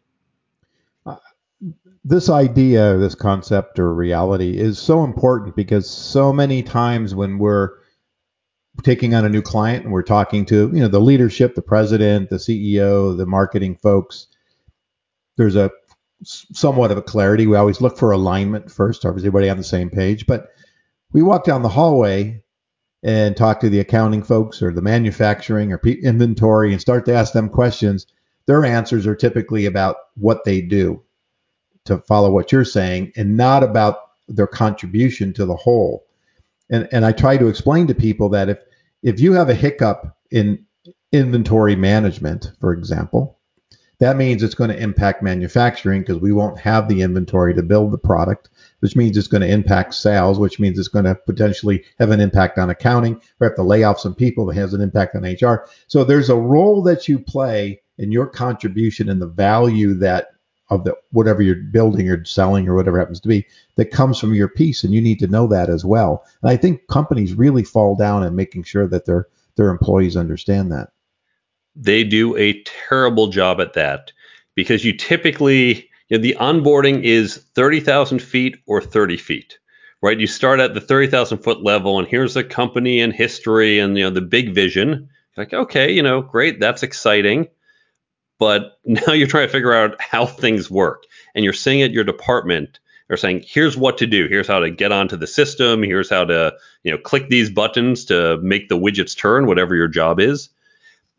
this 2.04 2.30
idea, 2.30 2.96
this 2.96 3.14
concept 3.14 3.78
or 3.78 3.92
reality 3.92 4.58
is 4.58 4.78
so 4.78 5.04
important 5.04 5.56
because 5.56 5.88
so 5.88 6.32
many 6.32 6.62
times 6.62 7.14
when 7.14 7.38
we're 7.38 7.70
taking 8.82 9.14
on 9.14 9.24
a 9.24 9.28
new 9.28 9.42
client 9.42 9.84
and 9.84 9.92
we're 9.92 10.02
talking 10.02 10.44
to, 10.46 10.70
you 10.72 10.80
know, 10.80 10.88
the 10.88 11.00
leadership, 11.00 11.54
the 11.54 11.62
president, 11.62 12.30
the 12.30 12.36
CEO, 12.36 13.16
the 13.16 13.26
marketing 13.26 13.76
folks, 13.76 14.28
there's 15.36 15.56
a 15.56 15.70
somewhat 16.22 16.90
of 16.90 16.98
a 16.98 17.02
clarity. 17.02 17.46
We 17.46 17.56
always 17.56 17.80
look 17.80 17.98
for 17.98 18.10
alignment 18.10 18.70
first. 18.70 19.04
Are 19.04 19.10
everybody 19.10 19.50
on 19.50 19.56
the 19.56 19.64
same 19.64 19.90
page? 19.90 20.26
But 20.26 20.48
we 21.12 21.22
walk 21.22 21.44
down 21.44 21.62
the 21.62 21.68
hallway 21.68 22.42
and 23.02 23.36
talk 23.36 23.60
to 23.60 23.68
the 23.68 23.80
accounting 23.80 24.22
folks 24.22 24.62
or 24.62 24.72
the 24.72 24.82
manufacturing 24.82 25.72
or 25.72 25.80
inventory 25.80 26.72
and 26.72 26.80
start 26.80 27.04
to 27.06 27.14
ask 27.14 27.32
them 27.32 27.48
questions. 27.48 28.06
Their 28.46 28.64
answers 28.64 29.06
are 29.06 29.14
typically 29.14 29.66
about 29.66 29.96
what 30.14 30.44
they 30.44 30.60
do 30.60 31.02
to 31.88 31.98
follow 31.98 32.30
what 32.30 32.52
you're 32.52 32.64
saying 32.64 33.12
and 33.16 33.36
not 33.36 33.62
about 33.62 33.96
their 34.28 34.46
contribution 34.46 35.32
to 35.34 35.44
the 35.44 35.56
whole. 35.56 36.06
And 36.70 36.88
and 36.92 37.04
I 37.04 37.12
try 37.12 37.36
to 37.36 37.48
explain 37.48 37.86
to 37.88 37.94
people 37.94 38.28
that 38.30 38.48
if 38.48 38.58
if 39.02 39.20
you 39.20 39.32
have 39.32 39.48
a 39.48 39.54
hiccup 39.54 40.16
in 40.30 40.64
inventory 41.12 41.76
management, 41.76 42.52
for 42.60 42.72
example, 42.72 43.38
that 44.00 44.16
means 44.16 44.42
it's 44.42 44.54
going 44.54 44.70
to 44.70 44.80
impact 44.80 45.22
manufacturing 45.22 46.02
because 46.02 46.20
we 46.20 46.32
won't 46.32 46.58
have 46.58 46.88
the 46.88 47.02
inventory 47.02 47.52
to 47.54 47.62
build 47.62 47.90
the 47.90 47.98
product, 47.98 48.48
which 48.80 48.94
means 48.94 49.16
it's 49.16 49.26
going 49.26 49.40
to 49.40 49.52
impact 49.52 49.94
sales, 49.94 50.38
which 50.38 50.60
means 50.60 50.78
it's 50.78 50.88
going 50.88 51.04
to 51.04 51.14
potentially 51.14 51.84
have 51.98 52.10
an 52.10 52.20
impact 52.20 52.58
on 52.58 52.70
accounting. 52.70 53.20
We 53.40 53.46
have 53.46 53.56
to 53.56 53.62
lay 53.62 53.82
off 53.82 53.98
some 53.98 54.14
people 54.14 54.46
that 54.46 54.56
has 54.56 54.72
an 54.72 54.80
impact 54.80 55.16
on 55.16 55.24
HR. 55.24 55.66
So 55.88 56.04
there's 56.04 56.30
a 56.30 56.36
role 56.36 56.82
that 56.82 57.08
you 57.08 57.18
play 57.18 57.80
in 57.98 58.12
your 58.12 58.26
contribution 58.26 59.08
and 59.08 59.20
the 59.20 59.26
value 59.26 59.94
that 59.94 60.28
of 60.70 60.84
the 60.84 60.96
whatever 61.10 61.42
you're 61.42 61.56
building 61.56 62.08
or 62.10 62.24
selling 62.24 62.68
or 62.68 62.74
whatever 62.74 62.98
happens 62.98 63.20
to 63.20 63.28
be 63.28 63.46
that 63.76 63.90
comes 63.90 64.18
from 64.18 64.34
your 64.34 64.48
piece 64.48 64.84
and 64.84 64.92
you 64.92 65.00
need 65.00 65.18
to 65.18 65.26
know 65.26 65.46
that 65.46 65.70
as 65.70 65.84
well. 65.84 66.24
And 66.42 66.50
i 66.50 66.56
think 66.56 66.86
companies 66.88 67.34
really 67.34 67.64
fall 67.64 67.96
down 67.96 68.22
in 68.22 68.36
making 68.36 68.64
sure 68.64 68.86
that 68.86 69.06
their 69.06 69.26
their 69.56 69.70
employees 69.70 70.16
understand 70.16 70.70
that. 70.72 70.90
They 71.74 72.04
do 72.04 72.36
a 72.36 72.62
terrible 72.88 73.28
job 73.28 73.60
at 73.60 73.74
that 73.74 74.12
because 74.54 74.84
you 74.84 74.96
typically 74.96 75.88
you 76.08 76.16
know, 76.16 76.22
the 76.22 76.36
onboarding 76.40 77.02
is 77.02 77.36
30,000 77.54 78.20
feet 78.20 78.56
or 78.66 78.80
30 78.80 79.16
feet 79.16 79.58
right? 80.00 80.20
You 80.20 80.28
start 80.28 80.60
at 80.60 80.74
the 80.74 80.80
30,000 80.80 81.38
foot 81.38 81.64
level 81.64 81.98
and 81.98 82.06
here's 82.06 82.34
the 82.34 82.44
company 82.44 83.00
and 83.00 83.12
history 83.12 83.80
and 83.80 83.98
you 83.98 84.04
know 84.04 84.10
the 84.10 84.20
big 84.20 84.54
vision. 84.54 85.08
Like 85.36 85.52
okay 85.52 85.92
you 85.92 86.02
know 86.02 86.20
great 86.20 86.60
that's 86.60 86.82
exciting 86.82 87.48
but 88.38 88.78
now 88.84 89.12
you're 89.12 89.26
trying 89.26 89.46
to 89.46 89.52
figure 89.52 89.74
out 89.74 90.00
how 90.00 90.26
things 90.26 90.70
work. 90.70 91.04
And 91.34 91.44
you're 91.44 91.52
seeing 91.52 91.82
at 91.82 91.92
your 91.92 92.04
department 92.04 92.78
they're 93.08 93.16
saying 93.16 93.44
here's 93.46 93.76
what 93.76 93.98
to 93.98 94.06
do. 94.06 94.28
Here's 94.28 94.46
how 94.46 94.60
to 94.60 94.70
get 94.70 94.92
onto 94.92 95.16
the 95.16 95.26
system. 95.26 95.82
Here's 95.82 96.10
how 96.10 96.24
to 96.26 96.54
you 96.84 96.92
know 96.92 96.98
click 96.98 97.28
these 97.28 97.50
buttons 97.50 98.04
to 98.06 98.38
make 98.42 98.68
the 98.68 98.78
widgets 98.78 99.16
turn 99.16 99.46
whatever 99.46 99.74
your 99.74 99.88
job 99.88 100.20
is. 100.20 100.50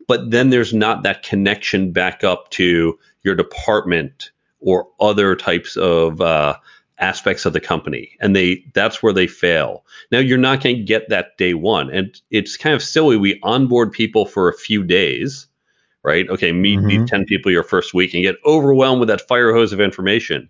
But 0.06 0.30
then 0.30 0.50
there's 0.50 0.72
not 0.72 1.02
that 1.02 1.22
connection 1.22 1.92
back 1.92 2.24
up 2.24 2.50
to 2.50 2.98
your 3.22 3.34
department 3.34 4.30
or 4.60 4.88
other 5.00 5.36
types 5.36 5.76
of 5.76 6.20
uh, 6.20 6.56
aspects 6.98 7.44
of 7.44 7.52
the 7.52 7.60
company. 7.60 8.16
And 8.20 8.36
they 8.36 8.64
that's 8.72 9.02
where 9.02 9.12
they 9.12 9.26
fail. 9.26 9.84
Now 10.12 10.18
you're 10.20 10.38
not 10.38 10.62
going 10.62 10.76
to 10.76 10.82
get 10.82 11.08
that 11.08 11.36
day 11.38 11.54
one. 11.54 11.90
And 11.90 12.20
it's 12.30 12.56
kind 12.56 12.74
of 12.74 12.82
silly. 12.82 13.16
We 13.16 13.40
onboard 13.42 13.90
people 13.90 14.26
for 14.26 14.48
a 14.48 14.56
few 14.56 14.84
days 14.84 15.48
right? 16.02 16.28
Okay, 16.28 16.52
meet 16.52 16.78
mm-hmm. 16.78 16.86
meet 16.86 17.08
10 17.08 17.24
people 17.24 17.50
your 17.50 17.64
first 17.64 17.94
week 17.94 18.14
and 18.14 18.22
get 18.22 18.36
overwhelmed 18.44 19.00
with 19.00 19.08
that 19.08 19.26
fire 19.28 19.52
hose 19.52 19.72
of 19.72 19.80
information. 19.80 20.48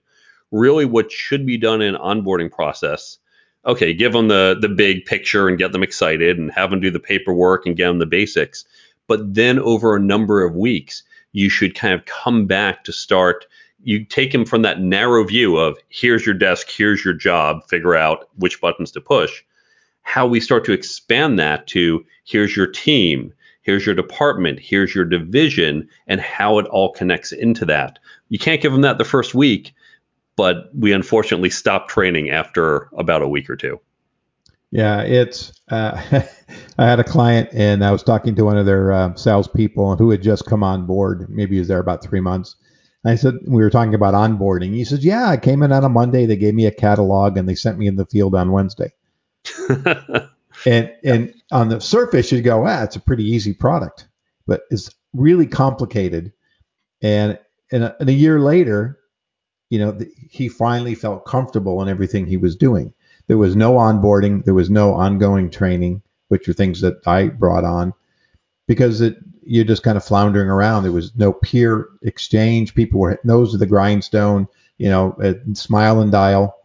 Really, 0.51 0.85
what 0.85 1.13
should 1.13 1.47
be 1.47 1.57
done 1.57 1.81
in 1.83 1.95
onboarding 1.95 2.51
process 2.51 3.19
okay, 3.67 3.93
give 3.93 4.13
them 4.13 4.29
the 4.29 4.57
the 4.61 4.69
big 4.69 5.05
picture 5.05 5.49
and 5.49 5.59
get 5.59 5.73
them 5.73 5.83
excited 5.83 6.39
and 6.39 6.51
have 6.53 6.71
them 6.71 6.81
do 6.81 6.91
the 6.91 7.01
paperwork 7.01 7.67
and 7.67 7.77
get 7.77 7.89
them 7.89 7.99
the 7.99 8.07
basics. 8.07 8.65
But 9.07 9.35
then 9.35 9.59
over 9.59 9.97
a 9.97 10.01
number 10.01 10.45
of 10.45 10.55
weeks, 10.55 11.03
you 11.33 11.49
should 11.49 11.75
kind 11.75 11.95
of 11.95 12.05
come 12.07 12.47
back 12.47 12.85
to 12.85 12.93
start. 12.93 13.47
You 13.83 14.05
take 14.05 14.33
them 14.33 14.45
from 14.45 14.63
that 14.63 14.81
narrow 14.81 15.25
view 15.25 15.57
of 15.57 15.79
here's 15.89 16.25
your 16.25 16.35
desk, 16.35 16.69
here's 16.71 17.05
your 17.05 17.15
job, 17.15 17.67
figure 17.69 17.97
out 17.97 18.29
which 18.37 18.61
buttons 18.61 18.93
to 18.93 19.01
push. 19.01 19.43
How 20.03 20.27
we 20.27 20.41
start 20.41 20.65
to 20.65 20.73
expand 20.73 21.39
that 21.39 21.67
to 21.69 22.05
here's 22.25 22.57
your 22.57 22.67
team, 22.67 23.33
here's 23.63 23.87
your 23.87 23.95
department, 23.95 24.59
here's 24.61 24.95
your 24.95 25.05
division, 25.05 25.89
and 26.07 26.21
how 26.21 26.59
it 26.59 26.67
all 26.67 26.93
connects 26.93 27.33
into 27.33 27.65
that. 27.67 27.99
You 28.29 28.39
can't 28.39 28.61
give 28.61 28.73
them 28.73 28.83
that 28.83 28.99
the 28.99 29.05
first 29.05 29.35
week, 29.35 29.73
but 30.37 30.71
we 30.75 30.93
unfortunately 30.93 31.51
stopped 31.51 31.91
training 31.91 32.31
after 32.31 32.89
about 32.97 33.23
a 33.23 33.29
week 33.29 33.51
or 33.51 33.57
two. 33.57 33.81
Yeah, 34.71 35.03
it's. 35.03 35.53
Uh, 35.71 36.01
I 36.79 36.87
had 36.87 37.01
a 37.01 37.05
client, 37.05 37.49
and 37.53 37.85
I 37.85 37.91
was 37.91 38.03
talking 38.03 38.35
to 38.37 38.45
one 38.45 38.57
of 38.57 38.67
their 38.67 38.93
uh, 38.93 39.15
salespeople 39.15 39.97
who 39.97 40.11
had 40.11 40.23
just 40.23 40.47
come 40.47 40.63
on 40.63 40.87
board. 40.87 41.29
Maybe 41.29 41.57
he 41.57 41.59
was 41.59 41.69
there 41.69 41.81
about 41.81 42.03
three 42.03 42.21
months. 42.21 42.57
I 43.05 43.15
said 43.15 43.35
we 43.47 43.63
were 43.63 43.71
talking 43.71 43.95
about 43.95 44.15
onboarding. 44.15 44.75
He 44.75 44.85
says, 44.85 45.05
"Yeah, 45.05 45.29
I 45.29 45.37
came 45.37 45.63
in 45.63 45.73
on 45.73 45.85
a 45.85 45.89
Monday. 45.89 46.27
They 46.27 46.37
gave 46.37 46.55
me 46.55 46.67
a 46.67 46.73
catalog, 46.73 47.37
and 47.37 47.49
they 47.49 47.55
sent 47.55 47.79
me 47.79 47.87
in 47.87 47.97
the 47.97 48.07
field 48.07 48.35
on 48.35 48.53
Wednesday." 48.53 48.93
and 50.67 50.93
and 51.05 51.35
on 51.51 51.69
the 51.69 51.81
surface, 51.81 52.31
you'd 52.33 52.45
go, 52.45 52.67
"Ah, 52.67 52.83
it's 52.83 52.97
a 52.97 53.01
pretty 53.01 53.25
easy 53.25 53.53
product," 53.53 54.09
but 54.47 54.63
it's 54.71 54.91
really 55.15 55.47
complicated. 55.47 56.33
And 57.03 57.39
and 57.73 57.85
a, 57.85 57.97
and 58.01 58.09
a 58.09 58.15
year 58.15 58.41
later, 58.41 58.99
you 59.71 59.79
know, 59.79 59.93
the, 59.93 60.11
he 60.29 60.49
finally 60.49 60.95
felt 60.95 61.25
comfortable 61.25 61.81
in 61.83 61.89
everything 61.89 62.27
he 62.27 62.37
was 62.37 62.57
doing. 62.57 62.93
There 63.29 63.39
was 63.39 63.55
no 63.55 63.75
onboarding, 63.75 64.45
there 64.45 64.55
was 64.55 64.71
no 64.71 64.93
ongoing 64.93 65.51
training, 65.51 66.03
which 66.29 66.49
are 66.49 66.53
things 66.53 66.81
that 66.81 67.07
I 67.07 67.29
brought 67.29 67.65
on 67.65 67.95
because 68.67 69.01
it 69.01 69.17
you're 69.43 69.65
just 69.65 69.83
kind 69.83 69.97
of 69.97 70.05
floundering 70.05 70.49
around. 70.49 70.83
There 70.83 70.93
was 70.93 71.17
no 71.17 71.33
peer 71.33 71.89
exchange. 72.03 72.75
People 72.75 73.01
were 73.01 73.19
nose 73.25 73.53
to 73.53 73.59
the 73.59 73.67
grindstone, 73.67 74.47
you 74.79 74.89
know, 74.89 75.17
smile 75.55 76.01
and 76.01 76.13
dial. 76.13 76.57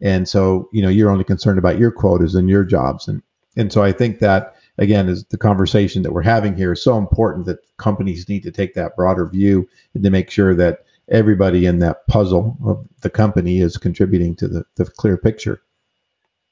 And 0.00 0.28
so, 0.28 0.68
you 0.72 0.82
know, 0.82 0.88
you're 0.88 1.10
only 1.10 1.24
concerned 1.24 1.58
about 1.58 1.78
your 1.78 1.90
quotas 1.90 2.34
and 2.34 2.48
your 2.48 2.64
jobs. 2.64 3.08
And 3.08 3.22
and 3.58 3.72
so 3.72 3.82
I 3.82 3.92
think 3.92 4.20
that 4.20 4.54
again 4.78 5.08
is 5.08 5.24
the 5.24 5.36
conversation 5.36 6.02
that 6.02 6.12
we're 6.12 6.22
having 6.22 6.56
here 6.56 6.72
is 6.72 6.82
so 6.82 6.96
important 6.96 7.44
that 7.46 7.58
companies 7.76 8.28
need 8.28 8.42
to 8.44 8.50
take 8.50 8.74
that 8.74 8.96
broader 8.96 9.26
view 9.26 9.68
and 9.92 10.02
to 10.02 10.10
make 10.10 10.30
sure 10.30 10.54
that 10.54 10.84
everybody 11.10 11.66
in 11.66 11.78
that 11.80 12.06
puzzle 12.06 12.56
of 12.64 12.86
the 13.00 13.10
company 13.10 13.60
is 13.60 13.76
contributing 13.76 14.36
to 14.36 14.48
the, 14.48 14.64
the 14.76 14.84
clear 14.84 15.16
picture. 15.16 15.62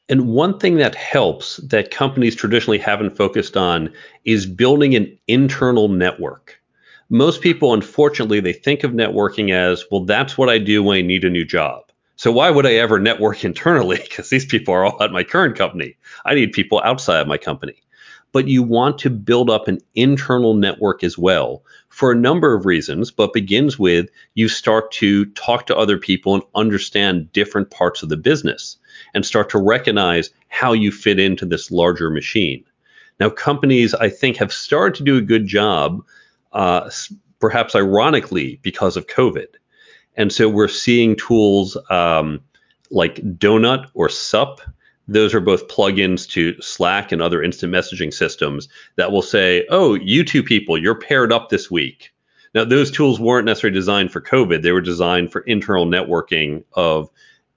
And 0.08 0.28
one 0.28 0.58
thing 0.58 0.76
that 0.76 0.94
helps 0.94 1.56
that 1.58 1.90
companies 1.90 2.36
traditionally 2.36 2.78
haven't 2.78 3.16
focused 3.16 3.56
on 3.56 3.92
is 4.24 4.46
building 4.46 4.94
an 4.94 5.18
internal 5.26 5.88
network. 5.88 6.60
Most 7.08 7.40
people, 7.40 7.74
unfortunately, 7.74 8.40
they 8.40 8.52
think 8.52 8.84
of 8.84 8.92
networking 8.92 9.52
as, 9.52 9.84
well, 9.90 10.04
that's 10.04 10.38
what 10.38 10.48
I 10.48 10.58
do 10.58 10.82
when 10.82 10.98
I 10.98 11.02
need 11.02 11.24
a 11.24 11.30
new 11.30 11.44
job. 11.44 11.85
So 12.16 12.32
why 12.32 12.50
would 12.50 12.66
I 12.66 12.74
ever 12.74 12.98
network 12.98 13.44
internally? 13.44 13.98
Because 13.98 14.30
these 14.30 14.46
people 14.46 14.74
are 14.74 14.84
all 14.84 15.02
at 15.02 15.12
my 15.12 15.22
current 15.22 15.56
company. 15.56 15.96
I 16.24 16.34
need 16.34 16.52
people 16.52 16.80
outside 16.84 17.20
of 17.20 17.28
my 17.28 17.38
company. 17.38 17.74
But 18.32 18.48
you 18.48 18.62
want 18.62 18.98
to 18.98 19.10
build 19.10 19.48
up 19.48 19.68
an 19.68 19.78
internal 19.94 20.54
network 20.54 21.02
as 21.04 21.16
well 21.16 21.62
for 21.88 22.12
a 22.12 22.16
number 22.16 22.54
of 22.54 22.66
reasons, 22.66 23.10
but 23.10 23.32
begins 23.32 23.78
with 23.78 24.10
you 24.34 24.48
start 24.48 24.90
to 24.92 25.24
talk 25.26 25.66
to 25.66 25.76
other 25.76 25.96
people 25.96 26.34
and 26.34 26.42
understand 26.54 27.32
different 27.32 27.70
parts 27.70 28.02
of 28.02 28.10
the 28.10 28.16
business 28.16 28.76
and 29.14 29.24
start 29.24 29.48
to 29.50 29.58
recognize 29.58 30.30
how 30.48 30.72
you 30.72 30.92
fit 30.92 31.18
into 31.18 31.46
this 31.46 31.70
larger 31.70 32.10
machine. 32.10 32.64
Now, 33.20 33.30
companies, 33.30 33.94
I 33.94 34.10
think, 34.10 34.36
have 34.36 34.52
started 34.52 34.96
to 34.98 35.04
do 35.04 35.16
a 35.16 35.22
good 35.22 35.46
job, 35.46 36.02
uh, 36.52 36.90
perhaps 37.40 37.74
ironically, 37.74 38.58
because 38.62 38.96
of 38.96 39.06
COVID. 39.06 39.46
And 40.16 40.32
so 40.32 40.48
we're 40.48 40.68
seeing 40.68 41.16
tools 41.16 41.76
um, 41.90 42.40
like 42.90 43.16
Donut 43.16 43.86
or 43.94 44.08
Sup 44.08 44.60
those 45.08 45.34
are 45.34 45.40
both 45.40 45.68
plugins 45.68 46.28
to 46.30 46.60
Slack 46.60 47.12
and 47.12 47.22
other 47.22 47.42
instant 47.42 47.72
messaging 47.72 48.12
systems 48.12 48.68
that 48.96 49.12
will 49.12 49.22
say, 49.22 49.66
oh, 49.70 49.94
you 49.94 50.24
two 50.24 50.42
people, 50.42 50.76
you're 50.76 50.98
paired 50.98 51.32
up 51.32 51.48
this 51.48 51.70
week. 51.70 52.12
Now, 52.54 52.64
those 52.64 52.90
tools 52.90 53.20
weren't 53.20 53.46
necessarily 53.46 53.78
designed 53.78 54.12
for 54.12 54.20
COVID. 54.20 54.62
They 54.62 54.72
were 54.72 54.80
designed 54.80 55.30
for 55.30 55.42
internal 55.42 55.86
networking 55.86 56.64
of 56.72 57.10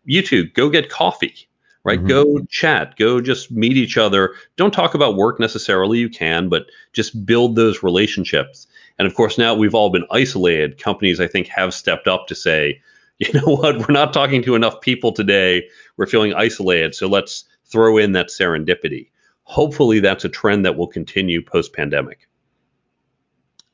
you 0.05 0.21
two, 0.21 0.45
go 0.49 0.69
get 0.69 0.89
coffee, 0.89 1.47
right? 1.83 1.99
Mm-hmm. 1.99 2.07
Go 2.07 2.39
chat, 2.49 2.95
go 2.97 3.21
just 3.21 3.51
meet 3.51 3.77
each 3.77 3.97
other. 3.97 4.35
Don't 4.55 4.73
talk 4.73 4.93
about 4.93 5.15
work 5.15 5.39
necessarily, 5.39 5.99
you 5.99 6.09
can, 6.09 6.49
but 6.49 6.67
just 6.93 7.25
build 7.25 7.55
those 7.55 7.83
relationships. 7.83 8.67
And 8.99 9.07
of 9.07 9.15
course, 9.15 9.37
now 9.37 9.55
we've 9.55 9.73
all 9.73 9.89
been 9.89 10.05
isolated. 10.11 10.77
Companies, 10.77 11.19
I 11.19 11.27
think, 11.27 11.47
have 11.47 11.73
stepped 11.73 12.07
up 12.07 12.27
to 12.27 12.35
say, 12.35 12.81
you 13.19 13.33
know 13.33 13.55
what, 13.55 13.79
we're 13.79 13.93
not 13.93 14.13
talking 14.13 14.43
to 14.43 14.55
enough 14.55 14.81
people 14.81 15.11
today. 15.11 15.67
We're 15.97 16.05
feeling 16.05 16.33
isolated. 16.33 16.93
So 16.93 17.07
let's 17.07 17.45
throw 17.65 17.97
in 17.97 18.11
that 18.11 18.27
serendipity. 18.27 19.09
Hopefully, 19.43 19.99
that's 19.99 20.25
a 20.25 20.29
trend 20.29 20.65
that 20.65 20.77
will 20.77 20.87
continue 20.87 21.41
post 21.41 21.73
pandemic. 21.73 22.27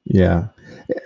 Yeah. 0.06 0.48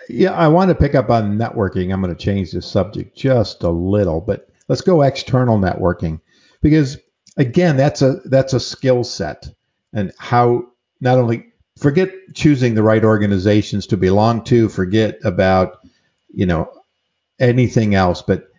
Yeah, 0.09 0.33
I 0.33 0.47
want 0.49 0.69
to 0.69 0.75
pick 0.75 0.93
up 0.93 1.09
on 1.09 1.37
networking. 1.37 1.93
I'm 1.93 2.01
going 2.01 2.13
to 2.13 2.21
change 2.21 2.51
the 2.51 2.61
subject 2.61 3.15
just 3.15 3.63
a 3.63 3.69
little, 3.69 4.19
but 4.21 4.49
let's 4.67 4.81
go 4.81 5.01
external 5.01 5.57
networking 5.57 6.19
because 6.61 6.97
again, 7.37 7.77
that's 7.77 8.01
a 8.01 8.15
that's 8.25 8.53
a 8.53 8.59
skill 8.59 9.03
set 9.03 9.47
and 9.93 10.11
how 10.17 10.67
not 10.99 11.17
only 11.17 11.48
forget 11.79 12.09
choosing 12.33 12.75
the 12.75 12.83
right 12.83 13.03
organizations 13.03 13.87
to 13.87 13.97
belong 13.97 14.43
to, 14.45 14.69
forget 14.69 15.17
about, 15.23 15.79
you 16.33 16.45
know, 16.45 16.69
anything 17.39 17.95
else, 17.95 18.21
but 18.21 18.49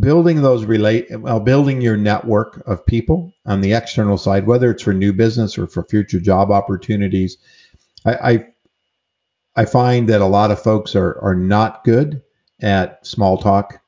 building 0.00 0.42
those 0.42 0.64
relate 0.64 1.06
well, 1.20 1.40
building 1.40 1.80
your 1.80 1.96
network 1.96 2.62
of 2.66 2.84
people 2.84 3.32
on 3.46 3.60
the 3.60 3.72
external 3.72 4.18
side, 4.18 4.46
whether 4.46 4.70
it's 4.70 4.82
for 4.82 4.92
new 4.92 5.12
business 5.12 5.58
or 5.58 5.66
for 5.66 5.84
future 5.84 6.20
job 6.20 6.50
opportunities. 6.50 7.38
I, 8.04 8.14
I, 8.14 8.46
I 9.56 9.64
find 9.64 10.08
that 10.08 10.20
a 10.20 10.26
lot 10.26 10.50
of 10.50 10.62
folks 10.62 10.94
are 10.94 11.18
are 11.20 11.34
not 11.34 11.84
good 11.84 12.22
at 12.60 13.06
small 13.06 13.38
talk. 13.38 13.80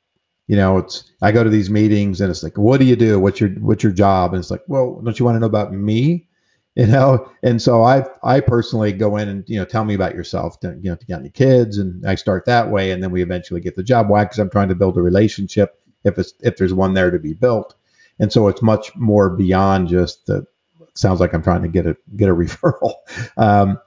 You 0.46 0.56
know, 0.56 0.78
it's 0.78 1.12
I 1.22 1.32
go 1.32 1.44
to 1.44 1.50
these 1.50 1.70
meetings 1.70 2.20
and 2.20 2.30
it's 2.30 2.42
like, 2.42 2.58
what 2.58 2.80
do 2.80 2.86
you 2.86 2.96
do? 2.96 3.20
What's 3.20 3.40
your 3.40 3.50
what's 3.50 3.82
your 3.82 3.92
job? 3.92 4.32
And 4.34 4.40
it's 4.40 4.50
like, 4.50 4.62
well, 4.66 5.00
don't 5.02 5.18
you 5.18 5.24
want 5.24 5.36
to 5.36 5.40
know 5.40 5.46
about 5.46 5.72
me? 5.72 6.26
You 6.74 6.86
know? 6.86 7.28
And 7.42 7.60
so 7.60 7.82
i 7.82 8.04
i 8.22 8.40
personally 8.40 8.92
go 8.92 9.16
in 9.16 9.28
and 9.28 9.44
you 9.48 9.58
know 9.58 9.64
tell 9.64 9.84
me 9.84 9.94
about 9.94 10.14
yourself 10.14 10.56
you 10.62 10.78
know 10.82 10.96
to 10.96 11.06
get 11.06 11.20
any 11.20 11.30
kids 11.30 11.78
and 11.78 12.06
i 12.06 12.14
start 12.14 12.44
that 12.46 12.70
way 12.70 12.90
and 12.90 13.02
then 13.02 13.10
we 13.10 13.22
eventually 13.22 13.60
get 13.60 13.76
the 13.76 13.82
job. 13.82 14.08
Why? 14.08 14.24
Because 14.24 14.38
i'm 14.38 14.50
trying 14.50 14.68
to 14.68 14.74
build 14.74 14.96
a 14.96 15.02
relationship 15.02 15.80
if 16.04 16.18
it's 16.18 16.32
if 16.40 16.56
there's 16.56 16.74
one 16.74 16.94
there 16.94 17.10
to 17.10 17.18
be 17.18 17.34
built. 17.34 17.74
And 18.18 18.32
so 18.32 18.48
it's 18.48 18.62
much 18.62 18.94
more 18.96 19.30
beyond 19.30 19.88
just 19.88 20.26
the 20.26 20.46
sounds 20.94 21.20
like 21.20 21.32
i'm 21.32 21.42
trying 21.42 21.62
to 21.62 21.68
get 21.68 21.86
a 21.86 21.96
get 22.16 22.28
a 22.28 22.34
referral. 22.34 22.94
Um, 23.36 23.78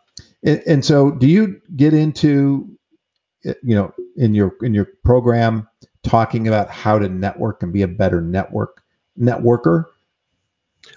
and, 0.44 0.62
and 0.68 0.86
so 0.86 1.12
do 1.12 1.28
you 1.28 1.62
get 1.76 1.94
into 1.94 2.70
you 3.44 3.76
know 3.76 3.94
in 4.18 4.34
your 4.34 4.56
in 4.62 4.74
your 4.74 4.88
program 5.04 5.68
talking 6.04 6.48
about 6.48 6.70
how 6.70 7.00
to 7.00 7.10
network 7.10 7.64
and 7.64 7.74
be 7.74 7.82
a 7.82 7.88
better 7.88 8.22
network 8.22 8.84
networker 9.20 9.86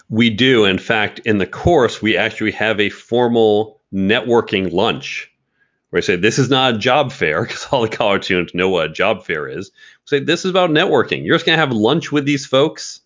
we 0.09 0.29
do. 0.29 0.65
In 0.65 0.77
fact, 0.77 1.19
in 1.19 1.37
the 1.37 1.47
course, 1.47 2.01
we 2.01 2.17
actually 2.17 2.51
have 2.51 2.79
a 2.79 2.89
formal 2.89 3.79
networking 3.93 4.71
lunch 4.71 5.31
where 5.89 5.99
I 5.99 6.01
say, 6.01 6.15
this 6.15 6.37
is 6.37 6.49
not 6.49 6.75
a 6.75 6.77
job 6.77 7.11
fair 7.11 7.41
because 7.45 7.65
all 7.71 7.81
the 7.81 7.89
college 7.89 8.25
students 8.25 8.53
know 8.53 8.69
what 8.69 8.89
a 8.89 8.93
job 8.93 9.25
fair 9.25 9.47
is. 9.47 9.71
We 10.09 10.19
say, 10.19 10.23
this 10.23 10.45
is 10.45 10.51
about 10.51 10.69
networking. 10.69 11.25
You're 11.25 11.35
just 11.35 11.45
going 11.45 11.57
to 11.57 11.65
have 11.65 11.71
lunch 11.71 12.11
with 12.11 12.25
these 12.25 12.45
folks 12.45 13.01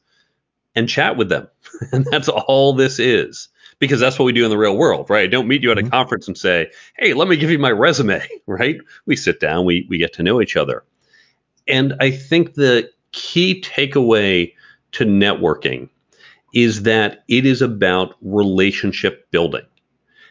and 0.76 0.90
chat 0.90 1.18
with 1.18 1.30
them. 1.30 1.48
and 1.92 2.06
that's 2.10 2.30
all 2.30 2.74
this 2.74 3.00
is 3.00 3.50
because 3.80 4.00
that's 4.00 4.20
what 4.20 4.26
we 4.26 4.32
do 4.32 4.44
in 4.44 4.52
the 4.52 4.58
real 4.58 4.78
world, 4.78 5.10
right? 5.10 5.24
I 5.24 5.28
don't 5.28 5.48
meet 5.48 5.64
you 5.64 5.72
at 5.72 5.78
a 5.78 5.82
mm-hmm. 5.82 5.90
conference 5.90 6.28
and 6.28 6.38
say, 6.38 6.72
hey, 6.98 7.14
let 7.14 7.28
me 7.28 7.36
give 7.36 7.50
you 7.50 7.60
my 7.60 7.72
resume, 7.72 8.26
right? 8.48 8.78
We 9.06 9.16
sit 9.16 9.40
down, 9.40 9.66
we, 9.66 9.86
we 9.90 9.98
get 9.98 10.14
to 10.14 10.24
know 10.24 10.42
each 10.42 10.56
other. 10.56 10.84
And 11.68 11.96
I 12.00 12.12
think 12.12 12.54
the 12.54 12.90
key 13.12 13.62
takeaway 13.62 14.54
to 14.94 15.06
networking 15.06 15.90
is 16.54 16.84
that 16.84 17.24
it 17.28 17.46
is 17.46 17.62
about 17.62 18.16
relationship 18.22 19.30
building. 19.32 19.66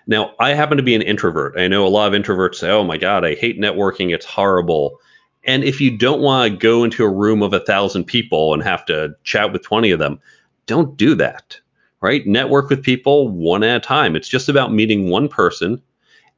Now, 0.06 0.34
I 0.40 0.54
happen 0.54 0.76
to 0.76 0.82
be 0.82 0.94
an 0.94 1.02
introvert. 1.02 1.58
I 1.58 1.68
know 1.68 1.86
a 1.86 1.88
lot 1.88 2.12
of 2.12 2.20
introverts 2.20 2.56
say, 2.56 2.70
oh 2.70 2.84
my 2.84 2.96
God, 2.96 3.24
I 3.24 3.34
hate 3.34 3.60
networking. 3.60 4.14
It's 4.14 4.26
horrible. 4.26 4.98
And 5.44 5.64
if 5.64 5.80
you 5.80 5.96
don't 5.96 6.20
want 6.20 6.50
to 6.50 6.58
go 6.58 6.84
into 6.84 7.04
a 7.04 7.12
room 7.12 7.42
of 7.42 7.52
a 7.52 7.64
thousand 7.64 8.04
people 8.04 8.52
and 8.52 8.62
have 8.62 8.84
to 8.86 9.14
chat 9.24 9.52
with 9.52 9.62
20 9.62 9.90
of 9.90 9.98
them, 9.98 10.20
don't 10.66 10.96
do 10.96 11.14
that, 11.14 11.58
right? 12.00 12.26
Network 12.26 12.70
with 12.70 12.82
people 12.82 13.28
one 13.28 13.62
at 13.62 13.76
a 13.76 13.80
time. 13.80 14.16
It's 14.16 14.28
just 14.28 14.48
about 14.48 14.72
meeting 14.72 15.08
one 15.08 15.28
person 15.28 15.80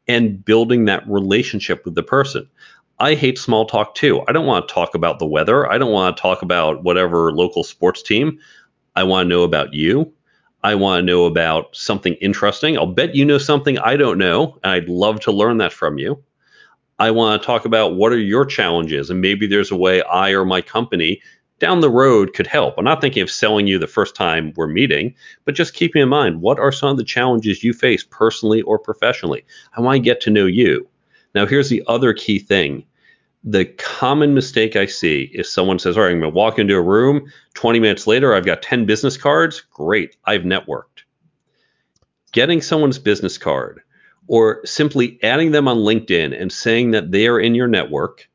and 0.09 0.45
building 0.45 0.85
that 0.85 1.09
relationship 1.09 1.85
with 1.85 1.95
the 1.95 2.03
person. 2.03 2.49
I 2.99 3.15
hate 3.15 3.39
small 3.39 3.67
talk 3.67 3.95
too. 3.95 4.23
I 4.29 4.33
don't 4.33 4.47
want 4.47 4.69
to 4.69 4.75
talk 4.75 4.95
about 4.95 5.19
the 5.19 5.27
weather. 5.27 5.71
I 5.71 5.79
don't 5.79 5.93
want 5.93 6.17
to 6.17 6.21
talk 6.21 6.43
about 6.43 6.85
whatever 6.85 7.33
local 7.33 7.65
sports 7.65 8.03
team. 8.03 8.39
I 8.95 9.05
want 9.05 9.27
to 9.27 9.29
know 9.29 9.43
about 9.43 9.75
you. 9.75 10.13
I 10.65 10.75
want 10.75 11.01
to 11.01 11.07
know 11.07 11.25
about 11.25 11.75
something 11.75 12.15
interesting. 12.15 12.79
I'll 12.79 12.87
bet 12.87 13.15
you 13.15 13.25
know 13.25 13.39
something 13.39 13.79
I 13.79 13.97
don't 13.97 14.19
know, 14.19 14.59
and 14.63 14.73
I'd 14.73 14.89
love 14.89 15.21
to 15.21 15.33
learn 15.33 15.59
that 15.59 15.73
from 15.73 15.99
you. 15.99 16.23
I 16.99 17.11
want 17.11 17.41
to 17.41 17.47
talk 17.47 17.65
about 17.65 17.97
what 17.97 18.13
are 18.13 18.19
your 18.19 18.45
challenges, 18.45 19.11
and 19.11 19.21
maybe 19.21 19.47
there's 19.47 19.73
a 19.73 19.77
way 19.77 20.03
I 20.03 20.31
or 20.31 20.45
my 20.45 20.61
company 20.61 21.21
down 21.59 21.81
the 21.81 21.91
road 21.91 22.35
could 22.35 22.47
help. 22.47 22.75
I'm 22.77 22.85
not 22.85 23.01
thinking 23.01 23.23
of 23.23 23.31
selling 23.31 23.67
you 23.67 23.79
the 23.79 23.87
first 23.87 24.15
time 24.15 24.53
we're 24.57 24.67
meeting, 24.67 25.15
but 25.45 25.55
just 25.55 25.75
keeping 25.75 26.03
in 26.03 26.09
mind 26.09 26.41
what 26.41 26.59
are 26.59 26.73
some 26.73 26.91
of 26.91 26.97
the 26.97 27.05
challenges 27.05 27.65
you 27.65 27.73
face 27.73 28.05
personally 28.09 28.63
or 28.63 28.79
professionally. 28.79 29.45
I 29.77 29.81
want 29.81 29.97
to 29.97 30.01
get 30.01 30.21
to 30.23 30.31
know 30.31 30.47
you. 30.47 30.89
Now, 31.35 31.47
here's 31.47 31.69
the 31.69 31.83
other 31.87 32.13
key 32.13 32.39
thing. 32.39 32.85
The 33.45 33.65
common 33.65 34.35
mistake 34.35 34.77
I 34.77 34.87
see 34.87 35.31
is 35.33 35.53
someone 35.53 35.79
says, 35.79 35.97
All 35.97 36.05
right, 36.05 36.13
I'm 36.13 36.21
going 36.21 36.33
to 36.33 36.37
walk 36.37 36.59
into 36.59 36.77
a 36.77 36.83
room. 36.83 37.31
20 37.55 37.81
minutes 37.81 38.07
later, 38.07 38.35
I've 38.35 38.47
got 38.47 38.63
10 38.63 38.87
business 38.87 39.17
cards. 39.17 39.61
Great, 39.61 40.17
I've 40.25 40.43
networked. 40.43 41.05
Getting 42.33 42.63
someone's 42.63 42.99
business 42.99 43.39
card 43.39 43.83
or 44.29 44.65
simply 44.65 45.19
adding 45.23 45.51
them 45.51 45.69
on 45.69 45.79
LinkedIn 45.79 46.41
and 46.41 46.53
saying 46.53 46.93
that 46.93 47.11
they 47.11 47.27
are 47.27 47.41
in 47.41 47.55
your 47.55 47.67
network 47.67 48.29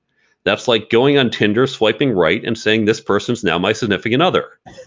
that's 0.47 0.65
like 0.65 0.89
going 0.89 1.17
on 1.17 1.29
Tinder, 1.29 1.67
swiping 1.67 2.13
right, 2.13 2.41
and 2.41 2.57
saying 2.57 2.85
this 2.85 3.01
person's 3.01 3.43
now 3.43 3.59
my 3.59 3.73
significant 3.73 4.23
other. 4.23 4.47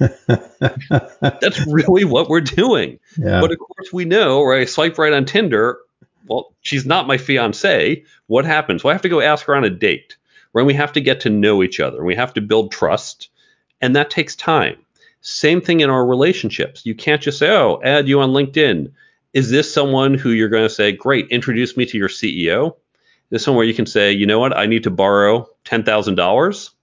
That's 0.58 1.66
really 1.66 2.04
what 2.06 2.30
we're 2.30 2.40
doing. 2.40 2.98
Yeah. 3.18 3.42
But 3.42 3.52
of 3.52 3.58
course, 3.58 3.92
we 3.92 4.06
know, 4.06 4.42
right? 4.42 4.62
I 4.62 4.64
swipe 4.64 4.96
right 4.96 5.12
on 5.12 5.26
Tinder. 5.26 5.78
Well, 6.26 6.54
she's 6.60 6.86
not 6.86 7.06
my 7.06 7.18
fiance. 7.18 8.04
What 8.26 8.44
happens? 8.44 8.84
Well, 8.84 8.90
I 8.90 8.94
have 8.94 9.02
to 9.02 9.08
go 9.08 9.20
ask 9.20 9.46
her 9.46 9.54
on 9.54 9.64
a 9.64 9.70
date. 9.70 10.16
Right? 10.52 10.66
We 10.66 10.74
have 10.74 10.92
to 10.92 11.00
get 11.00 11.20
to 11.20 11.30
know 11.30 11.62
each 11.62 11.80
other. 11.80 12.04
We 12.04 12.16
have 12.16 12.34
to 12.34 12.40
build 12.40 12.72
trust, 12.72 13.28
and 13.80 13.94
that 13.94 14.10
takes 14.10 14.34
time. 14.34 14.76
Same 15.20 15.60
thing 15.60 15.80
in 15.80 15.90
our 15.90 16.04
relationships. 16.04 16.84
You 16.84 16.94
can't 16.94 17.22
just 17.22 17.38
say, 17.38 17.50
"Oh, 17.50 17.80
add 17.84 18.08
you 18.08 18.20
on 18.20 18.30
LinkedIn." 18.30 18.90
Is 19.32 19.50
this 19.50 19.72
someone 19.72 20.14
who 20.14 20.30
you're 20.30 20.48
going 20.48 20.68
to 20.68 20.74
say, 20.74 20.92
"Great, 20.92 21.28
introduce 21.28 21.76
me 21.76 21.86
to 21.86 21.98
your 21.98 22.08
CEO"? 22.08 22.74
This 23.30 23.46
one 23.46 23.56
where 23.56 23.64
you 23.64 23.74
can 23.74 23.86
say, 23.86 24.10
you 24.12 24.26
know 24.26 24.40
what, 24.40 24.56
I 24.56 24.66
need 24.66 24.82
to 24.84 24.90
borrow 24.90 25.48
$10,000. 25.64 26.70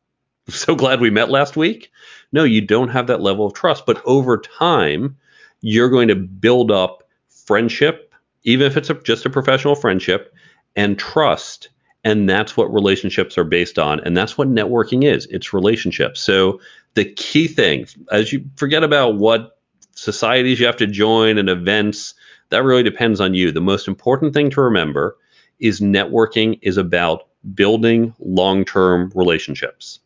So 0.50 0.76
glad 0.76 1.02
we 1.02 1.10
met 1.10 1.30
last 1.30 1.58
week. 1.58 1.92
No, 2.32 2.46
you 2.46 2.62
don't 2.62 2.88
have 2.88 3.08
that 3.08 3.20
level 3.20 3.46
of 3.46 3.54
trust. 3.54 3.86
But 3.86 4.02
over 4.06 4.38
time, 4.38 5.18
you're 5.60 5.90
going 5.90 6.08
to 6.08 6.16
build 6.16 6.72
up 6.72 7.04
friendship, 7.28 8.07
even 8.48 8.66
if 8.66 8.78
it's 8.78 8.90
a, 8.90 8.94
just 8.94 9.26
a 9.26 9.30
professional 9.30 9.76
friendship, 9.76 10.34
and 10.76 10.98
trust. 10.98 11.68
And 12.06 12.30
that's 12.30 12.56
what 12.56 12.74
relationships 12.74 13.38
are 13.38 13.44
based 13.44 13.78
on. 13.78 14.00
And 14.00 14.16
that's 14.16 14.38
what 14.38 14.48
networking 14.48 15.04
is 15.04 15.26
it's 15.28 15.54
relationships. 15.54 16.22
So 16.24 16.62
the 16.94 17.04
key 17.04 17.48
thing, 17.48 17.88
as 18.10 18.32
you 18.32 18.46
forget 18.56 18.84
about 18.84 19.18
what 19.18 19.60
societies 19.96 20.60
you 20.62 20.66
have 20.66 20.78
to 20.78 20.88
join 20.88 21.38
and 21.38 21.50
events, 21.50 22.14
that 22.50 22.64
really 22.64 22.84
depends 22.84 23.20
on 23.20 23.34
you. 23.34 23.52
The 23.52 23.60
most 23.60 23.88
important 23.88 24.34
thing 24.34 24.50
to 24.52 24.62
remember 24.62 25.18
is 25.60 25.82
networking 25.82 26.58
is 26.62 26.78
about 26.78 27.28
building 27.54 28.14
long-term 28.20 29.12
relationships. 29.14 30.00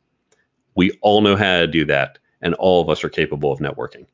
We 0.76 0.98
all 1.02 1.22
know 1.22 1.36
how 1.36 1.60
to 1.60 1.68
do 1.68 1.86
that, 1.86 2.18
and 2.42 2.56
all 2.56 2.82
of 2.82 2.90
us 2.90 3.04
are 3.04 3.10
capable 3.10 3.52
of 3.52 3.60
networking. 3.60 4.08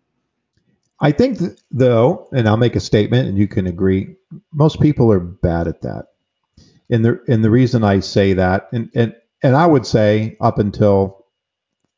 I 1.00 1.12
think, 1.12 1.39
though, 1.72 2.28
and 2.34 2.48
I'll 2.48 2.58
make 2.58 2.76
a 2.76 2.80
statement, 2.80 3.28
and 3.28 3.38
you 3.38 3.48
can 3.48 3.68
agree. 3.68 4.16
Most 4.52 4.82
people 4.82 5.12
are 5.12 5.20
bad 5.20 5.68
at 5.68 5.82
that, 5.82 6.06
and 6.89 7.06
the 7.06 7.22
and 7.28 7.43
the 7.43 7.52
reason 7.52 7.84
I 7.84 8.00
say 8.00 8.34
that, 8.34 8.68
and 8.72 8.89
and 8.95 9.16
and 9.43 9.56
I 9.56 9.68
would 9.68 9.86
say 9.86 10.38
up 10.41 10.58
until 10.58 11.26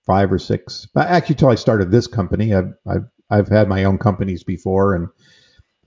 five 0.06 0.32
or 0.32 0.40
six, 0.40 0.88
actually, 0.98 1.34
until 1.34 1.50
I 1.50 1.56
started 1.56 1.92
this 1.92 2.08
company, 2.08 2.54
I've 2.54 2.74
I've 2.86 3.06
I've 3.30 3.48
had 3.48 3.70
my 3.70 3.86
own 3.86 3.98
companies 4.00 4.44
before, 4.44 4.96
and 4.96 5.08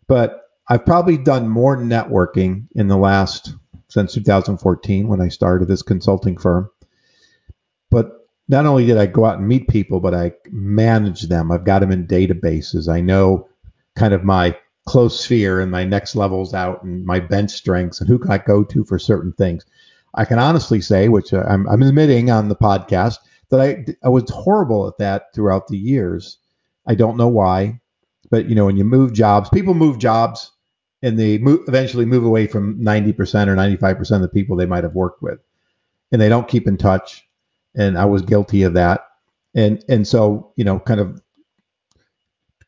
but 0.08 0.42
I've 0.68 0.86
probably 0.86 1.18
done 1.18 1.48
more 1.48 1.76
networking 1.76 2.68
in 2.74 2.88
the 2.88 2.96
last 2.96 3.54
since 3.88 4.14
2014 4.14 5.06
when 5.06 5.20
I 5.20 5.28
started 5.28 5.68
this 5.68 5.82
consulting 5.82 6.38
firm. 6.38 6.70
But 7.90 8.21
not 8.48 8.66
only 8.66 8.86
did 8.86 8.98
I 8.98 9.06
go 9.06 9.24
out 9.24 9.38
and 9.38 9.48
meet 9.48 9.68
people, 9.68 10.00
but 10.00 10.14
I 10.14 10.32
manage 10.50 11.22
them. 11.22 11.50
I've 11.50 11.64
got 11.64 11.80
them 11.80 11.92
in 11.92 12.06
databases. 12.06 12.92
I 12.92 13.00
know 13.00 13.48
kind 13.96 14.14
of 14.14 14.24
my 14.24 14.56
close 14.86 15.20
sphere 15.20 15.60
and 15.60 15.70
my 15.70 15.84
next 15.84 16.16
levels 16.16 16.54
out 16.54 16.82
and 16.82 17.04
my 17.04 17.20
bench 17.20 17.52
strengths 17.52 18.00
and 18.00 18.08
who 18.08 18.18
can 18.18 18.32
I 18.32 18.38
go 18.38 18.64
to 18.64 18.84
for 18.84 18.98
certain 18.98 19.32
things. 19.32 19.64
I 20.14 20.24
can 20.24 20.38
honestly 20.38 20.80
say, 20.80 21.08
which 21.08 21.32
I'm, 21.32 21.68
I'm 21.68 21.82
admitting 21.82 22.30
on 22.30 22.48
the 22.48 22.56
podcast, 22.56 23.18
that 23.50 23.60
I, 23.60 23.84
I 24.04 24.08
was 24.08 24.28
horrible 24.30 24.88
at 24.88 24.98
that 24.98 25.34
throughout 25.34 25.68
the 25.68 25.78
years. 25.78 26.38
I 26.86 26.94
don't 26.94 27.16
know 27.16 27.28
why, 27.28 27.80
but 28.30 28.48
you 28.48 28.54
know, 28.54 28.66
when 28.66 28.76
you 28.76 28.84
move 28.84 29.12
jobs, 29.12 29.48
people 29.50 29.74
move 29.74 29.98
jobs 29.98 30.50
and 31.02 31.18
they 31.18 31.38
move, 31.38 31.60
eventually 31.68 32.04
move 32.04 32.24
away 32.24 32.46
from 32.46 32.78
90% 32.80 33.48
or 33.48 33.56
95% 33.56 34.16
of 34.16 34.22
the 34.22 34.28
people 34.28 34.56
they 34.56 34.66
might 34.66 34.84
have 34.84 34.94
worked 34.94 35.22
with 35.22 35.38
and 36.10 36.20
they 36.20 36.28
don't 36.28 36.48
keep 36.48 36.66
in 36.66 36.76
touch 36.76 37.24
and 37.74 37.98
i 37.98 38.04
was 38.04 38.22
guilty 38.22 38.62
of 38.62 38.74
that. 38.74 39.06
And 39.54 39.84
and 39.88 40.06
so 40.06 40.52
you 40.56 40.64
know 40.64 40.78
kind 40.78 41.00
of 41.00 41.20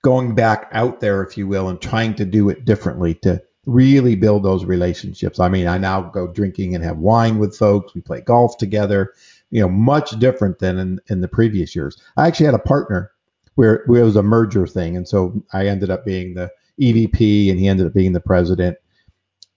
going 0.03 0.35
back 0.35 0.69
out 0.73 1.01
there 1.01 1.23
if 1.23 1.39
you 1.39 1.47
will 1.47 1.69
and 1.69 1.81
trying 1.81 2.15
to 2.17 2.25
do 2.27 2.51
it 2.51 2.65
differently 2.67 3.15
to 3.15 3.43
really 3.65 4.15
build 4.15 4.43
those 4.43 4.65
relationships. 4.67 5.41
I 5.41 5.49
mean 5.49 5.67
i 5.67 5.79
now 5.79 6.03
go 6.03 6.27
drinking 6.27 6.75
and 6.75 6.85
have 6.85 6.99
wine 6.99 7.39
with 7.39 7.57
folks. 7.57 7.95
We 7.95 8.01
play 8.01 8.21
golf 8.21 8.59
together 8.59 9.13
you 9.51 9.61
know 9.61 9.69
much 9.69 10.11
different 10.19 10.59
than 10.59 10.79
in, 10.79 11.01
in 11.09 11.21
the 11.21 11.29
previous 11.29 11.75
years. 11.77 12.01
I 12.17 12.27
actually 12.27 12.47
had 12.47 12.55
a 12.55 12.59
partner 12.59 13.13
where, 13.55 13.85
where 13.87 14.03
it 14.03 14.05
was 14.05 14.17
a 14.17 14.23
merger 14.23 14.67
thing 14.67 14.97
and 14.97 15.07
so 15.07 15.43
i 15.53 15.67
ended 15.67 15.91
up 15.91 16.05
being 16.05 16.35
the 16.35 16.51
EVP, 16.81 17.51
and 17.51 17.59
he 17.59 17.69
ended 17.69 17.87
up 17.87 17.95
being 17.95 18.13
the 18.13 18.21
president. 18.21 18.79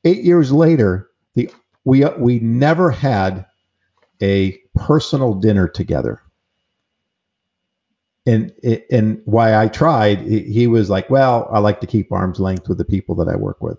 Eight 0.03 0.23
years 0.23 0.51
later, 0.51 1.09
the 1.35 1.49
we 1.83 2.05
we 2.17 2.39
never 2.39 2.91
had 2.91 3.45
a 4.21 4.59
personal 4.77 5.33
dinner 5.33 5.67
together. 5.67 6.21
And 8.25 8.51
and 8.91 9.21
why 9.23 9.55
I 9.55 9.69
tried, 9.69 10.19
he 10.19 10.67
was 10.67 10.89
like, 10.89 11.09
"Well, 11.09 11.47
I 11.49 11.59
like 11.59 11.79
to 11.79 11.87
keep 11.87 12.11
arm's 12.11 12.41
length 12.41 12.67
with 12.67 12.77
the 12.77 12.83
people 12.85 13.15
that 13.15 13.29
I 13.29 13.37
work 13.37 13.61
with." 13.61 13.77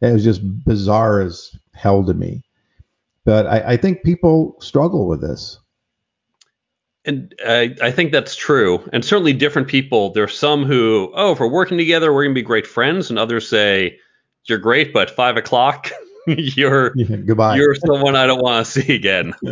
It 0.00 0.12
was 0.12 0.24
just 0.24 0.40
bizarre 0.64 1.20
as 1.20 1.54
hell 1.74 2.02
to 2.04 2.14
me. 2.14 2.42
But 3.24 3.46
I, 3.46 3.72
I 3.72 3.76
think 3.76 4.02
people 4.02 4.56
struggle 4.60 5.06
with 5.06 5.20
this. 5.20 5.58
And 7.04 7.34
I, 7.46 7.74
I 7.82 7.90
think 7.90 8.12
that's 8.12 8.34
true. 8.34 8.88
And 8.92 9.04
certainly 9.04 9.32
different 9.32 9.68
people. 9.68 10.10
There 10.12 10.24
are 10.24 10.28
some 10.28 10.64
who, 10.64 11.12
oh, 11.14 11.32
if 11.32 11.40
we're 11.40 11.48
working 11.48 11.78
together, 11.78 12.12
we're 12.12 12.24
going 12.24 12.34
to 12.34 12.40
be 12.40 12.46
great 12.46 12.66
friends. 12.66 13.10
And 13.10 13.18
others 13.18 13.48
say, 13.48 13.98
you're 14.46 14.58
great, 14.58 14.92
but 14.92 15.10
five 15.10 15.36
o'clock, 15.36 15.90
you're 16.26 16.92
yeah, 16.96 17.16
goodbye. 17.26 17.56
You're 17.56 17.74
someone 17.74 18.16
I 18.16 18.26
don't 18.26 18.42
want 18.42 18.64
to 18.64 18.70
see 18.70 18.94
again. 18.94 19.34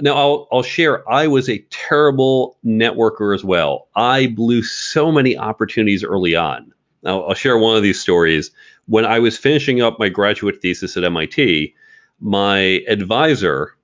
now 0.00 0.14
I'll 0.14 0.48
I'll 0.52 0.62
share. 0.62 1.08
I 1.10 1.26
was 1.26 1.48
a 1.48 1.64
terrible 1.70 2.58
networker 2.64 3.34
as 3.34 3.44
well. 3.44 3.88
I 3.96 4.28
blew 4.28 4.62
so 4.62 5.12
many 5.12 5.36
opportunities 5.36 6.02
early 6.02 6.34
on. 6.34 6.72
Now 7.02 7.22
I'll 7.22 7.34
share 7.34 7.58
one 7.58 7.76
of 7.76 7.82
these 7.82 8.00
stories. 8.00 8.50
When 8.86 9.04
I 9.04 9.18
was 9.18 9.38
finishing 9.38 9.80
up 9.80 9.98
my 9.98 10.08
graduate 10.08 10.60
thesis 10.60 10.96
at 10.96 11.04
MIT, 11.04 11.74
my 12.20 12.58
advisor 12.88 13.74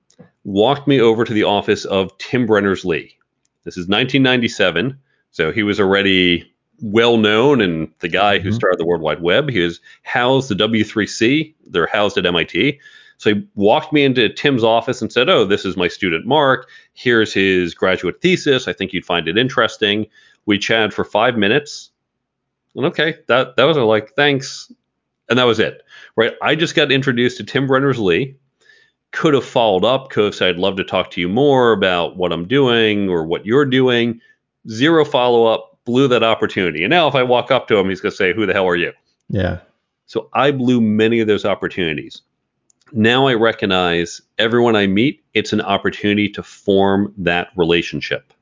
walked 0.43 0.87
me 0.87 0.99
over 0.99 1.23
to 1.23 1.33
the 1.33 1.43
office 1.43 1.85
of 1.85 2.15
Tim 2.17 2.45
Berners 2.45 2.83
Lee. 2.85 3.17
This 3.63 3.77
is 3.77 3.87
1997, 3.87 4.97
so 5.31 5.51
he 5.51 5.63
was 5.63 5.79
already 5.79 6.51
well 6.81 7.17
known 7.17 7.61
and 7.61 7.91
the 7.99 8.07
guy 8.07 8.37
mm-hmm. 8.37 8.47
who 8.47 8.53
started 8.53 8.79
the 8.79 8.85
World 8.85 9.01
Wide 9.01 9.21
Web. 9.21 9.49
He 9.49 9.59
was 9.59 9.79
housed 10.03 10.49
the 10.49 10.55
W3C. 10.55 11.53
They're 11.67 11.87
housed 11.87 12.17
at 12.17 12.25
MIT. 12.25 12.79
So 13.21 13.35
he 13.35 13.47
walked 13.53 13.93
me 13.93 14.03
into 14.03 14.29
Tim's 14.29 14.63
office 14.63 14.99
and 14.99 15.13
said, 15.13 15.29
"Oh, 15.29 15.45
this 15.45 15.63
is 15.63 15.77
my 15.77 15.87
student 15.87 16.25
Mark. 16.25 16.67
Here's 16.93 17.31
his 17.31 17.75
graduate 17.75 18.19
thesis. 18.19 18.67
I 18.67 18.73
think 18.73 18.93
you'd 18.93 19.05
find 19.05 19.27
it 19.27 19.37
interesting." 19.37 20.07
We 20.47 20.57
chatted 20.57 20.91
for 20.91 21.03
five 21.03 21.37
minutes. 21.37 21.91
And 22.75 22.85
okay, 22.87 23.17
that 23.27 23.57
that 23.57 23.65
was 23.65 23.77
like 23.77 24.15
thanks, 24.15 24.71
and 25.29 25.37
that 25.37 25.43
was 25.43 25.59
it. 25.59 25.83
Right? 26.15 26.33
I 26.41 26.55
just 26.55 26.73
got 26.73 26.91
introduced 26.91 27.37
to 27.37 27.43
Tim 27.43 27.67
Berners 27.67 27.99
Lee 27.99 28.37
could 29.11 29.33
have 29.33 29.45
followed 29.45 29.85
up, 29.85 30.09
could 30.09 30.23
have 30.23 30.35
said, 30.35 30.49
I'd 30.49 30.57
love 30.57 30.77
to 30.77 30.83
talk 30.83 31.11
to 31.11 31.21
you 31.21 31.29
more 31.29 31.73
about 31.73 32.17
what 32.17 32.31
I'm 32.31 32.47
doing 32.47 33.07
or 33.07 33.23
what 33.23 33.45
you're 33.45 33.65
doing. 33.65 34.19
Zero 34.69 35.05
follow 35.05 35.45
up, 35.45 35.77
blew 35.85 36.07
that 36.07 36.23
opportunity. 36.23 36.83
And 36.83 36.89
now 36.89 37.07
if 37.07 37.15
I 37.15 37.21
walk 37.21 37.51
up 37.51 37.67
to 37.67 37.77
him, 37.77 37.89
he's 37.89 38.01
going 38.01 38.11
to 38.11 38.15
say, 38.15 38.33
Who 38.33 38.45
the 38.45 38.53
hell 38.53 38.67
are 38.67 38.75
you? 38.75 38.93
Yeah. 39.29 39.59
So 40.05 40.29
I 40.33 40.51
blew 40.51 40.81
many 40.81 41.19
of 41.19 41.27
those 41.27 41.45
opportunities. 41.45 42.21
Now 42.93 43.27
I 43.27 43.33
recognize 43.35 44.21
everyone 44.37 44.75
I 44.75 44.87
meet, 44.87 45.23
it's 45.33 45.53
an 45.53 45.61
opportunity 45.61 46.29
to 46.29 46.43
form 46.43 47.13
that 47.17 47.49
relationship. 47.55 48.33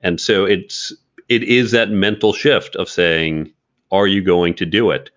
And 0.00 0.20
so 0.20 0.44
it's 0.44 0.92
it 1.28 1.44
is 1.44 1.70
that 1.72 1.90
mental 1.90 2.32
shift 2.32 2.76
of 2.76 2.88
saying, 2.88 3.52
Are 3.92 4.06
you 4.06 4.22
going 4.22 4.54
to 4.54 4.66
do 4.66 4.90
it? 4.90 5.10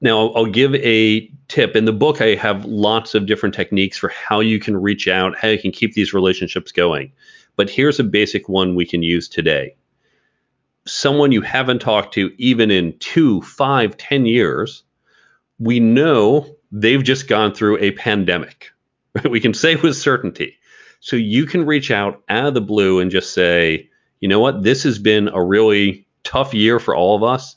Now, 0.00 0.30
I'll 0.30 0.46
give 0.46 0.74
a 0.76 1.30
tip. 1.48 1.76
In 1.76 1.84
the 1.84 1.92
book, 1.92 2.20
I 2.20 2.34
have 2.34 2.64
lots 2.64 3.14
of 3.14 3.26
different 3.26 3.54
techniques 3.54 3.96
for 3.98 4.08
how 4.08 4.40
you 4.40 4.58
can 4.58 4.76
reach 4.76 5.08
out, 5.08 5.36
how 5.38 5.48
you 5.48 5.58
can 5.58 5.70
keep 5.72 5.94
these 5.94 6.12
relationships 6.12 6.72
going. 6.72 7.12
But 7.56 7.70
here's 7.70 8.00
a 8.00 8.04
basic 8.04 8.48
one 8.48 8.74
we 8.74 8.86
can 8.86 9.02
use 9.02 9.28
today. 9.28 9.76
someone 10.86 11.32
you 11.32 11.42
haven't 11.42 11.80
talked 11.80 12.14
to 12.14 12.32
even 12.38 12.70
in 12.70 12.96
two, 12.98 13.40
five, 13.42 13.96
ten 13.96 14.26
years, 14.26 14.82
we 15.58 15.78
know 15.80 16.56
they've 16.72 17.02
just 17.02 17.28
gone 17.28 17.54
through 17.54 17.78
a 17.78 17.92
pandemic. 17.92 18.70
We 19.28 19.40
can 19.40 19.52
say 19.52 19.76
with 19.76 19.96
certainty. 19.96 20.56
So 21.00 21.16
you 21.16 21.44
can 21.44 21.66
reach 21.66 21.90
out 21.90 22.22
out 22.30 22.46
of 22.46 22.54
the 22.54 22.62
blue 22.62 22.98
and 22.98 23.10
just 23.10 23.34
say, 23.34 23.90
you 24.20 24.28
know 24.28 24.40
what, 24.40 24.62
this 24.62 24.84
has 24.84 24.98
been 24.98 25.28
a 25.28 25.44
really 25.44 26.06
tough 26.24 26.54
year 26.54 26.80
for 26.80 26.96
all 26.96 27.14
of 27.14 27.22
us. 27.22 27.56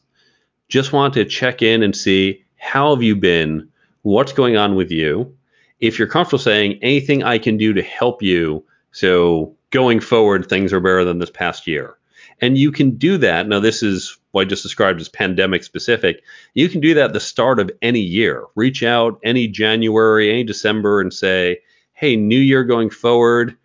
Just 0.67 0.91
want 0.91 1.13
to 1.13 1.23
check 1.23 1.61
in 1.61 1.81
and 1.81 1.95
see 1.95 2.43
how 2.57 2.93
have 2.93 3.03
you 3.03 3.15
been? 3.15 3.69
What's 4.01 4.33
going 4.33 4.57
on 4.57 4.75
with 4.75 4.91
you? 4.91 5.37
If 5.79 5.97
you're 5.97 6.09
comfortable 6.09 6.39
saying 6.39 6.79
anything 6.81 7.23
I 7.23 7.37
can 7.37 7.55
do 7.55 7.71
to 7.73 7.81
help 7.81 8.21
you, 8.21 8.65
so 8.91 9.55
going 9.69 10.01
forward, 10.01 10.49
things 10.49 10.73
are 10.73 10.79
better 10.79 11.05
than 11.05 11.19
this 11.19 11.29
past 11.29 11.67
year. 11.67 11.95
And 12.41 12.57
you 12.57 12.71
can 12.71 12.97
do 12.97 13.17
that. 13.19 13.47
Now, 13.47 13.59
this 13.59 13.81
is 13.81 14.17
what 14.35 14.41
I 14.41 14.45
just 14.45 14.63
described 14.63 14.99
as 14.99 15.07
pandemic 15.07 15.63
specific. 15.63 16.21
You 16.53 16.67
can 16.67 16.81
do 16.81 16.93
that 16.93 17.05
at 17.05 17.13
the 17.13 17.21
start 17.21 17.57
of 17.57 17.71
any 17.81 18.01
year. 18.01 18.43
Reach 18.55 18.83
out 18.83 19.17
any 19.23 19.47
January, 19.47 20.29
any 20.29 20.43
December, 20.43 20.99
and 20.99 21.13
say, 21.13 21.59
hey, 21.93 22.17
new 22.17 22.39
year 22.39 22.65
going 22.65 22.89
forward, 22.89 23.55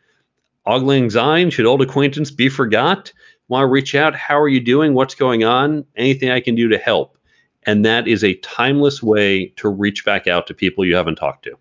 Lang 0.64 1.10
Syne, 1.10 1.50
should 1.50 1.66
old 1.66 1.82
acquaintance 1.82 2.30
be 2.30 2.48
forgot? 2.48 3.12
Want 3.48 3.64
to 3.64 3.66
reach 3.66 3.96
out? 3.96 4.14
How 4.14 4.40
are 4.40 4.48
you 4.48 4.60
doing? 4.60 4.94
What's 4.94 5.16
going 5.16 5.42
on? 5.42 5.84
Anything 5.96 6.30
I 6.30 6.38
can 6.38 6.54
do 6.54 6.68
to 6.68 6.78
help? 6.78 7.18
And 7.64 7.84
that 7.84 8.06
is 8.06 8.22
a 8.22 8.34
timeless 8.36 9.02
way 9.02 9.46
to 9.56 9.68
reach 9.68 10.04
back 10.04 10.28
out 10.28 10.46
to 10.46 10.54
people 10.54 10.84
you 10.84 10.94
haven't 10.94 11.16
talked 11.16 11.44
to. 11.46 11.58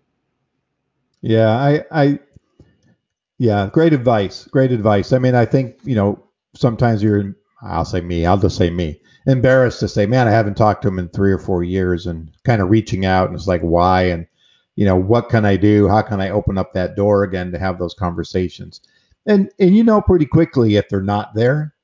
Yeah, 1.20 1.50
I, 1.50 1.84
I, 1.90 2.18
yeah, 3.38 3.68
great 3.72 3.92
advice. 3.92 4.44
Great 4.44 4.70
advice. 4.70 5.12
I 5.12 5.18
mean, 5.18 5.34
I 5.34 5.46
think 5.46 5.78
you 5.82 5.96
know 5.96 6.22
sometimes 6.54 7.02
you're, 7.02 7.34
I'll 7.60 7.84
say 7.84 8.00
me, 8.00 8.24
I'll 8.24 8.38
just 8.38 8.56
say 8.56 8.70
me, 8.70 8.99
embarrassed 9.26 9.80
to 9.80 9.88
say, 9.88 10.06
man, 10.06 10.28
I 10.28 10.32
haven't 10.32 10.56
talked 10.56 10.82
to 10.82 10.88
him 10.88 10.98
in 10.98 11.08
three 11.08 11.32
or 11.32 11.38
four 11.38 11.62
years, 11.62 12.06
and 12.06 12.30
kind 12.44 12.62
of 12.62 12.70
reaching 12.70 13.04
out 13.04 13.28
and 13.28 13.36
it's 13.36 13.46
like, 13.46 13.62
why? 13.62 14.02
And 14.04 14.26
you 14.76 14.84
know, 14.84 14.96
what 14.96 15.28
can 15.28 15.44
I 15.44 15.56
do? 15.56 15.88
How 15.88 16.02
can 16.02 16.20
I 16.20 16.30
open 16.30 16.56
up 16.56 16.72
that 16.72 16.96
door 16.96 17.22
again 17.22 17.52
to 17.52 17.58
have 17.58 17.78
those 17.78 17.94
conversations? 17.94 18.80
And 19.26 19.50
and 19.58 19.76
you 19.76 19.84
know 19.84 20.00
pretty 20.00 20.26
quickly 20.26 20.76
if 20.76 20.88
they're 20.88 21.02
not 21.02 21.34
there, 21.34 21.74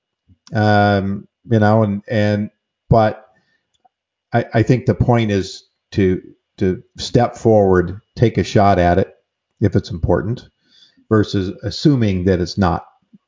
um, 0.55 1.28
you 1.51 1.59
know, 1.59 1.82
and 1.82 2.03
and 2.09 2.51
but 2.89 3.28
I, 4.32 4.47
I 4.55 4.62
think 4.62 4.87
the 4.87 4.95
point 4.95 5.30
is 5.30 5.64
to 5.93 6.22
to 6.59 6.82
step 6.97 7.37
forward, 7.37 8.01
take 8.14 8.39
a 8.39 8.45
shot 8.45 8.78
at 8.78 8.99
it 8.99 9.14
if 9.61 9.76
it's 9.76 9.91
important, 9.91 10.49
versus 11.11 11.51
assuming 11.62 12.24
that 12.24 12.41
it's 12.41 12.57
not 12.57 12.87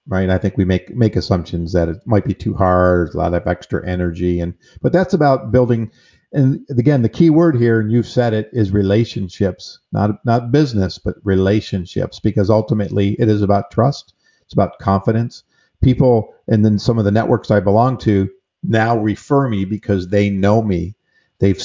right? 0.09 0.31
I 0.31 0.39
think 0.39 0.57
we 0.57 0.65
make 0.65 0.95
make 0.97 1.17
assumptions 1.17 1.73
that 1.73 1.89
it 1.89 1.99
might 2.07 2.25
be 2.25 2.35
too 2.35 2.55
hard, 2.55 3.15
a 3.15 3.17
lot 3.17 3.35
of 3.35 3.47
extra 3.47 3.87
energy, 3.87 4.41
and 4.41 4.55
but 4.83 4.93
that's 4.93 5.15
about 5.15 5.53
building 5.53 5.91
and 6.33 6.67
again, 6.71 7.03
the 7.03 7.09
key 7.09 7.31
word 7.31 7.57
here, 7.57 7.81
and 7.81 7.91
you've 7.91 8.07
said 8.07 8.35
it, 8.35 8.51
is 8.53 8.71
relationships, 8.71 9.79
not 9.93 10.25
not 10.27 10.53
business, 10.53 10.99
but 10.99 11.15
relationships, 11.25 12.21
because 12.21 12.51
ultimately 12.51 13.17
it 13.19 13.29
is 13.29 13.41
about 13.41 13.71
trust. 13.71 14.13
It's 14.43 14.53
about 14.53 14.79
confidence. 14.79 15.45
People, 15.83 16.35
and 16.47 16.65
then 16.65 16.79
some 16.79 16.99
of 16.99 17.05
the 17.05 17.11
networks 17.11 17.51
I 17.51 17.61
belong 17.61 17.99
to 17.99 18.29
now 18.63 18.99
refer 18.99 19.49
me 19.49 19.65
because 19.65 20.09
they 20.09 20.29
know 20.29 20.63
me. 20.63 20.97
They've 21.39 21.63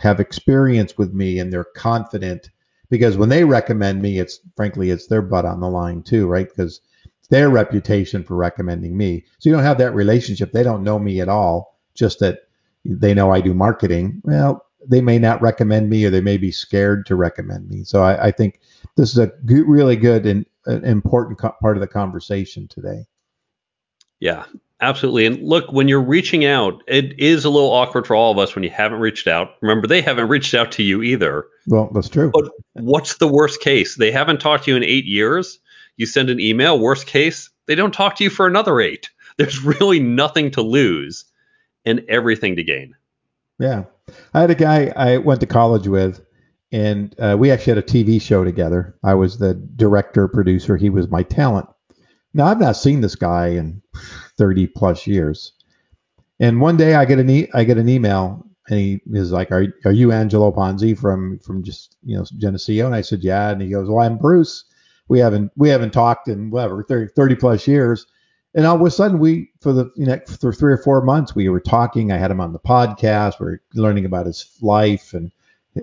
have 0.00 0.20
experience 0.20 0.96
with 0.96 1.12
me, 1.12 1.40
and 1.40 1.52
they're 1.52 1.64
confident. 1.64 2.50
Because 2.90 3.16
when 3.16 3.30
they 3.30 3.44
recommend 3.44 4.00
me, 4.00 4.18
it's 4.20 4.38
frankly 4.54 4.90
it's 4.90 5.08
their 5.08 5.22
butt 5.22 5.44
on 5.44 5.60
the 5.60 5.68
line 5.68 6.02
too, 6.02 6.28
right? 6.28 6.48
Because 6.48 6.80
their 7.30 7.50
reputation 7.50 8.24
for 8.24 8.36
recommending 8.36 8.96
me. 8.96 9.24
So 9.38 9.48
you 9.48 9.54
don't 9.54 9.64
have 9.64 9.78
that 9.78 9.94
relationship. 9.94 10.52
They 10.52 10.62
don't 10.62 10.84
know 10.84 10.98
me 10.98 11.20
at 11.20 11.28
all. 11.28 11.78
Just 11.94 12.20
that 12.20 12.40
they 12.84 13.12
know 13.12 13.32
I 13.32 13.40
do 13.40 13.54
marketing. 13.54 14.22
Well, 14.24 14.64
they 14.86 15.00
may 15.00 15.18
not 15.18 15.42
recommend 15.42 15.90
me 15.90 16.04
or 16.04 16.10
they 16.10 16.20
may 16.20 16.36
be 16.36 16.52
scared 16.52 17.04
to 17.06 17.16
recommend 17.16 17.68
me. 17.68 17.84
So 17.84 18.02
I, 18.02 18.28
I 18.28 18.30
think 18.30 18.60
this 18.96 19.10
is 19.10 19.18
a 19.18 19.32
good, 19.44 19.66
really 19.66 19.96
good 19.96 20.26
and 20.26 20.46
an 20.66 20.84
important 20.84 21.38
co- 21.38 21.54
part 21.60 21.76
of 21.76 21.80
the 21.80 21.86
conversation 21.86 22.68
today. 22.68 23.04
Yeah, 24.20 24.44
absolutely. 24.80 25.26
And 25.26 25.42
look, 25.42 25.70
when 25.72 25.88
you're 25.88 26.02
reaching 26.02 26.44
out, 26.44 26.82
it 26.86 27.18
is 27.18 27.44
a 27.44 27.50
little 27.50 27.70
awkward 27.70 28.06
for 28.06 28.16
all 28.16 28.32
of 28.32 28.38
us 28.38 28.54
when 28.54 28.64
you 28.64 28.70
haven't 28.70 29.00
reached 29.00 29.26
out. 29.26 29.50
Remember, 29.60 29.86
they 29.86 30.00
haven't 30.00 30.28
reached 30.28 30.54
out 30.54 30.72
to 30.72 30.82
you 30.82 31.02
either. 31.02 31.46
Well, 31.66 31.90
that's 31.92 32.08
true. 32.08 32.30
But 32.32 32.50
what's 32.74 33.18
the 33.18 33.28
worst 33.28 33.60
case? 33.60 33.96
They 33.96 34.10
haven't 34.10 34.40
talked 34.40 34.64
to 34.64 34.70
you 34.70 34.76
in 34.76 34.84
eight 34.84 35.04
years. 35.04 35.58
You 35.98 36.06
send 36.06 36.30
an 36.30 36.40
email. 36.40 36.78
Worst 36.78 37.06
case, 37.06 37.50
they 37.66 37.74
don't 37.74 37.92
talk 37.92 38.16
to 38.16 38.24
you 38.24 38.30
for 38.30 38.46
another 38.46 38.80
eight. 38.80 39.10
There's 39.36 39.62
really 39.62 40.00
nothing 40.00 40.50
to 40.52 40.62
lose 40.62 41.26
and 41.84 42.02
everything 42.08 42.56
to 42.56 42.64
gain. 42.64 42.94
Yeah. 43.58 43.84
I 44.32 44.40
had 44.40 44.50
a 44.50 44.54
guy 44.54 44.92
I 44.96 45.18
went 45.18 45.40
to 45.40 45.46
college 45.46 45.86
with, 45.86 46.24
and 46.72 47.14
uh, 47.20 47.36
we 47.38 47.50
actually 47.50 47.74
had 47.74 47.78
a 47.78 47.82
TV 47.82 48.20
show 48.20 48.42
together. 48.42 48.96
I 49.04 49.14
was 49.14 49.38
the 49.38 49.54
director, 49.54 50.26
producer. 50.28 50.76
He 50.76 50.88
was 50.88 51.08
my 51.08 51.22
talent. 51.22 51.68
Now, 52.32 52.46
I've 52.46 52.60
not 52.60 52.76
seen 52.76 53.00
this 53.00 53.14
guy 53.14 53.48
in 53.48 53.82
30 54.38 54.68
plus 54.68 55.06
years. 55.06 55.52
And 56.40 56.60
one 56.60 56.76
day 56.76 56.94
I 56.94 57.04
get 57.04 57.18
an 57.18 57.28
e- 57.28 57.50
I 57.52 57.64
get 57.64 57.78
an 57.78 57.88
email 57.88 58.46
and 58.68 58.78
he 58.78 59.00
is 59.12 59.32
like, 59.32 59.50
"Are 59.50 59.66
are 59.84 59.92
you 59.92 60.12
Angelo 60.12 60.52
Ponzi 60.52 60.96
from 60.96 61.38
from 61.40 61.62
just 61.62 61.96
you 62.04 62.16
know 62.16 62.24
Geneseo?" 62.36 62.86
And 62.86 62.94
I 62.94 63.00
said, 63.00 63.24
"Yeah." 63.24 63.50
And 63.50 63.62
he 63.62 63.70
goes, 63.70 63.88
"Well, 63.88 64.04
I'm 64.04 64.18
Bruce. 64.18 64.64
We 65.08 65.18
haven't 65.18 65.52
we 65.56 65.68
haven't 65.68 65.92
talked 65.92 66.28
in 66.28 66.50
whatever 66.50 66.82
30, 66.82 67.12
30 67.14 67.34
plus 67.36 67.66
years." 67.66 68.06
And 68.54 68.66
all 68.66 68.76
of 68.76 68.82
a 68.82 68.90
sudden, 68.90 69.18
we 69.18 69.50
for 69.60 69.72
the 69.72 69.90
you 69.96 70.06
know 70.06 70.18
for 70.40 70.52
three 70.52 70.72
or 70.72 70.78
four 70.78 71.02
months, 71.02 71.34
we 71.34 71.48
were 71.48 71.60
talking. 71.60 72.12
I 72.12 72.18
had 72.18 72.30
him 72.30 72.40
on 72.40 72.52
the 72.52 72.58
podcast. 72.58 73.40
We 73.40 73.46
are 73.46 73.62
learning 73.74 74.04
about 74.04 74.26
his 74.26 74.48
life 74.60 75.12
and 75.14 75.30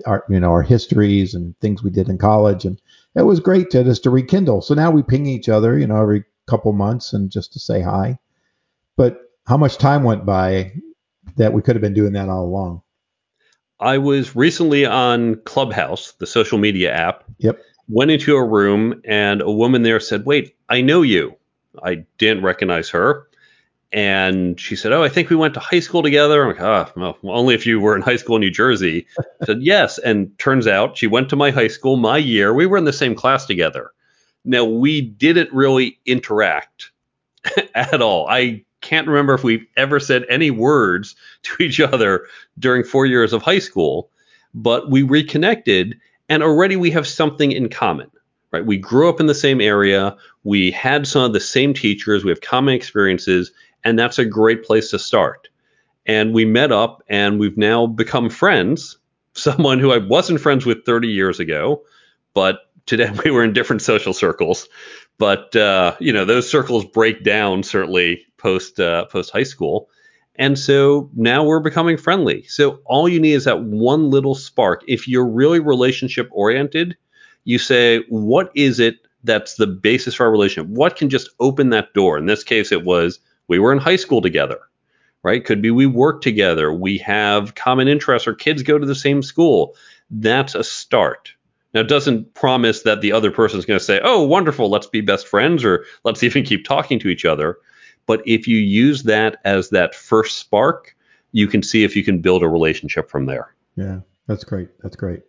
our 0.04 0.24
you 0.28 0.40
know 0.40 0.50
our 0.50 0.62
histories 0.62 1.34
and 1.34 1.58
things 1.60 1.82
we 1.82 1.90
did 1.90 2.08
in 2.08 2.18
college, 2.18 2.64
and 2.64 2.80
it 3.14 3.22
was 3.22 3.40
great 3.40 3.70
to 3.70 3.84
just 3.84 4.02
to 4.04 4.10
rekindle. 4.10 4.62
So 4.62 4.74
now 4.74 4.90
we 4.90 5.02
ping 5.02 5.26
each 5.26 5.48
other, 5.48 5.78
you 5.78 5.86
know, 5.86 6.00
every 6.00 6.24
couple 6.46 6.72
months 6.72 7.12
and 7.12 7.30
just 7.30 7.52
to 7.54 7.58
say 7.58 7.80
hi. 7.80 8.18
But 8.96 9.20
how 9.46 9.56
much 9.56 9.78
time 9.78 10.02
went 10.02 10.26
by 10.26 10.72
that 11.36 11.52
we 11.52 11.62
could 11.62 11.76
have 11.76 11.82
been 11.82 11.94
doing 11.94 12.12
that 12.12 12.28
all 12.28 12.44
along? 12.44 12.82
I 13.78 13.98
was 13.98 14.34
recently 14.34 14.86
on 14.86 15.36
Clubhouse, 15.44 16.12
the 16.12 16.26
social 16.26 16.58
media 16.58 16.92
app. 16.92 17.24
Yep. 17.38 17.60
Went 17.88 18.10
into 18.10 18.36
a 18.36 18.44
room 18.44 19.00
and 19.04 19.40
a 19.40 19.50
woman 19.50 19.82
there 19.82 20.00
said, 20.00 20.26
"Wait, 20.26 20.56
I 20.68 20.80
know 20.80 21.02
you." 21.02 21.36
I 21.82 22.04
didn't 22.18 22.42
recognize 22.42 22.88
her. 22.90 23.26
And 23.92 24.58
she 24.60 24.76
said, 24.76 24.92
Oh, 24.92 25.02
I 25.02 25.08
think 25.08 25.30
we 25.30 25.36
went 25.36 25.54
to 25.54 25.60
high 25.60 25.80
school 25.80 26.02
together. 26.02 26.42
I'm 26.42 26.48
like, 26.48 26.60
Ah, 26.60 26.90
well, 26.96 27.16
only 27.24 27.54
if 27.54 27.66
you 27.66 27.80
were 27.80 27.94
in 27.94 28.02
high 28.02 28.16
school 28.16 28.36
in 28.36 28.40
New 28.40 28.50
Jersey. 28.50 29.06
I 29.18 29.22
said, 29.46 29.62
Yes. 29.62 29.98
And 29.98 30.36
turns 30.38 30.66
out 30.66 30.96
she 30.96 31.06
went 31.06 31.28
to 31.30 31.36
my 31.36 31.50
high 31.50 31.68
school, 31.68 31.96
my 31.96 32.18
year. 32.18 32.52
We 32.52 32.66
were 32.66 32.78
in 32.78 32.84
the 32.84 32.92
same 32.92 33.14
class 33.14 33.46
together. 33.46 33.92
Now, 34.44 34.64
we 34.64 35.00
didn't 35.00 35.52
really 35.52 35.98
interact 36.06 36.90
at 37.74 38.02
all. 38.02 38.26
I 38.28 38.64
can't 38.80 39.08
remember 39.08 39.34
if 39.34 39.44
we've 39.44 39.66
ever 39.76 39.98
said 39.98 40.24
any 40.28 40.50
words 40.50 41.16
to 41.42 41.62
each 41.62 41.80
other 41.80 42.26
during 42.58 42.84
four 42.84 43.06
years 43.06 43.32
of 43.32 43.42
high 43.42 43.58
school, 43.58 44.10
but 44.54 44.90
we 44.90 45.02
reconnected 45.02 45.96
and 46.28 46.42
already 46.42 46.76
we 46.76 46.90
have 46.90 47.06
something 47.06 47.52
in 47.52 47.68
common 47.68 48.10
right? 48.56 48.66
We 48.66 48.78
grew 48.78 49.08
up 49.08 49.20
in 49.20 49.26
the 49.26 49.34
same 49.34 49.60
area. 49.60 50.16
We 50.44 50.70
had 50.70 51.06
some 51.06 51.22
of 51.22 51.32
the 51.32 51.40
same 51.40 51.74
teachers. 51.74 52.24
We 52.24 52.30
have 52.30 52.40
common 52.40 52.74
experiences, 52.74 53.52
and 53.84 53.98
that's 53.98 54.18
a 54.18 54.24
great 54.24 54.64
place 54.64 54.90
to 54.90 54.98
start. 54.98 55.48
And 56.06 56.32
we 56.32 56.44
met 56.44 56.72
up, 56.72 57.02
and 57.08 57.38
we've 57.38 57.58
now 57.58 57.86
become 57.86 58.30
friends. 58.30 58.98
Someone 59.34 59.78
who 59.78 59.92
I 59.92 59.98
wasn't 59.98 60.40
friends 60.40 60.64
with 60.64 60.86
30 60.86 61.08
years 61.08 61.40
ago, 61.40 61.82
but 62.32 62.60
today 62.86 63.10
we 63.24 63.30
were 63.30 63.44
in 63.44 63.52
different 63.52 63.82
social 63.82 64.14
circles. 64.14 64.68
But 65.18 65.54
uh, 65.56 65.96
you 65.98 66.12
know, 66.12 66.24
those 66.24 66.48
circles 66.48 66.84
break 66.84 67.24
down 67.24 67.62
certainly 67.62 68.24
post 68.36 68.80
uh, 68.80 69.06
post 69.06 69.30
high 69.30 69.44
school. 69.44 69.88
And 70.38 70.58
so 70.58 71.10
now 71.14 71.44
we're 71.44 71.60
becoming 71.60 71.96
friendly. 71.96 72.44
So 72.44 72.80
all 72.84 73.08
you 73.08 73.20
need 73.20 73.32
is 73.32 73.44
that 73.44 73.62
one 73.62 74.10
little 74.10 74.34
spark. 74.34 74.82
If 74.86 75.08
you're 75.08 75.26
really 75.26 75.60
relationship 75.60 76.28
oriented, 76.30 76.96
you 77.44 77.58
say, 77.58 78.02
what 78.08 78.50
is 78.54 78.80
it 78.80 78.96
that's 79.24 79.54
the 79.54 79.66
basis 79.66 80.14
for 80.14 80.26
our 80.26 80.30
relationship? 80.30 80.70
What 80.70 80.96
can 80.96 81.08
just 81.08 81.30
open 81.40 81.70
that 81.70 81.94
door? 81.94 82.18
In 82.18 82.26
this 82.26 82.44
case, 82.44 82.72
it 82.72 82.84
was 82.84 83.18
we 83.48 83.58
were 83.58 83.72
in 83.72 83.78
high 83.78 83.96
school 83.96 84.20
together, 84.20 84.58
right? 85.22 85.44
Could 85.44 85.62
be 85.62 85.70
we 85.70 85.86
work 85.86 86.22
together, 86.22 86.72
we 86.72 86.98
have 86.98 87.54
common 87.54 87.88
interests, 87.88 88.28
or 88.28 88.34
kids 88.34 88.62
go 88.62 88.78
to 88.78 88.86
the 88.86 88.94
same 88.94 89.22
school. 89.22 89.74
That's 90.10 90.54
a 90.54 90.64
start. 90.64 91.32
Now, 91.74 91.80
it 91.80 91.88
doesn't 91.88 92.34
promise 92.34 92.82
that 92.82 93.00
the 93.00 93.12
other 93.12 93.30
person 93.30 93.58
is 93.58 93.66
going 93.66 93.78
to 93.78 93.84
say, 93.84 94.00
oh, 94.02 94.22
wonderful, 94.22 94.70
let's 94.70 94.86
be 94.86 95.00
best 95.00 95.26
friends, 95.26 95.64
or 95.64 95.84
let's 96.04 96.22
even 96.22 96.44
keep 96.44 96.64
talking 96.64 96.98
to 97.00 97.08
each 97.08 97.24
other. 97.24 97.58
But 98.06 98.22
if 98.26 98.46
you 98.46 98.58
use 98.58 99.02
that 99.04 99.38
as 99.44 99.70
that 99.70 99.94
first 99.94 100.38
spark, 100.38 100.96
you 101.32 101.46
can 101.46 101.62
see 101.62 101.84
if 101.84 101.96
you 101.96 102.04
can 102.04 102.20
build 102.20 102.42
a 102.42 102.48
relationship 102.48 103.10
from 103.10 103.26
there. 103.26 103.54
Yeah, 103.76 104.00
that's 104.26 104.44
great. 104.44 104.68
That's 104.82 104.96
great. 104.96 105.22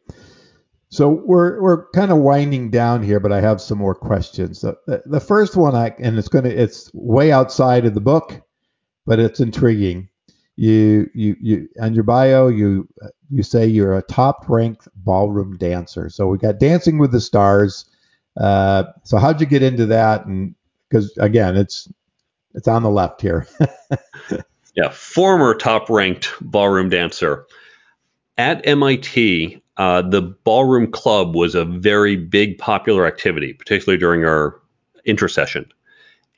So 0.89 1.09
we're 1.09 1.61
we're 1.61 1.89
kind 1.91 2.11
of 2.11 2.19
winding 2.19 2.69
down 2.69 3.03
here, 3.03 3.19
but 3.19 3.33
I 3.33 3.41
have 3.41 3.59
some 3.59 3.77
more 3.77 3.95
questions. 3.95 4.61
The, 4.61 4.77
the, 4.87 5.03
the 5.05 5.19
first 5.19 5.57
one, 5.57 5.75
I 5.75 5.93
and 5.99 6.17
it's 6.17 6.29
gonna 6.29 6.49
it's 6.49 6.89
way 6.93 7.31
outside 7.31 7.85
of 7.85 7.93
the 7.93 8.01
book, 8.01 8.41
but 9.05 9.19
it's 9.19 9.41
intriguing. 9.41 10.07
You 10.55 11.09
you 11.13 11.35
you 11.41 11.69
on 11.81 11.93
your 11.93 12.03
bio 12.03 12.47
you 12.47 12.87
you 13.29 13.43
say 13.43 13.67
you're 13.67 13.97
a 13.97 14.01
top 14.03 14.47
ranked 14.47 14.87
ballroom 14.95 15.57
dancer. 15.57 16.09
So 16.09 16.27
we 16.27 16.37
got 16.37 16.59
Dancing 16.59 16.97
with 16.97 17.11
the 17.11 17.21
Stars. 17.21 17.85
Uh, 18.37 18.83
so 19.03 19.17
how'd 19.17 19.41
you 19.41 19.47
get 19.47 19.63
into 19.63 19.85
that? 19.87 20.25
And 20.25 20.55
because 20.89 21.15
again, 21.17 21.57
it's 21.57 21.89
it's 22.57 22.67
on 22.67 22.81
the 22.81 22.89
left 22.89 23.21
here. 23.21 23.47
yeah, 24.75 24.89
former 24.89 25.53
top 25.53 25.89
ranked 25.89 26.33
ballroom 26.41 26.89
dancer. 26.89 27.45
At 28.35 28.67
MIT, 28.67 29.61
uh, 29.77 30.01
the 30.01 30.23
ballroom 30.23 30.91
club 30.91 31.35
was 31.35 31.53
a 31.53 31.63
very 31.63 32.15
big 32.15 32.57
popular 32.57 33.05
activity, 33.05 33.53
particularly 33.53 33.99
during 33.99 34.25
our 34.25 34.59
intersession. 35.05 35.71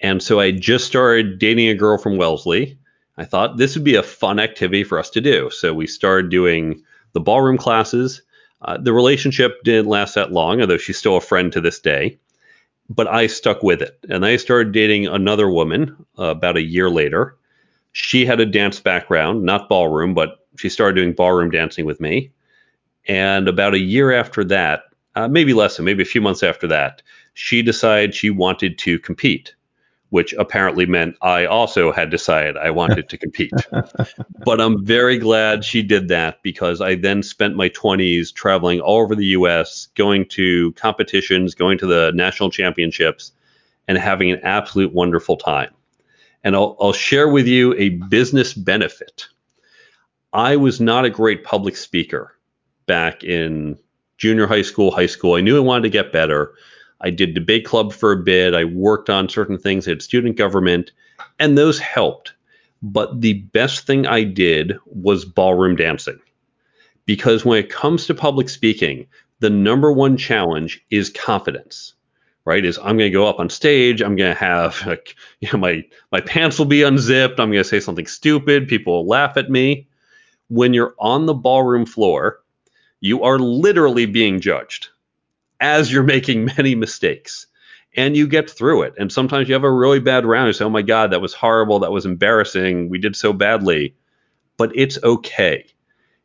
And 0.02 0.22
so 0.22 0.42
I 0.42 0.52
just 0.52 0.86
started 0.86 1.40
dating 1.40 1.70
a 1.70 1.76
girl 1.76 1.98
from 1.98 2.18
Wellesley. 2.18 2.78
I 3.18 3.24
thought 3.24 3.58
this 3.58 3.76
would 3.76 3.86
be 3.86 3.96
a 3.96 4.04
fun 4.04 4.40
activity 4.40 4.84
for 4.84 5.00
us 5.00 5.10
to 5.12 5.22
do. 5.22 5.50
So 5.52 5.74
we 5.74 5.88
started 5.88 6.30
doing 6.30 6.84
the 7.14 7.20
ballroom 7.22 7.58
classes. 7.58 8.22
Uh, 8.62 8.78
the 8.78 8.94
relationship 8.94 9.64
didn't 9.64 9.88
last 9.88 10.16
that 10.16 10.34
long, 10.34 10.60
although 10.60 10.78
she's 10.78 10.98
still 10.98 11.16
a 11.16 11.22
friend 11.22 11.52
to 11.54 11.62
this 11.62 11.80
day. 11.80 12.20
But 12.90 13.08
I 13.08 13.28
stuck 13.28 13.62
with 13.62 13.82
it. 13.82 13.98
And 14.10 14.26
I 14.26 14.38
started 14.38 14.74
dating 14.74 15.08
another 15.08 15.50
woman 15.50 15.96
uh, 16.18 16.26
about 16.26 16.58
a 16.58 16.62
year 16.62 16.90
later. 16.90 17.38
She 17.92 18.26
had 18.26 18.40
a 18.40 18.46
dance 18.46 18.80
background, 18.80 19.44
not 19.44 19.70
ballroom, 19.70 20.14
but 20.14 20.46
she 20.58 20.70
started 20.70 20.96
doing 20.96 21.14
ballroom 21.14 21.52
dancing 21.52 21.86
with 21.86 22.00
me. 22.00 22.32
And 23.08 23.48
about 23.48 23.74
a 23.74 23.80
year 23.80 24.12
after 24.12 24.44
that, 24.46 24.84
uh, 25.16 25.28
maybe 25.28 25.54
less 25.54 25.78
than, 25.78 25.86
maybe 25.86 26.04
a 26.04 26.06
few 26.06 26.22
months 26.22 26.44
after 26.44 26.68
that, 26.68 27.02
she 27.34 27.62
decided 27.62 28.14
she 28.14 28.30
wanted 28.30 28.78
to 28.80 29.00
compete, 29.00 29.56
which 30.10 30.34
apparently 30.34 30.86
meant 30.86 31.16
I 31.22 31.46
also 31.46 31.92
had 31.92 32.10
decided 32.10 32.58
I 32.58 32.72
wanted 32.72 33.10
to 33.10 33.18
compete. 33.18 33.54
but 34.46 34.60
I'm 34.60 34.84
very 34.84 35.18
glad 35.18 35.64
she 35.64 35.84
did 35.84 36.08
that 36.08 36.42
because 36.42 36.82
I 36.82 36.96
then 36.96 37.22
spent 37.22 37.56
my 37.56 37.70
20s 37.70 38.34
traveling 38.34 38.80
all 38.80 39.02
over 39.02 39.16
the 39.16 39.28
US, 39.28 39.88
going 39.96 40.26
to 40.30 40.72
competitions, 40.74 41.54
going 41.54 41.78
to 41.78 41.86
the 41.86 42.12
national 42.16 42.50
championships, 42.50 43.32
and 43.88 43.98
having 43.98 44.32
an 44.32 44.40
absolute 44.44 44.94
wonderful 44.94 45.38
time. 45.38 45.74
And 46.44 46.56
I'll, 46.56 46.76
I'll 46.80 46.94
share 46.94 47.28
with 47.28 47.48
you 47.48 47.76
a 47.76 47.90
business 47.90 48.54
benefit. 48.54 49.28
I 50.34 50.56
was 50.56 50.80
not 50.80 51.06
a 51.06 51.10
great 51.10 51.44
public 51.44 51.76
speaker 51.76 52.36
back 52.88 53.24
in 53.24 53.78
junior 54.18 54.48
high 54.48 54.62
school, 54.62 54.92
high 54.92 55.08
school. 55.08 55.36
I 55.36 55.42
knew 55.42 55.58
I 55.58 55.62
wanted 55.62 55.84
to 55.84 55.90
get 55.90 56.12
better. 56.12 56.54
I 57.02 57.10
did 57.10 57.34
debate 57.34 57.66
club 57.66 57.94
for 57.94 58.12
a 58.12 58.18
bit. 58.24 58.54
I 58.54 58.66
worked 58.66 59.10
on 59.10 59.30
certain 59.30 59.58
things 59.58 59.88
I 59.88 59.92
had 59.92 60.02
student 60.02 60.36
government, 60.36 60.92
and 61.40 61.58
those 61.58 61.80
helped. 61.80 62.34
But 62.82 63.22
the 63.22 63.34
best 63.34 63.86
thing 63.86 64.08
I 64.08 64.24
did 64.24 64.78
was 64.86 65.26
ballroom 65.26 65.76
dancing. 65.76 66.20
Because 67.06 67.44
when 67.44 67.60
it 67.60 67.70
comes 67.70 68.06
to 68.06 68.14
public 68.14 68.50
speaking, 68.50 69.08
the 69.40 69.50
number 69.50 69.92
one 69.92 70.18
challenge 70.18 70.84
is 70.92 71.10
confidence, 71.10 71.94
right? 72.46 72.64
Is 72.64 72.78
I'm 72.78 72.98
going 72.98 73.12
to 73.12 73.18
go 73.18 73.28
up 73.28 73.40
on 73.40 73.50
stage, 73.50 74.02
I'm 74.02 74.16
going 74.16 74.34
to 74.34 74.40
have, 74.40 74.86
like, 74.86 75.16
you 75.40 75.50
know, 75.52 75.60
my, 75.60 75.84
my 76.12 76.22
pants 76.22 76.60
will 76.60 76.66
be 76.66 76.84
unzipped, 76.84 77.40
I'm 77.40 77.52
going 77.52 77.64
to 77.64 77.70
say 77.70 77.80
something 77.80 78.08
stupid, 78.08 78.68
people 78.68 78.94
will 78.94 79.08
laugh 79.08 79.38
at 79.38 79.50
me. 79.50 79.88
When 80.50 80.74
you're 80.74 80.96
on 81.00 81.26
the 81.26 81.34
ballroom 81.34 81.86
floor, 81.86 82.42
you 83.02 83.24
are 83.24 83.40
literally 83.40 84.06
being 84.06 84.40
judged 84.40 84.89
as 85.60 85.92
you're 85.92 86.04
making 86.04 86.46
many 86.58 86.76
mistakes 86.76 87.48
and 87.96 88.16
you 88.16 88.28
get 88.28 88.50
through 88.50 88.84
it. 88.84 88.94
And 88.98 89.12
sometimes 89.12 89.48
you 89.48 89.54
have 89.54 89.64
a 89.64 89.72
really 89.72 90.00
bad 90.00 90.26
round. 90.26 90.48
You 90.48 90.54
say, 90.54 90.66
oh 90.66 90.70
my 90.70 90.82
God, 90.82 91.12
that 91.12 91.22
was 91.22 91.34
horrible. 91.34 91.80
That 91.80 91.92
was 91.92 92.06
embarrassing. 92.06 92.90
We 92.90 92.98
did 92.98 93.16
so 93.16 93.34
badly. 93.34 93.96
But 94.58 94.72
it's 94.76 95.02
okay. 95.04 95.66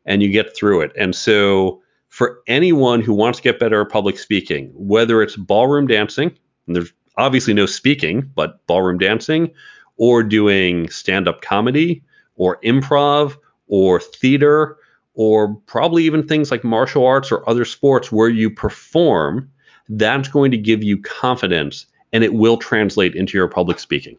And 0.05 0.21
you 0.21 0.29
get 0.29 0.55
through 0.55 0.81
it. 0.81 0.91
And 0.97 1.15
so, 1.15 1.81
for 2.09 2.39
anyone 2.47 3.01
who 3.01 3.13
wants 3.13 3.39
to 3.39 3.43
get 3.43 3.59
better 3.59 3.81
at 3.81 3.89
public 3.89 4.17
speaking, 4.17 4.71
whether 4.73 5.21
it's 5.21 5.35
ballroom 5.35 5.87
dancing, 5.87 6.31
and 6.67 6.75
there's 6.75 6.93
obviously 7.17 7.53
no 7.53 7.65
speaking, 7.65 8.29
but 8.35 8.65
ballroom 8.67 8.97
dancing, 8.97 9.51
or 9.97 10.23
doing 10.23 10.89
stand 10.89 11.27
up 11.27 11.41
comedy, 11.41 12.03
or 12.35 12.59
improv, 12.61 13.35
or 13.67 13.99
theater, 13.99 14.77
or 15.15 15.55
probably 15.65 16.03
even 16.03 16.27
things 16.27 16.51
like 16.51 16.63
martial 16.63 17.05
arts 17.05 17.31
or 17.31 17.47
other 17.49 17.65
sports 17.65 18.11
where 18.11 18.29
you 18.29 18.49
perform, 18.49 19.49
that's 19.89 20.27
going 20.27 20.51
to 20.51 20.57
give 20.57 20.83
you 20.83 21.01
confidence 21.01 21.85
and 22.13 22.23
it 22.23 22.33
will 22.33 22.57
translate 22.57 23.15
into 23.15 23.37
your 23.37 23.47
public 23.47 23.79
speaking. 23.79 24.17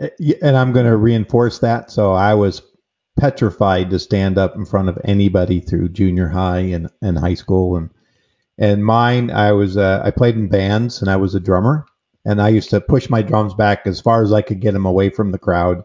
Uh, 0.00 0.08
and 0.42 0.56
I'm 0.56 0.72
going 0.72 0.86
to 0.86 0.96
reinforce 0.96 1.58
that. 1.60 1.90
So 1.90 2.12
I 2.12 2.34
was 2.34 2.62
petrified 3.18 3.90
to 3.90 3.98
stand 3.98 4.38
up 4.38 4.54
in 4.54 4.64
front 4.64 4.88
of 4.88 4.98
anybody 5.04 5.60
through 5.60 5.88
junior 5.88 6.28
high 6.28 6.60
and, 6.60 6.90
and 7.00 7.18
high 7.18 7.34
school 7.34 7.76
and 7.76 7.90
and 8.58 8.84
mine 8.84 9.30
I 9.30 9.52
was 9.52 9.76
uh, 9.76 10.02
I 10.04 10.10
played 10.10 10.36
in 10.36 10.48
bands 10.48 11.00
and 11.00 11.10
I 11.10 11.16
was 11.16 11.34
a 11.34 11.40
drummer 11.40 11.86
and 12.24 12.40
I 12.40 12.48
used 12.48 12.70
to 12.70 12.80
push 12.80 13.08
my 13.08 13.22
drums 13.22 13.54
back 13.54 13.86
as 13.86 14.00
far 14.00 14.22
as 14.22 14.32
I 14.32 14.42
could 14.42 14.60
get 14.60 14.72
them 14.72 14.86
away 14.86 15.10
from 15.10 15.32
the 15.32 15.38
crowd 15.38 15.82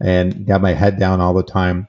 and 0.00 0.46
got 0.46 0.62
my 0.62 0.72
head 0.72 0.98
down 0.98 1.20
all 1.20 1.34
the 1.34 1.42
time 1.42 1.86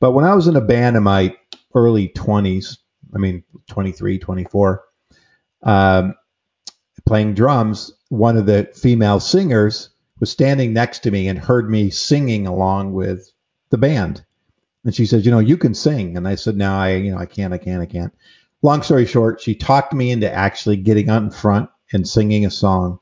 but 0.00 0.12
when 0.12 0.24
I 0.24 0.34
was 0.34 0.46
in 0.46 0.56
a 0.56 0.60
band 0.60 0.96
in 0.96 1.02
my 1.02 1.34
early 1.74 2.08
20s, 2.08 2.78
I 3.14 3.18
mean 3.18 3.42
23, 3.68 4.18
24, 4.18 4.84
um, 5.62 6.14
playing 7.06 7.34
drums, 7.34 7.92
one 8.08 8.36
of 8.36 8.46
the 8.46 8.70
female 8.74 9.20
singers 9.20 9.90
was 10.20 10.30
standing 10.30 10.72
next 10.72 11.00
to 11.00 11.10
me 11.10 11.28
and 11.28 11.38
heard 11.38 11.70
me 11.70 11.90
singing 11.90 12.46
along 12.46 12.92
with 12.92 13.30
the 13.70 13.78
band. 13.78 14.24
And 14.84 14.94
she 14.94 15.06
said, 15.06 15.24
"You 15.24 15.30
know, 15.30 15.40
you 15.40 15.56
can 15.56 15.74
sing." 15.74 16.16
And 16.16 16.28
I 16.28 16.36
said, 16.36 16.56
"No, 16.56 16.72
I, 16.72 16.94
you 16.94 17.10
know, 17.10 17.18
I 17.18 17.26
can't, 17.26 17.52
I 17.52 17.58
can't, 17.58 17.82
I 17.82 17.86
can't." 17.86 18.14
Long 18.62 18.82
story 18.82 19.04
short, 19.04 19.40
she 19.40 19.54
talked 19.54 19.92
me 19.92 20.10
into 20.10 20.32
actually 20.32 20.76
getting 20.76 21.10
out 21.10 21.22
in 21.22 21.30
front 21.30 21.68
and 21.92 22.08
singing 22.08 22.46
a 22.46 22.50
song. 22.50 22.98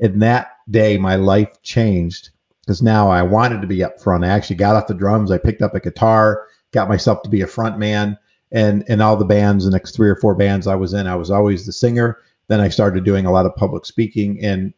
And 0.00 0.22
that 0.22 0.52
day, 0.70 0.98
my 0.98 1.16
life 1.16 1.62
changed 1.62 2.30
because 2.66 2.82
now 2.82 3.08
I 3.08 3.22
wanted 3.22 3.60
to 3.60 3.66
be 3.66 3.84
up 3.84 4.00
front. 4.00 4.24
I 4.24 4.28
actually 4.28 4.56
got 4.56 4.74
off 4.74 4.88
the 4.88 4.94
drums. 4.94 5.30
I 5.30 5.38
picked 5.38 5.62
up 5.62 5.74
a 5.74 5.80
guitar, 5.80 6.46
got 6.72 6.88
myself 6.88 7.22
to 7.22 7.30
be 7.30 7.40
a 7.40 7.46
front 7.46 7.78
man. 7.78 8.18
And 8.50 8.82
in 8.88 9.00
all 9.00 9.16
the 9.16 9.24
bands, 9.24 9.64
the 9.64 9.70
next 9.70 9.94
three 9.94 10.08
or 10.08 10.16
four 10.16 10.34
bands 10.34 10.66
I 10.66 10.74
was 10.74 10.92
in, 10.92 11.06
I 11.06 11.14
was 11.14 11.30
always 11.30 11.64
the 11.64 11.72
singer. 11.72 12.18
Then 12.48 12.60
I 12.60 12.68
started 12.68 13.04
doing 13.04 13.26
a 13.26 13.32
lot 13.32 13.46
of 13.46 13.54
public 13.56 13.86
speaking, 13.86 14.38
and 14.44 14.72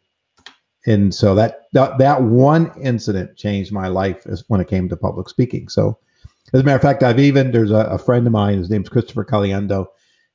and 0.87 1.15
so 1.15 1.35
that 1.35 1.65
that, 1.75 1.99
that 1.99 2.23
one 2.23 2.73
incident 2.81 3.37
changed 3.37 3.73
my 3.73 3.89
life 3.89 4.27
as 4.27 4.43
when 4.49 4.63
it 4.63 4.69
came 4.69 4.89
to 4.89 4.97
public 4.97 5.29
speaking. 5.29 5.69
So, 5.69 5.99
as 6.55 6.61
a 6.61 6.65
matter 6.65 6.77
of 6.77 6.83
fact, 6.83 7.03
I've 7.03 7.21
even 7.21 7.53
there's 7.53 7.71
a, 7.71 7.81
a 7.81 7.99
friend 7.99 8.27
of 8.27 8.33
mine. 8.33 8.57
His 8.57 8.71
name's 8.71 8.89
Christopher 8.89 9.25
Caliendo, 9.25 9.87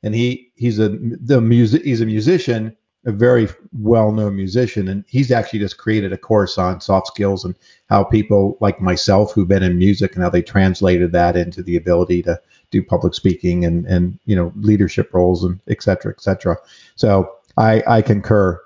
and 0.04 0.14
he 0.14 0.52
he's 0.56 0.78
a 0.78 0.90
the 0.90 1.42
music 1.42 1.82
he's 1.82 2.02
a 2.02 2.06
musician 2.06 2.78
a 3.06 3.12
very 3.12 3.50
well-known 3.74 4.36
musician, 4.36 4.88
and 4.88 5.04
he's 5.08 5.32
actually 5.32 5.60
just 5.60 5.78
created 5.78 6.14
a 6.14 6.18
course 6.18 6.58
on 6.58 6.80
soft 6.80 7.08
skills 7.08 7.44
and 7.44 7.56
how 7.90 8.04
people 8.04 8.58
like 8.62 8.80
myself 8.80 9.34
who've 9.34 9.48
been 9.48 9.64
in 9.64 9.78
music 9.78 10.16
and 10.16 10.24
how 10.24 10.30
they 10.30 10.42
translated 10.42 11.12
that 11.12 11.36
into 11.36 11.62
the 11.62 11.76
ability 11.76 12.24
to 12.24 12.40
do 12.72 12.82
public 12.82 13.14
speaking 13.14 13.66
and 13.66 13.86
and 13.86 14.18
you 14.26 14.36
know 14.36 14.52
leadership 14.56 15.14
roles 15.14 15.44
and 15.44 15.60
et 15.68 15.84
cetera, 15.84 16.12
et 16.12 16.22
cetera. 16.22 16.58
So 16.96 17.30
I 17.58 17.84
I 17.88 18.02
concur. 18.02 18.60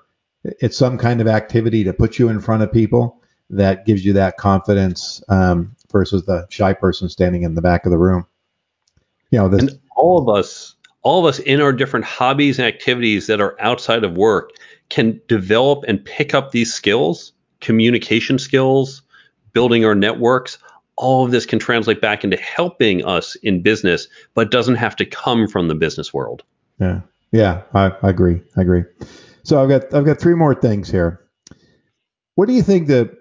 It's 0.44 0.78
some 0.78 0.98
kind 0.98 1.20
of 1.20 1.26
activity 1.26 1.82
to 1.84 1.92
put 1.92 2.18
you 2.18 2.28
in 2.28 2.40
front 2.40 2.62
of 2.62 2.72
people 2.72 3.20
that 3.50 3.86
gives 3.86 4.04
you 4.04 4.12
that 4.12 4.36
confidence 4.36 5.22
um, 5.28 5.74
versus 5.90 6.24
the 6.26 6.46
shy 6.48 6.72
person 6.72 7.08
standing 7.08 7.42
in 7.42 7.54
the 7.54 7.62
back 7.62 7.86
of 7.86 7.90
the 7.90 7.98
room. 7.98 8.24
You 9.30 9.40
know, 9.40 9.48
this, 9.48 9.62
and 9.62 9.80
all 9.96 10.18
of 10.18 10.28
us 10.38 10.76
all 11.08 11.20
of 11.20 11.24
us 11.24 11.38
in 11.38 11.62
our 11.62 11.72
different 11.72 12.04
hobbies 12.04 12.58
and 12.58 12.68
activities 12.68 13.28
that 13.28 13.40
are 13.40 13.58
outside 13.62 14.04
of 14.04 14.14
work 14.14 14.50
can 14.90 15.18
develop 15.26 15.82
and 15.88 16.04
pick 16.04 16.34
up 16.34 16.50
these 16.50 16.70
skills, 16.70 17.32
communication 17.62 18.38
skills, 18.38 19.00
building 19.54 19.86
our 19.86 19.94
networks. 19.94 20.58
All 20.96 21.24
of 21.24 21.30
this 21.30 21.46
can 21.46 21.58
translate 21.58 22.02
back 22.02 22.24
into 22.24 22.36
helping 22.36 23.06
us 23.06 23.36
in 23.36 23.62
business, 23.62 24.06
but 24.34 24.50
doesn't 24.50 24.74
have 24.74 24.96
to 24.96 25.06
come 25.06 25.48
from 25.48 25.68
the 25.68 25.74
business 25.74 26.12
world. 26.12 26.42
Yeah, 26.78 27.00
yeah, 27.32 27.62
I, 27.72 27.86
I 28.02 28.10
agree. 28.10 28.42
I 28.58 28.60
agree. 28.60 28.84
So 29.44 29.62
I've 29.62 29.70
got 29.70 29.94
I've 29.94 30.04
got 30.04 30.20
three 30.20 30.34
more 30.34 30.54
things 30.54 30.90
here. 30.90 31.26
What 32.34 32.48
do 32.48 32.52
you 32.52 32.62
think 32.62 32.86
that 32.88 33.16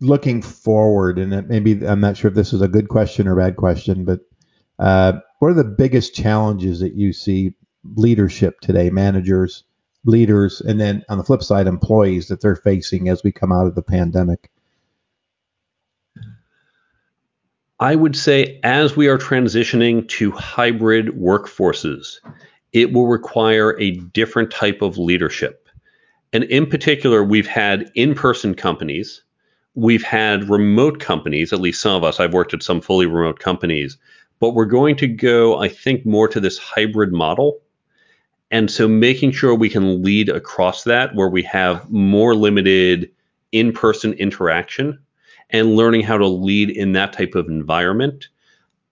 looking 0.00 0.42
forward, 0.42 1.20
and 1.20 1.48
maybe 1.48 1.86
I'm 1.86 2.00
not 2.00 2.16
sure 2.16 2.30
if 2.30 2.34
this 2.34 2.52
is 2.52 2.62
a 2.62 2.68
good 2.68 2.88
question 2.88 3.28
or 3.28 3.36
bad 3.36 3.54
question, 3.54 4.04
but 4.04 4.22
uh, 4.80 5.20
what 5.38 5.48
are 5.48 5.54
the 5.54 5.64
biggest 5.64 6.14
challenges 6.14 6.80
that 6.80 6.94
you 6.94 7.12
see 7.12 7.54
leadership 7.94 8.60
today, 8.60 8.90
managers, 8.90 9.64
leaders, 10.04 10.60
and 10.60 10.80
then 10.80 11.04
on 11.08 11.18
the 11.18 11.24
flip 11.24 11.42
side, 11.42 11.66
employees 11.66 12.28
that 12.28 12.40
they're 12.40 12.56
facing 12.56 13.08
as 13.08 13.22
we 13.22 13.32
come 13.32 13.52
out 13.52 13.66
of 13.66 13.74
the 13.74 13.82
pandemic? 13.82 14.50
I 17.80 17.94
would 17.94 18.16
say 18.16 18.58
as 18.64 18.96
we 18.96 19.06
are 19.06 19.18
transitioning 19.18 20.08
to 20.08 20.32
hybrid 20.32 21.08
workforces, 21.08 22.18
it 22.72 22.92
will 22.92 23.06
require 23.06 23.78
a 23.78 23.92
different 23.92 24.50
type 24.50 24.82
of 24.82 24.98
leadership. 24.98 25.68
And 26.32 26.44
in 26.44 26.66
particular, 26.66 27.22
we've 27.22 27.46
had 27.46 27.90
in 27.94 28.14
person 28.14 28.54
companies 28.54 29.22
we've 29.78 30.02
had 30.02 30.50
remote 30.50 30.98
companies, 30.98 31.52
at 31.52 31.60
least 31.60 31.80
some 31.80 31.94
of 31.94 32.02
us, 32.02 32.18
I've 32.18 32.34
worked 32.34 32.52
at 32.52 32.64
some 32.64 32.80
fully 32.80 33.06
remote 33.06 33.38
companies, 33.38 33.96
but 34.40 34.50
we're 34.50 34.66
going 34.66 34.96
to 34.96 35.06
go, 35.06 35.58
I 35.58 35.68
think, 35.68 36.06
more 36.06 36.28
to 36.28 36.40
this 36.40 36.58
hybrid 36.58 37.12
model. 37.12 37.60
And 38.50 38.70
so 38.70 38.88
making 38.88 39.32
sure 39.32 39.54
we 39.54 39.68
can 39.68 40.02
lead 40.02 40.28
across 40.28 40.84
that 40.84 41.14
where 41.14 41.28
we 41.28 41.42
have 41.42 41.88
more 41.90 42.34
limited 42.34 43.10
in 43.52 43.72
person 43.72 44.12
interaction 44.14 44.98
and 45.50 45.76
learning 45.76 46.02
how 46.02 46.18
to 46.18 46.26
lead 46.26 46.70
in 46.70 46.92
that 46.92 47.12
type 47.12 47.34
of 47.34 47.48
environment, 47.48 48.28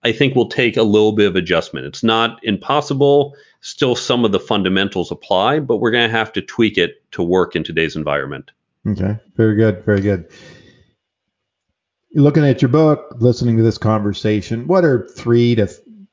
I 0.03 0.12
think 0.12 0.34
will 0.34 0.49
take 0.49 0.76
a 0.76 0.82
little 0.82 1.12
bit 1.12 1.26
of 1.26 1.36
adjustment. 1.36 1.86
It's 1.86 2.03
not 2.03 2.38
impossible. 2.42 3.34
Still, 3.61 3.97
some 3.97 4.24
of 4.24 4.32
the 4.32 4.40
fundamentals 4.40 5.11
apply, 5.11 5.61
but 5.61 5.78
we're 5.78 5.90
going 5.90 6.09
to 6.09 6.16
have 6.16 6.32
to 6.34 6.42
tweak 6.42 6.78
it 6.78 7.03
to 7.12 7.22
work 7.22 7.57
in 7.57 7.64
today's 7.64 7.97
environment. 7.97 8.53
Okay, 8.86 9.16
very 9.36 9.57
good, 9.57 9.84
very 9.84 10.01
good. 10.01 10.28
Looking 12.17 12.47
at 12.47 12.62
your 12.62 12.71
book, 12.71 13.14
listening 13.19 13.59
to 13.59 13.62
this 13.62 13.77
conversation, 13.77 14.67
what 14.67 14.87
are 14.87 15.07
three 15.07 15.55
to 15.57 15.69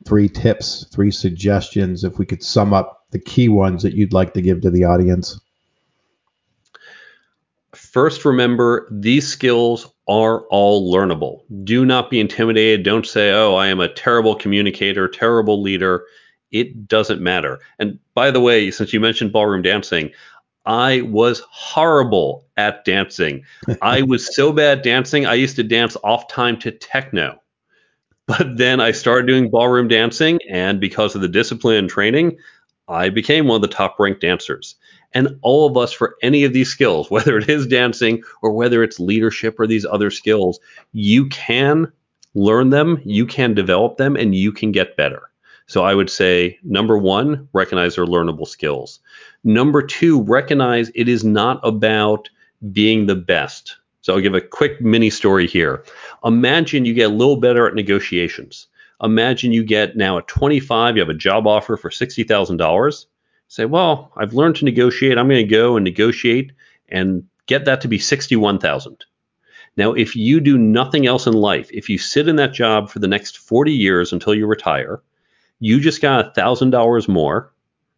three 0.06 0.28
tips, 0.28 0.86
three 0.94 1.12
suggestions, 1.12 2.04
if 2.04 2.20
we 2.20 2.26
could 2.26 2.44
sum 2.44 2.74
up 2.74 3.06
the 3.12 3.20
key 3.20 3.48
ones 3.48 3.84
that 3.84 3.94
you'd 3.94 4.12
like 4.12 4.34
to 4.34 4.42
give 4.42 4.60
to 4.62 4.70
the 4.70 4.84
audience? 4.84 5.40
First, 7.74 8.26
remember 8.26 8.90
these 8.92 9.26
skills 9.26 9.88
are 10.10 10.42
all 10.48 10.94
learnable. 10.94 11.44
Do 11.64 11.86
not 11.86 12.10
be 12.10 12.20
intimidated. 12.20 12.84
Don't 12.84 13.08
say, 13.08 13.32
oh, 13.32 13.56
I 13.56 13.68
am 13.68 13.80
a 13.80 13.88
terrible 13.88 14.36
communicator, 14.36 15.08
terrible 15.08 15.62
leader. 15.62 16.04
It 16.52 16.86
doesn't 16.86 17.22
matter. 17.22 17.62
And 17.80 17.98
by 18.14 18.30
the 18.30 18.42
way, 18.42 18.72
since 18.72 18.92
you 18.92 19.00
mentioned 19.00 19.32
ballroom 19.32 19.62
dancing, 19.62 20.12
I 20.66 21.02
was 21.02 21.42
horrible 21.50 22.46
at 22.58 22.86
dancing. 22.86 23.44
I 23.82 24.02
was 24.02 24.36
so 24.36 24.52
bad 24.52 24.82
dancing, 24.82 25.26
I 25.26 25.34
used 25.36 25.56
to 25.58 25.64
dance 25.64 25.98
off 26.04 26.28
time 26.28 26.58
to 26.60 26.72
techno. 26.72 27.40
But 28.26 28.58
then 28.58 28.80
I 28.80 28.92
started 28.92 29.28
doing 29.28 29.50
ballroom 29.50 29.90
dancing, 29.90 30.40
and 30.50 30.80
because 30.80 31.14
of 31.14 31.22
the 31.22 31.28
discipline 31.28 31.76
and 31.76 31.90
training, 31.90 32.38
I 32.88 33.10
became 33.10 33.48
one 33.48 33.58
of 33.58 33.62
the 33.62 33.68
top 33.68 34.00
ranked 34.00 34.22
dancers. 34.22 34.76
And 35.14 35.38
all 35.42 35.68
of 35.68 35.78
us, 35.78 35.92
for 35.92 36.16
any 36.22 36.44
of 36.44 36.54
these 36.54 36.70
skills, 36.70 37.12
whether 37.12 37.38
it 37.38 37.50
is 37.50 37.68
dancing 37.68 38.24
or 38.42 38.52
whether 38.54 38.82
it's 38.84 39.00
leadership 39.00 39.60
or 39.60 39.68
these 39.68 39.86
other 39.86 40.10
skills, 40.10 40.60
you 40.94 41.28
can 41.28 41.92
learn 42.34 42.70
them, 42.70 43.00
you 43.04 43.26
can 43.26 43.54
develop 43.54 43.98
them, 43.98 44.16
and 44.16 44.34
you 44.34 44.52
can 44.52 44.72
get 44.72 44.98
better. 44.98 45.30
So 45.68 45.84
I 45.84 45.94
would 45.96 46.10
say 46.10 46.60
number 46.64 46.98
one, 46.98 47.48
recognize 47.54 47.96
their 47.96 48.06
learnable 48.06 48.48
skills. 48.48 49.00
Number 49.44 49.82
two, 49.82 50.22
recognize 50.22 50.92
it 50.96 51.08
is 51.08 51.24
not 51.24 51.60
about 51.64 52.30
being 52.72 53.06
the 53.06 53.16
best. 53.16 53.78
So 54.02 54.14
I'll 54.14 54.22
give 54.22 54.36
a 54.36 54.42
quick 54.42 54.82
mini 54.82 55.10
story 55.10 55.48
here. 55.48 55.84
Imagine 56.26 56.86
you 56.86 56.94
get 56.94 57.12
a 57.12 57.14
little 57.14 57.38
better 57.38 57.68
at 57.68 57.76
negotiations. 57.76 58.68
Imagine 59.02 59.52
you 59.52 59.64
get 59.64 59.98
now 59.98 60.18
at 60.18 60.28
25, 60.28 60.96
you 60.96 61.02
have 61.02 61.10
a 61.10 61.14
job 61.14 61.48
offer 61.48 61.78
for 61.78 61.90
$60,000. 61.90 63.06
Say, 63.48 63.66
well, 63.66 64.12
I've 64.18 64.34
learned 64.34 64.56
to 64.58 64.66
negotiate. 64.66 65.18
I'm 65.18 65.28
going 65.28 65.46
to 65.46 65.56
go 65.56 65.78
and 65.78 65.84
negotiate 65.84 66.52
and 66.90 67.24
get 67.46 67.66
that 67.66 67.82
to 67.82 67.88
be 67.88 68.00
61,000. 68.00 69.06
Now, 69.76 69.94
if 69.94 70.16
you 70.16 70.40
do 70.40 70.58
nothing 70.58 71.08
else 71.08 71.26
in 71.28 71.34
life, 71.34 71.70
if 71.72 71.90
you 71.90 71.98
sit 71.98 72.28
in 72.28 72.36
that 72.38 72.54
job 72.54 72.90
for 72.90 73.00
the 73.00 73.08
next 73.08 73.38
40 73.38 73.72
years 73.72 74.14
until 74.14 74.36
you 74.36 74.46
retire, 74.46 75.02
you 75.60 75.80
just 75.80 76.02
got 76.02 76.36
$1,000 76.36 77.08
more 77.08 77.54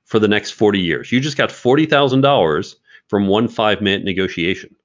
for 0.06 0.20
the 0.20 0.28
next 0.28 0.52
40 0.52 0.80
years. 0.80 1.12
You 1.12 1.20
just 1.20 1.38
got 1.38 1.50
$40,000 1.50 2.76
from 3.08 3.28
one 3.28 3.48
five 3.48 3.82
minute 3.82 4.04
negotiation. 4.04 4.76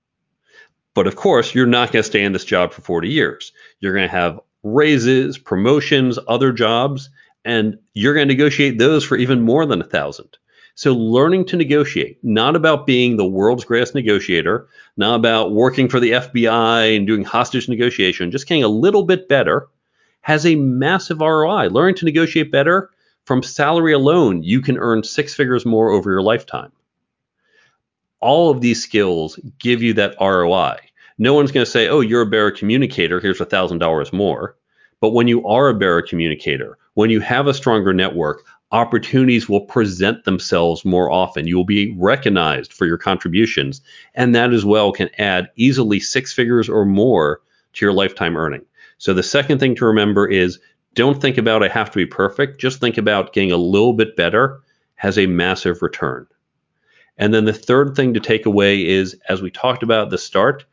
But 0.95 1.07
of 1.07 1.17
course, 1.17 1.55
you're 1.55 1.67
not 1.67 1.93
going 1.93 2.03
to 2.03 2.09
stay 2.09 2.23
in 2.23 2.33
this 2.33 2.45
job 2.45 2.73
for 2.73 2.83
40 2.83 3.09
years. 3.09 3.53
You're 3.81 3.95
going 3.95 4.09
to 4.09 4.15
have 4.15 4.41
raises, 4.63 5.39
promotions, 5.39 6.19
other 6.29 6.53
jobs, 6.53 7.09
and 7.45 7.79
you're 7.95 8.15
going 8.15 8.29
to 8.29 8.35
negotiate 8.35 8.79
those 8.79 9.05
for 9.05 9.17
even 9.17 9.41
more 9.41 9.65
than 9.67 9.81
a 9.81 9.87
thousand. 9.87 10.37
So 10.75 10.95
learning 10.95 11.47
to 11.47 11.57
negotiate, 11.57 12.19
not 12.23 12.57
about 12.57 12.87
being 12.87 13.17
the 13.17 13.27
world's 13.27 13.65
greatest 13.65 13.95
negotiator, 13.95 14.69
not 14.97 15.17
about 15.17 15.53
working 15.53 15.89
for 15.89 16.01
the 16.01 16.13
FBI 16.13 16.97
and 16.97 17.07
doing 17.07 17.25
hostage 17.25 17.69
negotiation, 17.69 18.31
just 18.31 18.47
getting 18.47 18.65
a 18.65 18.69
little 18.69 19.05
bit 19.05 19.29
better 19.29 19.69
has 20.23 20.47
a 20.47 20.57
massive 20.57 21.21
ROI. 21.21 21.69
Learning 21.69 21.95
to 21.97 22.05
negotiate 22.05 22.53
better 22.53 22.91
from 23.25 23.43
salary 23.43 23.93
alone, 23.93 24.43
you 24.43 24.61
can 24.61 24.79
earn 24.79 25.03
six 25.03 25.35
figures 25.35 25.67
more 25.67 25.91
over 25.91 26.11
your 26.11 26.23
lifetime. 26.23 26.73
All 28.21 28.51
of 28.51 28.61
these 28.61 28.83
skills 28.83 29.39
give 29.59 29.83
you 29.83 29.95
that 29.95 30.17
ROI. 30.21 30.77
No 31.19 31.35
one's 31.35 31.53
going 31.53 31.65
to 31.65 31.71
say, 31.71 31.89
oh, 31.89 32.01
you're 32.01 32.23
a 32.23 32.27
better 32.27 32.51
communicator, 32.51 33.21
here's 33.21 33.41
$1,000 33.41 34.13
more. 34.13 34.57
But 35.01 35.11
when 35.11 35.29
you 35.29 35.47
are 35.47 35.69
a 35.69 35.75
better 35.75 36.03
communicator, 36.03 36.79
when 36.95 37.11
you 37.11 37.21
have 37.21 37.47
a 37.47 37.55
stronger 37.55 37.95
network, 37.95 38.45
opportunities 38.73 39.49
will 39.49 39.63
present 39.63 40.25
themselves 40.25 40.85
more 40.85 41.11
often. 41.11 41.47
You 41.47 41.57
will 41.57 41.65
be 41.65 41.95
recognized 41.99 42.73
for 42.73 42.87
your 42.87 42.99
contributions, 42.99 43.81
and 44.15 44.35
that 44.35 44.53
as 44.53 44.65
well 44.65 44.93
can 44.93 45.11
add 45.19 45.49
easily 45.57 46.01
six 46.01 46.33
figures 46.33 46.69
or 46.69 46.85
more 46.85 47.41
to 47.75 47.85
your 47.85 47.93
lifetime 47.93 48.37
earning. 48.37 48.63
So 49.01 49.15
the 49.15 49.23
second 49.23 49.61
thing 49.61 49.75
to 49.77 49.87
remember 49.87 50.29
is 50.29 50.61
don't 50.95 51.23
think 51.23 51.39
about 51.39 51.63
I 51.63 51.69
have 51.69 51.91
to 51.91 51.97
be 51.97 52.05
perfect. 52.05 52.61
Just 52.61 52.81
think 52.81 52.99
about 52.99 53.33
getting 53.33 53.51
a 53.51 53.57
little 53.57 53.95
bit 53.95 54.15
better 54.15 54.61
has 54.97 55.17
a 55.17 55.25
massive 55.25 55.81
return. 55.81 56.27
And 57.17 57.33
then 57.33 57.47
the 57.47 57.55
third 57.55 57.97
thing 57.97 58.13
to 58.13 58.21
take 58.21 58.45
away 58.45 58.87
is, 58.87 59.17
as 59.31 59.41
we 59.41 59.51
talked 59.51 59.83
about 59.83 60.05
at 60.05 60.11
the 60.11 60.19
start, 60.19 60.67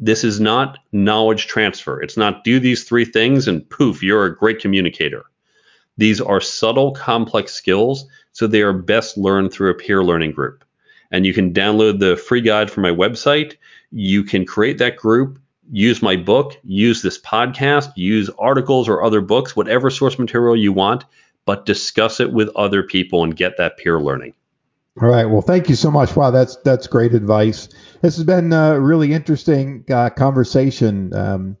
this 0.00 0.24
is 0.24 0.40
not 0.40 0.80
knowledge 0.90 1.46
transfer. 1.46 2.02
It's 2.02 2.16
not 2.16 2.42
do 2.42 2.58
these 2.58 2.82
three 2.82 3.04
things 3.04 3.46
and 3.46 3.68
poof, 3.70 4.02
you're 4.02 4.24
a 4.24 4.36
great 4.36 4.58
communicator. 4.58 5.22
These 5.98 6.20
are 6.20 6.40
subtle, 6.40 6.90
complex 6.92 7.52
skills, 7.52 8.08
so 8.32 8.48
they 8.48 8.62
are 8.62 8.72
best 8.72 9.16
learned 9.16 9.52
through 9.52 9.70
a 9.70 9.74
peer 9.74 10.02
learning 10.02 10.32
group. 10.32 10.64
And 11.12 11.24
you 11.24 11.32
can 11.32 11.54
download 11.54 12.00
the 12.00 12.16
free 12.16 12.40
guide 12.40 12.72
from 12.72 12.82
my 12.82 12.90
website. 12.90 13.54
You 13.92 14.24
can 14.24 14.44
create 14.44 14.78
that 14.78 14.96
group 14.96 15.38
use 15.70 16.02
my 16.02 16.16
book, 16.16 16.58
use 16.64 17.02
this 17.02 17.20
podcast, 17.20 17.92
use 17.96 18.30
articles 18.38 18.88
or 18.88 19.02
other 19.02 19.20
books, 19.20 19.54
whatever 19.56 19.90
source 19.90 20.18
material 20.18 20.56
you 20.56 20.72
want, 20.72 21.04
but 21.44 21.66
discuss 21.66 22.20
it 22.20 22.32
with 22.32 22.48
other 22.56 22.82
people 22.82 23.24
and 23.24 23.36
get 23.36 23.56
that 23.58 23.78
peer 23.78 24.00
learning. 24.00 24.34
All 25.00 25.08
right. 25.08 25.26
Well, 25.26 25.42
thank 25.42 25.68
you 25.68 25.76
so 25.76 25.90
much. 25.90 26.16
Wow, 26.16 26.32
that's 26.32 26.56
that's 26.56 26.88
great 26.88 27.14
advice. 27.14 27.68
This 28.02 28.16
has 28.16 28.24
been 28.24 28.52
a 28.52 28.80
really 28.80 29.12
interesting 29.12 29.84
uh, 29.88 30.10
conversation. 30.10 31.14
Um, 31.14 31.56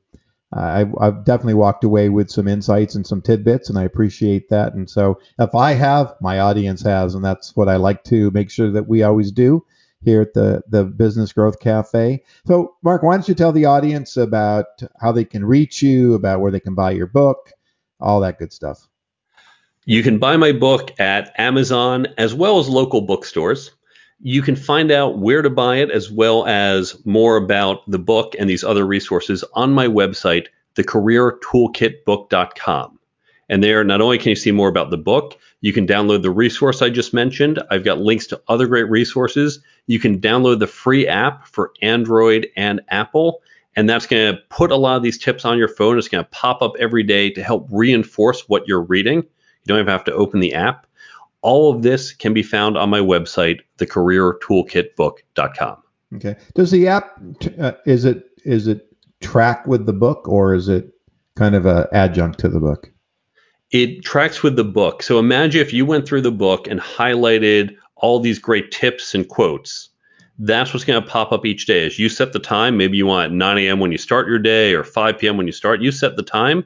I, 0.52 0.86
have 1.00 1.24
definitely 1.24 1.54
walked 1.54 1.84
away 1.84 2.08
with 2.08 2.30
some 2.30 2.48
insights 2.48 2.94
and 2.94 3.06
some 3.06 3.20
tidbits, 3.20 3.68
and 3.68 3.78
I 3.78 3.84
appreciate 3.84 4.48
that. 4.48 4.74
And 4.74 4.88
so, 4.90 5.20
if 5.38 5.54
I 5.54 5.74
have, 5.74 6.14
my 6.20 6.40
audience 6.40 6.82
has, 6.82 7.14
and 7.14 7.24
that's 7.24 7.54
what 7.54 7.68
I 7.68 7.76
like 7.76 8.02
to 8.04 8.30
make 8.32 8.50
sure 8.50 8.72
that 8.72 8.88
we 8.88 9.02
always 9.02 9.30
do 9.30 9.64
here 10.02 10.22
at 10.22 10.34
the, 10.34 10.62
the 10.68 10.84
Business 10.84 11.32
Growth 11.32 11.60
Cafe. 11.60 12.22
So, 12.46 12.76
Mark, 12.82 13.02
why 13.02 13.16
don't 13.16 13.28
you 13.28 13.34
tell 13.34 13.52
the 13.52 13.64
audience 13.64 14.16
about 14.16 14.66
how 15.00 15.12
they 15.12 15.24
can 15.24 15.44
reach 15.44 15.82
you, 15.82 16.14
about 16.14 16.40
where 16.40 16.52
they 16.52 16.60
can 16.60 16.74
buy 16.74 16.92
your 16.92 17.06
book, 17.06 17.52
all 18.00 18.20
that 18.20 18.38
good 18.38 18.52
stuff? 18.52 18.86
You 19.84 20.02
can 20.02 20.18
buy 20.18 20.36
my 20.36 20.52
book 20.52 20.98
at 21.00 21.32
Amazon 21.38 22.08
as 22.18 22.34
well 22.34 22.58
as 22.58 22.68
local 22.68 23.00
bookstores. 23.00 23.70
You 24.20 24.42
can 24.42 24.56
find 24.56 24.90
out 24.90 25.18
where 25.18 25.42
to 25.42 25.50
buy 25.50 25.76
it 25.76 25.90
as 25.90 26.10
well 26.10 26.46
as 26.46 27.04
more 27.06 27.36
about 27.36 27.90
the 27.90 27.98
book 27.98 28.34
and 28.38 28.50
these 28.50 28.64
other 28.64 28.86
resources 28.86 29.44
on 29.54 29.72
my 29.72 29.86
website, 29.86 30.48
thecareertoolkitbook.com. 30.74 32.98
And 33.48 33.64
there, 33.64 33.82
not 33.82 34.02
only 34.02 34.18
can 34.18 34.30
you 34.30 34.36
see 34.36 34.50
more 34.50 34.68
about 34.68 34.90
the 34.90 34.98
book, 34.98 35.38
you 35.60 35.72
can 35.72 35.86
download 35.86 36.22
the 36.22 36.30
resource 36.30 36.82
I 36.82 36.90
just 36.90 37.14
mentioned. 37.14 37.60
I've 37.70 37.84
got 37.84 37.98
links 37.98 38.26
to 38.28 38.40
other 38.48 38.66
great 38.66 38.90
resources. 38.90 39.60
You 39.88 39.98
can 39.98 40.20
download 40.20 40.60
the 40.60 40.68
free 40.68 41.08
app 41.08 41.46
for 41.46 41.72
Android 41.82 42.46
and 42.56 42.80
Apple. 42.88 43.42
And 43.74 43.88
that's 43.88 44.06
going 44.06 44.34
to 44.34 44.40
put 44.50 44.70
a 44.70 44.76
lot 44.76 44.96
of 44.96 45.02
these 45.02 45.18
tips 45.18 45.44
on 45.44 45.58
your 45.58 45.68
phone. 45.68 45.98
It's 45.98 46.08
going 46.08 46.24
to 46.24 46.30
pop 46.30 46.62
up 46.62 46.74
every 46.78 47.02
day 47.02 47.30
to 47.30 47.42
help 47.42 47.66
reinforce 47.70 48.48
what 48.48 48.66
you're 48.68 48.82
reading. 48.82 49.16
You 49.16 49.24
don't 49.66 49.80
even 49.80 49.90
have 49.90 50.04
to 50.04 50.12
open 50.12 50.40
the 50.40 50.54
app. 50.54 50.86
All 51.42 51.74
of 51.74 51.82
this 51.82 52.12
can 52.12 52.32
be 52.32 52.42
found 52.42 52.76
on 52.76 52.90
my 52.90 53.00
website, 53.00 53.60
thecareertoolkitbook.com. 53.78 55.82
Okay. 56.16 56.36
Does 56.54 56.70
the 56.70 56.88
app 56.88 57.20
uh, 57.58 57.72
is 57.84 58.04
it 58.04 58.30
is 58.44 58.66
it 58.66 58.86
track 59.20 59.66
with 59.66 59.86
the 59.86 59.92
book 59.92 60.26
or 60.26 60.54
is 60.54 60.68
it 60.68 60.92
kind 61.36 61.54
of 61.54 61.66
a 61.66 61.88
adjunct 61.92 62.38
to 62.40 62.48
the 62.48 62.60
book? 62.60 62.90
it 63.70 64.02
tracks 64.02 64.42
with 64.42 64.56
the 64.56 64.64
book. 64.64 65.02
So 65.02 65.18
imagine 65.18 65.60
if 65.60 65.72
you 65.72 65.84
went 65.84 66.06
through 66.06 66.22
the 66.22 66.32
book 66.32 66.66
and 66.66 66.80
highlighted 66.80 67.76
all 67.98 68.20
these 68.20 68.38
great 68.38 68.70
tips 68.70 69.14
and 69.14 69.28
quotes. 69.28 69.90
That's 70.38 70.72
what's 70.72 70.84
going 70.84 71.02
to 71.02 71.08
pop 71.08 71.32
up 71.32 71.44
each 71.44 71.66
day. 71.66 71.84
As 71.84 71.98
you 71.98 72.08
set 72.08 72.32
the 72.32 72.38
time, 72.38 72.76
maybe 72.76 72.96
you 72.96 73.06
want 73.06 73.32
9 73.32 73.58
a.m. 73.58 73.80
when 73.80 73.92
you 73.92 73.98
start 73.98 74.28
your 74.28 74.38
day 74.38 74.72
or 74.72 74.84
5 74.84 75.18
p.m. 75.18 75.36
when 75.36 75.46
you 75.46 75.52
start, 75.52 75.82
you 75.82 75.90
set 75.90 76.16
the 76.16 76.22
time, 76.22 76.64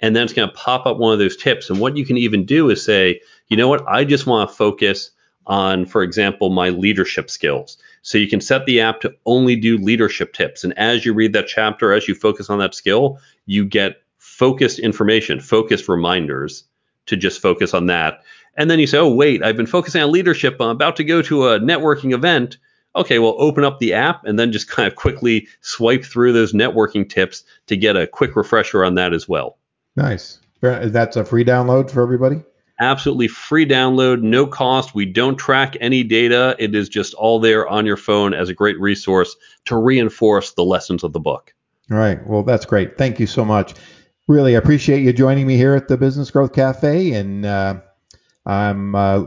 and 0.00 0.16
then 0.16 0.24
it's 0.24 0.32
going 0.32 0.48
to 0.48 0.54
pop 0.54 0.86
up 0.86 0.96
one 0.96 1.12
of 1.12 1.18
those 1.18 1.36
tips. 1.36 1.68
And 1.68 1.78
what 1.78 1.96
you 1.96 2.06
can 2.06 2.16
even 2.16 2.46
do 2.46 2.70
is 2.70 2.82
say, 2.82 3.20
you 3.48 3.56
know 3.56 3.68
what, 3.68 3.86
I 3.86 4.04
just 4.04 4.26
want 4.26 4.48
to 4.48 4.56
focus 4.56 5.10
on, 5.46 5.84
for 5.84 6.02
example, 6.02 6.50
my 6.50 6.70
leadership 6.70 7.28
skills. 7.28 7.76
So 8.02 8.16
you 8.16 8.28
can 8.28 8.40
set 8.40 8.64
the 8.64 8.80
app 8.80 9.00
to 9.00 9.14
only 9.26 9.56
do 9.56 9.76
leadership 9.76 10.32
tips. 10.32 10.64
And 10.64 10.76
as 10.78 11.04
you 11.04 11.12
read 11.12 11.32
that 11.34 11.48
chapter, 11.48 11.92
as 11.92 12.08
you 12.08 12.14
focus 12.14 12.48
on 12.48 12.58
that 12.60 12.74
skill, 12.74 13.18
you 13.46 13.64
get 13.64 13.96
focused 14.18 14.78
information, 14.78 15.38
focused 15.40 15.88
reminders 15.88 16.64
to 17.06 17.16
just 17.16 17.42
focus 17.42 17.74
on 17.74 17.86
that. 17.86 18.22
And 18.56 18.70
then 18.70 18.78
you 18.78 18.86
say, 18.86 18.98
oh, 18.98 19.12
wait, 19.12 19.42
I've 19.42 19.56
been 19.56 19.66
focusing 19.66 20.02
on 20.02 20.12
leadership. 20.12 20.56
I'm 20.60 20.68
about 20.68 20.96
to 20.96 21.04
go 21.04 21.22
to 21.22 21.48
a 21.48 21.60
networking 21.60 22.12
event. 22.12 22.58
Okay, 22.94 23.18
well, 23.18 23.34
open 23.38 23.64
up 23.64 23.78
the 23.78 23.94
app 23.94 24.24
and 24.24 24.38
then 24.38 24.52
just 24.52 24.68
kind 24.70 24.86
of 24.86 24.96
quickly 24.96 25.48
swipe 25.60 26.04
through 26.04 26.32
those 26.32 26.52
networking 26.52 27.08
tips 27.08 27.44
to 27.66 27.76
get 27.76 27.96
a 27.96 28.06
quick 28.06 28.36
refresher 28.36 28.84
on 28.84 28.94
that 28.96 29.12
as 29.12 29.28
well. 29.28 29.58
Nice. 29.96 30.38
That's 30.60 31.16
a 31.16 31.24
free 31.24 31.44
download 31.44 31.90
for 31.90 32.02
everybody? 32.02 32.42
absolutely 32.82 33.28
free 33.28 33.66
download, 33.66 34.22
no 34.22 34.46
cost. 34.46 34.94
We 34.94 35.06
don't 35.06 35.36
track 35.36 35.76
any 35.80 36.02
data. 36.02 36.56
It 36.58 36.74
is 36.74 36.88
just 36.88 37.14
all 37.14 37.40
there 37.40 37.66
on 37.68 37.86
your 37.86 37.96
phone 37.96 38.34
as 38.34 38.48
a 38.48 38.54
great 38.54 38.78
resource 38.80 39.36
to 39.66 39.76
reinforce 39.76 40.52
the 40.52 40.64
lessons 40.64 41.04
of 41.04 41.12
the 41.12 41.20
book. 41.20 41.54
All 41.90 41.96
right. 41.96 42.24
Well, 42.26 42.42
that's 42.42 42.66
great. 42.66 42.98
Thank 42.98 43.20
you 43.20 43.26
so 43.26 43.44
much. 43.44 43.74
Really 44.28 44.54
appreciate 44.54 45.02
you 45.02 45.12
joining 45.12 45.46
me 45.46 45.56
here 45.56 45.74
at 45.74 45.88
the 45.88 45.96
Business 45.96 46.30
Growth 46.30 46.52
Cafe, 46.52 47.12
and 47.12 47.44
uh, 47.44 47.80
I'm 48.46 48.94
uh, 48.94 49.24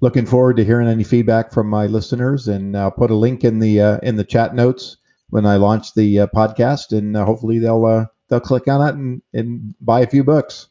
looking 0.00 0.26
forward 0.26 0.56
to 0.56 0.64
hearing 0.64 0.88
any 0.88 1.04
feedback 1.04 1.52
from 1.52 1.68
my 1.68 1.86
listeners. 1.86 2.48
And 2.48 2.76
I'll 2.76 2.90
put 2.90 3.10
a 3.10 3.16
link 3.16 3.44
in 3.44 3.58
the 3.58 3.80
uh, 3.80 3.98
in 4.02 4.16
the 4.16 4.24
chat 4.24 4.54
notes 4.54 4.96
when 5.30 5.46
I 5.46 5.56
launch 5.56 5.94
the 5.94 6.20
uh, 6.20 6.26
podcast, 6.28 6.96
and 6.96 7.16
uh, 7.16 7.24
hopefully 7.24 7.58
they'll 7.58 7.84
uh, 7.84 8.06
they'll 8.28 8.40
click 8.40 8.68
on 8.68 8.86
it 8.86 8.94
and, 8.94 9.22
and 9.32 9.74
buy 9.80 10.00
a 10.00 10.06
few 10.06 10.24
books. 10.24 10.68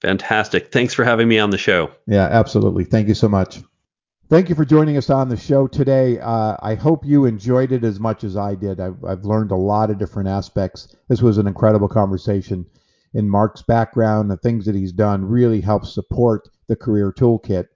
Fantastic. 0.00 0.70
Thanks 0.70 0.92
for 0.92 1.04
having 1.04 1.28
me 1.28 1.38
on 1.38 1.50
the 1.50 1.58
show. 1.58 1.90
Yeah, 2.06 2.26
absolutely. 2.26 2.84
Thank 2.84 3.08
you 3.08 3.14
so 3.14 3.28
much. 3.28 3.62
Thank 4.28 4.48
you 4.48 4.54
for 4.54 4.64
joining 4.64 4.96
us 4.96 5.10
on 5.10 5.28
the 5.28 5.36
show 5.36 5.66
today. 5.66 6.18
Uh, 6.18 6.56
I 6.60 6.74
hope 6.74 7.04
you 7.04 7.24
enjoyed 7.24 7.72
it 7.72 7.84
as 7.84 8.00
much 8.00 8.24
as 8.24 8.36
I 8.36 8.54
did. 8.54 8.80
I've, 8.80 9.02
I've, 9.04 9.24
learned 9.24 9.50
a 9.50 9.56
lot 9.56 9.90
of 9.90 9.98
different 9.98 10.28
aspects. 10.28 10.94
This 11.08 11.22
was 11.22 11.38
an 11.38 11.46
incredible 11.46 11.88
conversation. 11.88 12.66
In 13.12 13.28
Mark's 13.28 13.62
background, 13.62 14.30
the 14.30 14.36
things 14.38 14.64
that 14.64 14.74
he's 14.74 14.92
done 14.92 15.24
really 15.24 15.60
help 15.60 15.84
support 15.84 16.48
the 16.66 16.76
Career 16.76 17.12
Toolkit. 17.12 17.66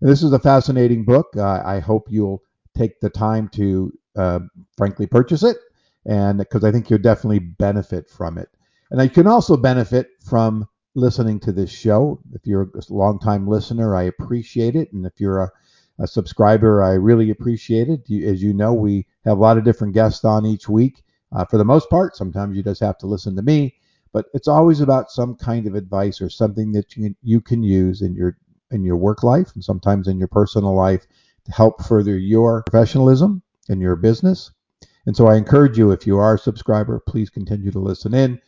And 0.00 0.10
this 0.10 0.22
is 0.22 0.32
a 0.32 0.38
fascinating 0.38 1.04
book. 1.04 1.28
Uh, 1.36 1.62
I 1.64 1.80
hope 1.80 2.08
you'll 2.10 2.42
take 2.76 3.00
the 3.00 3.10
time 3.10 3.48
to, 3.54 3.92
uh, 4.16 4.40
frankly, 4.76 5.06
purchase 5.06 5.42
it, 5.42 5.56
and 6.04 6.38
because 6.38 6.64
I 6.64 6.72
think 6.72 6.90
you'll 6.90 6.98
definitely 6.98 7.38
benefit 7.38 8.10
from 8.10 8.38
it. 8.38 8.48
And 8.90 9.02
you 9.02 9.10
can 9.10 9.26
also 9.26 9.56
benefit 9.56 10.10
from 10.24 10.68
listening 10.94 11.40
to 11.40 11.52
this 11.52 11.70
show. 11.70 12.20
If 12.32 12.46
you're 12.46 12.70
a 12.74 12.80
longtime 12.90 13.46
listener, 13.48 13.94
I 13.94 14.04
appreciate 14.04 14.76
it. 14.76 14.92
And 14.92 15.06
if 15.06 15.20
you're 15.20 15.42
a, 15.42 15.50
a 15.98 16.06
subscriber, 16.06 16.82
I 16.82 16.92
really 16.92 17.30
appreciate 17.30 17.88
it. 17.88 18.00
You, 18.06 18.28
as 18.28 18.42
you 18.42 18.52
know, 18.52 18.72
we 18.72 19.06
have 19.24 19.38
a 19.38 19.40
lot 19.40 19.58
of 19.58 19.64
different 19.64 19.94
guests 19.94 20.24
on 20.24 20.46
each 20.46 20.68
week. 20.68 21.02
Uh, 21.32 21.44
for 21.44 21.58
the 21.58 21.64
most 21.64 21.90
part, 21.90 22.16
sometimes 22.16 22.56
you 22.56 22.62
just 22.62 22.80
have 22.80 22.98
to 22.98 23.06
listen 23.06 23.36
to 23.36 23.42
me, 23.42 23.74
but 24.16 24.30
it's 24.32 24.48
always 24.48 24.80
about 24.80 25.10
some 25.10 25.34
kind 25.34 25.66
of 25.66 25.74
advice 25.74 26.22
or 26.22 26.30
something 26.30 26.72
that 26.72 26.96
you, 26.96 27.14
you 27.20 27.38
can 27.38 27.62
use 27.62 28.00
in 28.00 28.14
your 28.14 28.38
in 28.70 28.82
your 28.82 28.96
work 28.96 29.22
life 29.22 29.52
and 29.54 29.62
sometimes 29.62 30.08
in 30.08 30.16
your 30.16 30.26
personal 30.26 30.74
life 30.74 31.06
to 31.44 31.52
help 31.52 31.84
further 31.84 32.16
your 32.16 32.62
professionalism 32.62 33.42
in 33.68 33.78
your 33.78 33.94
business. 33.94 34.50
And 35.04 35.14
so 35.14 35.26
I 35.26 35.36
encourage 35.36 35.76
you, 35.76 35.90
if 35.90 36.06
you 36.06 36.16
are 36.16 36.36
a 36.36 36.38
subscriber, 36.38 36.98
please 36.98 37.28
continue 37.28 37.70
to 37.70 37.78
listen 37.78 38.14
in. 38.14 38.40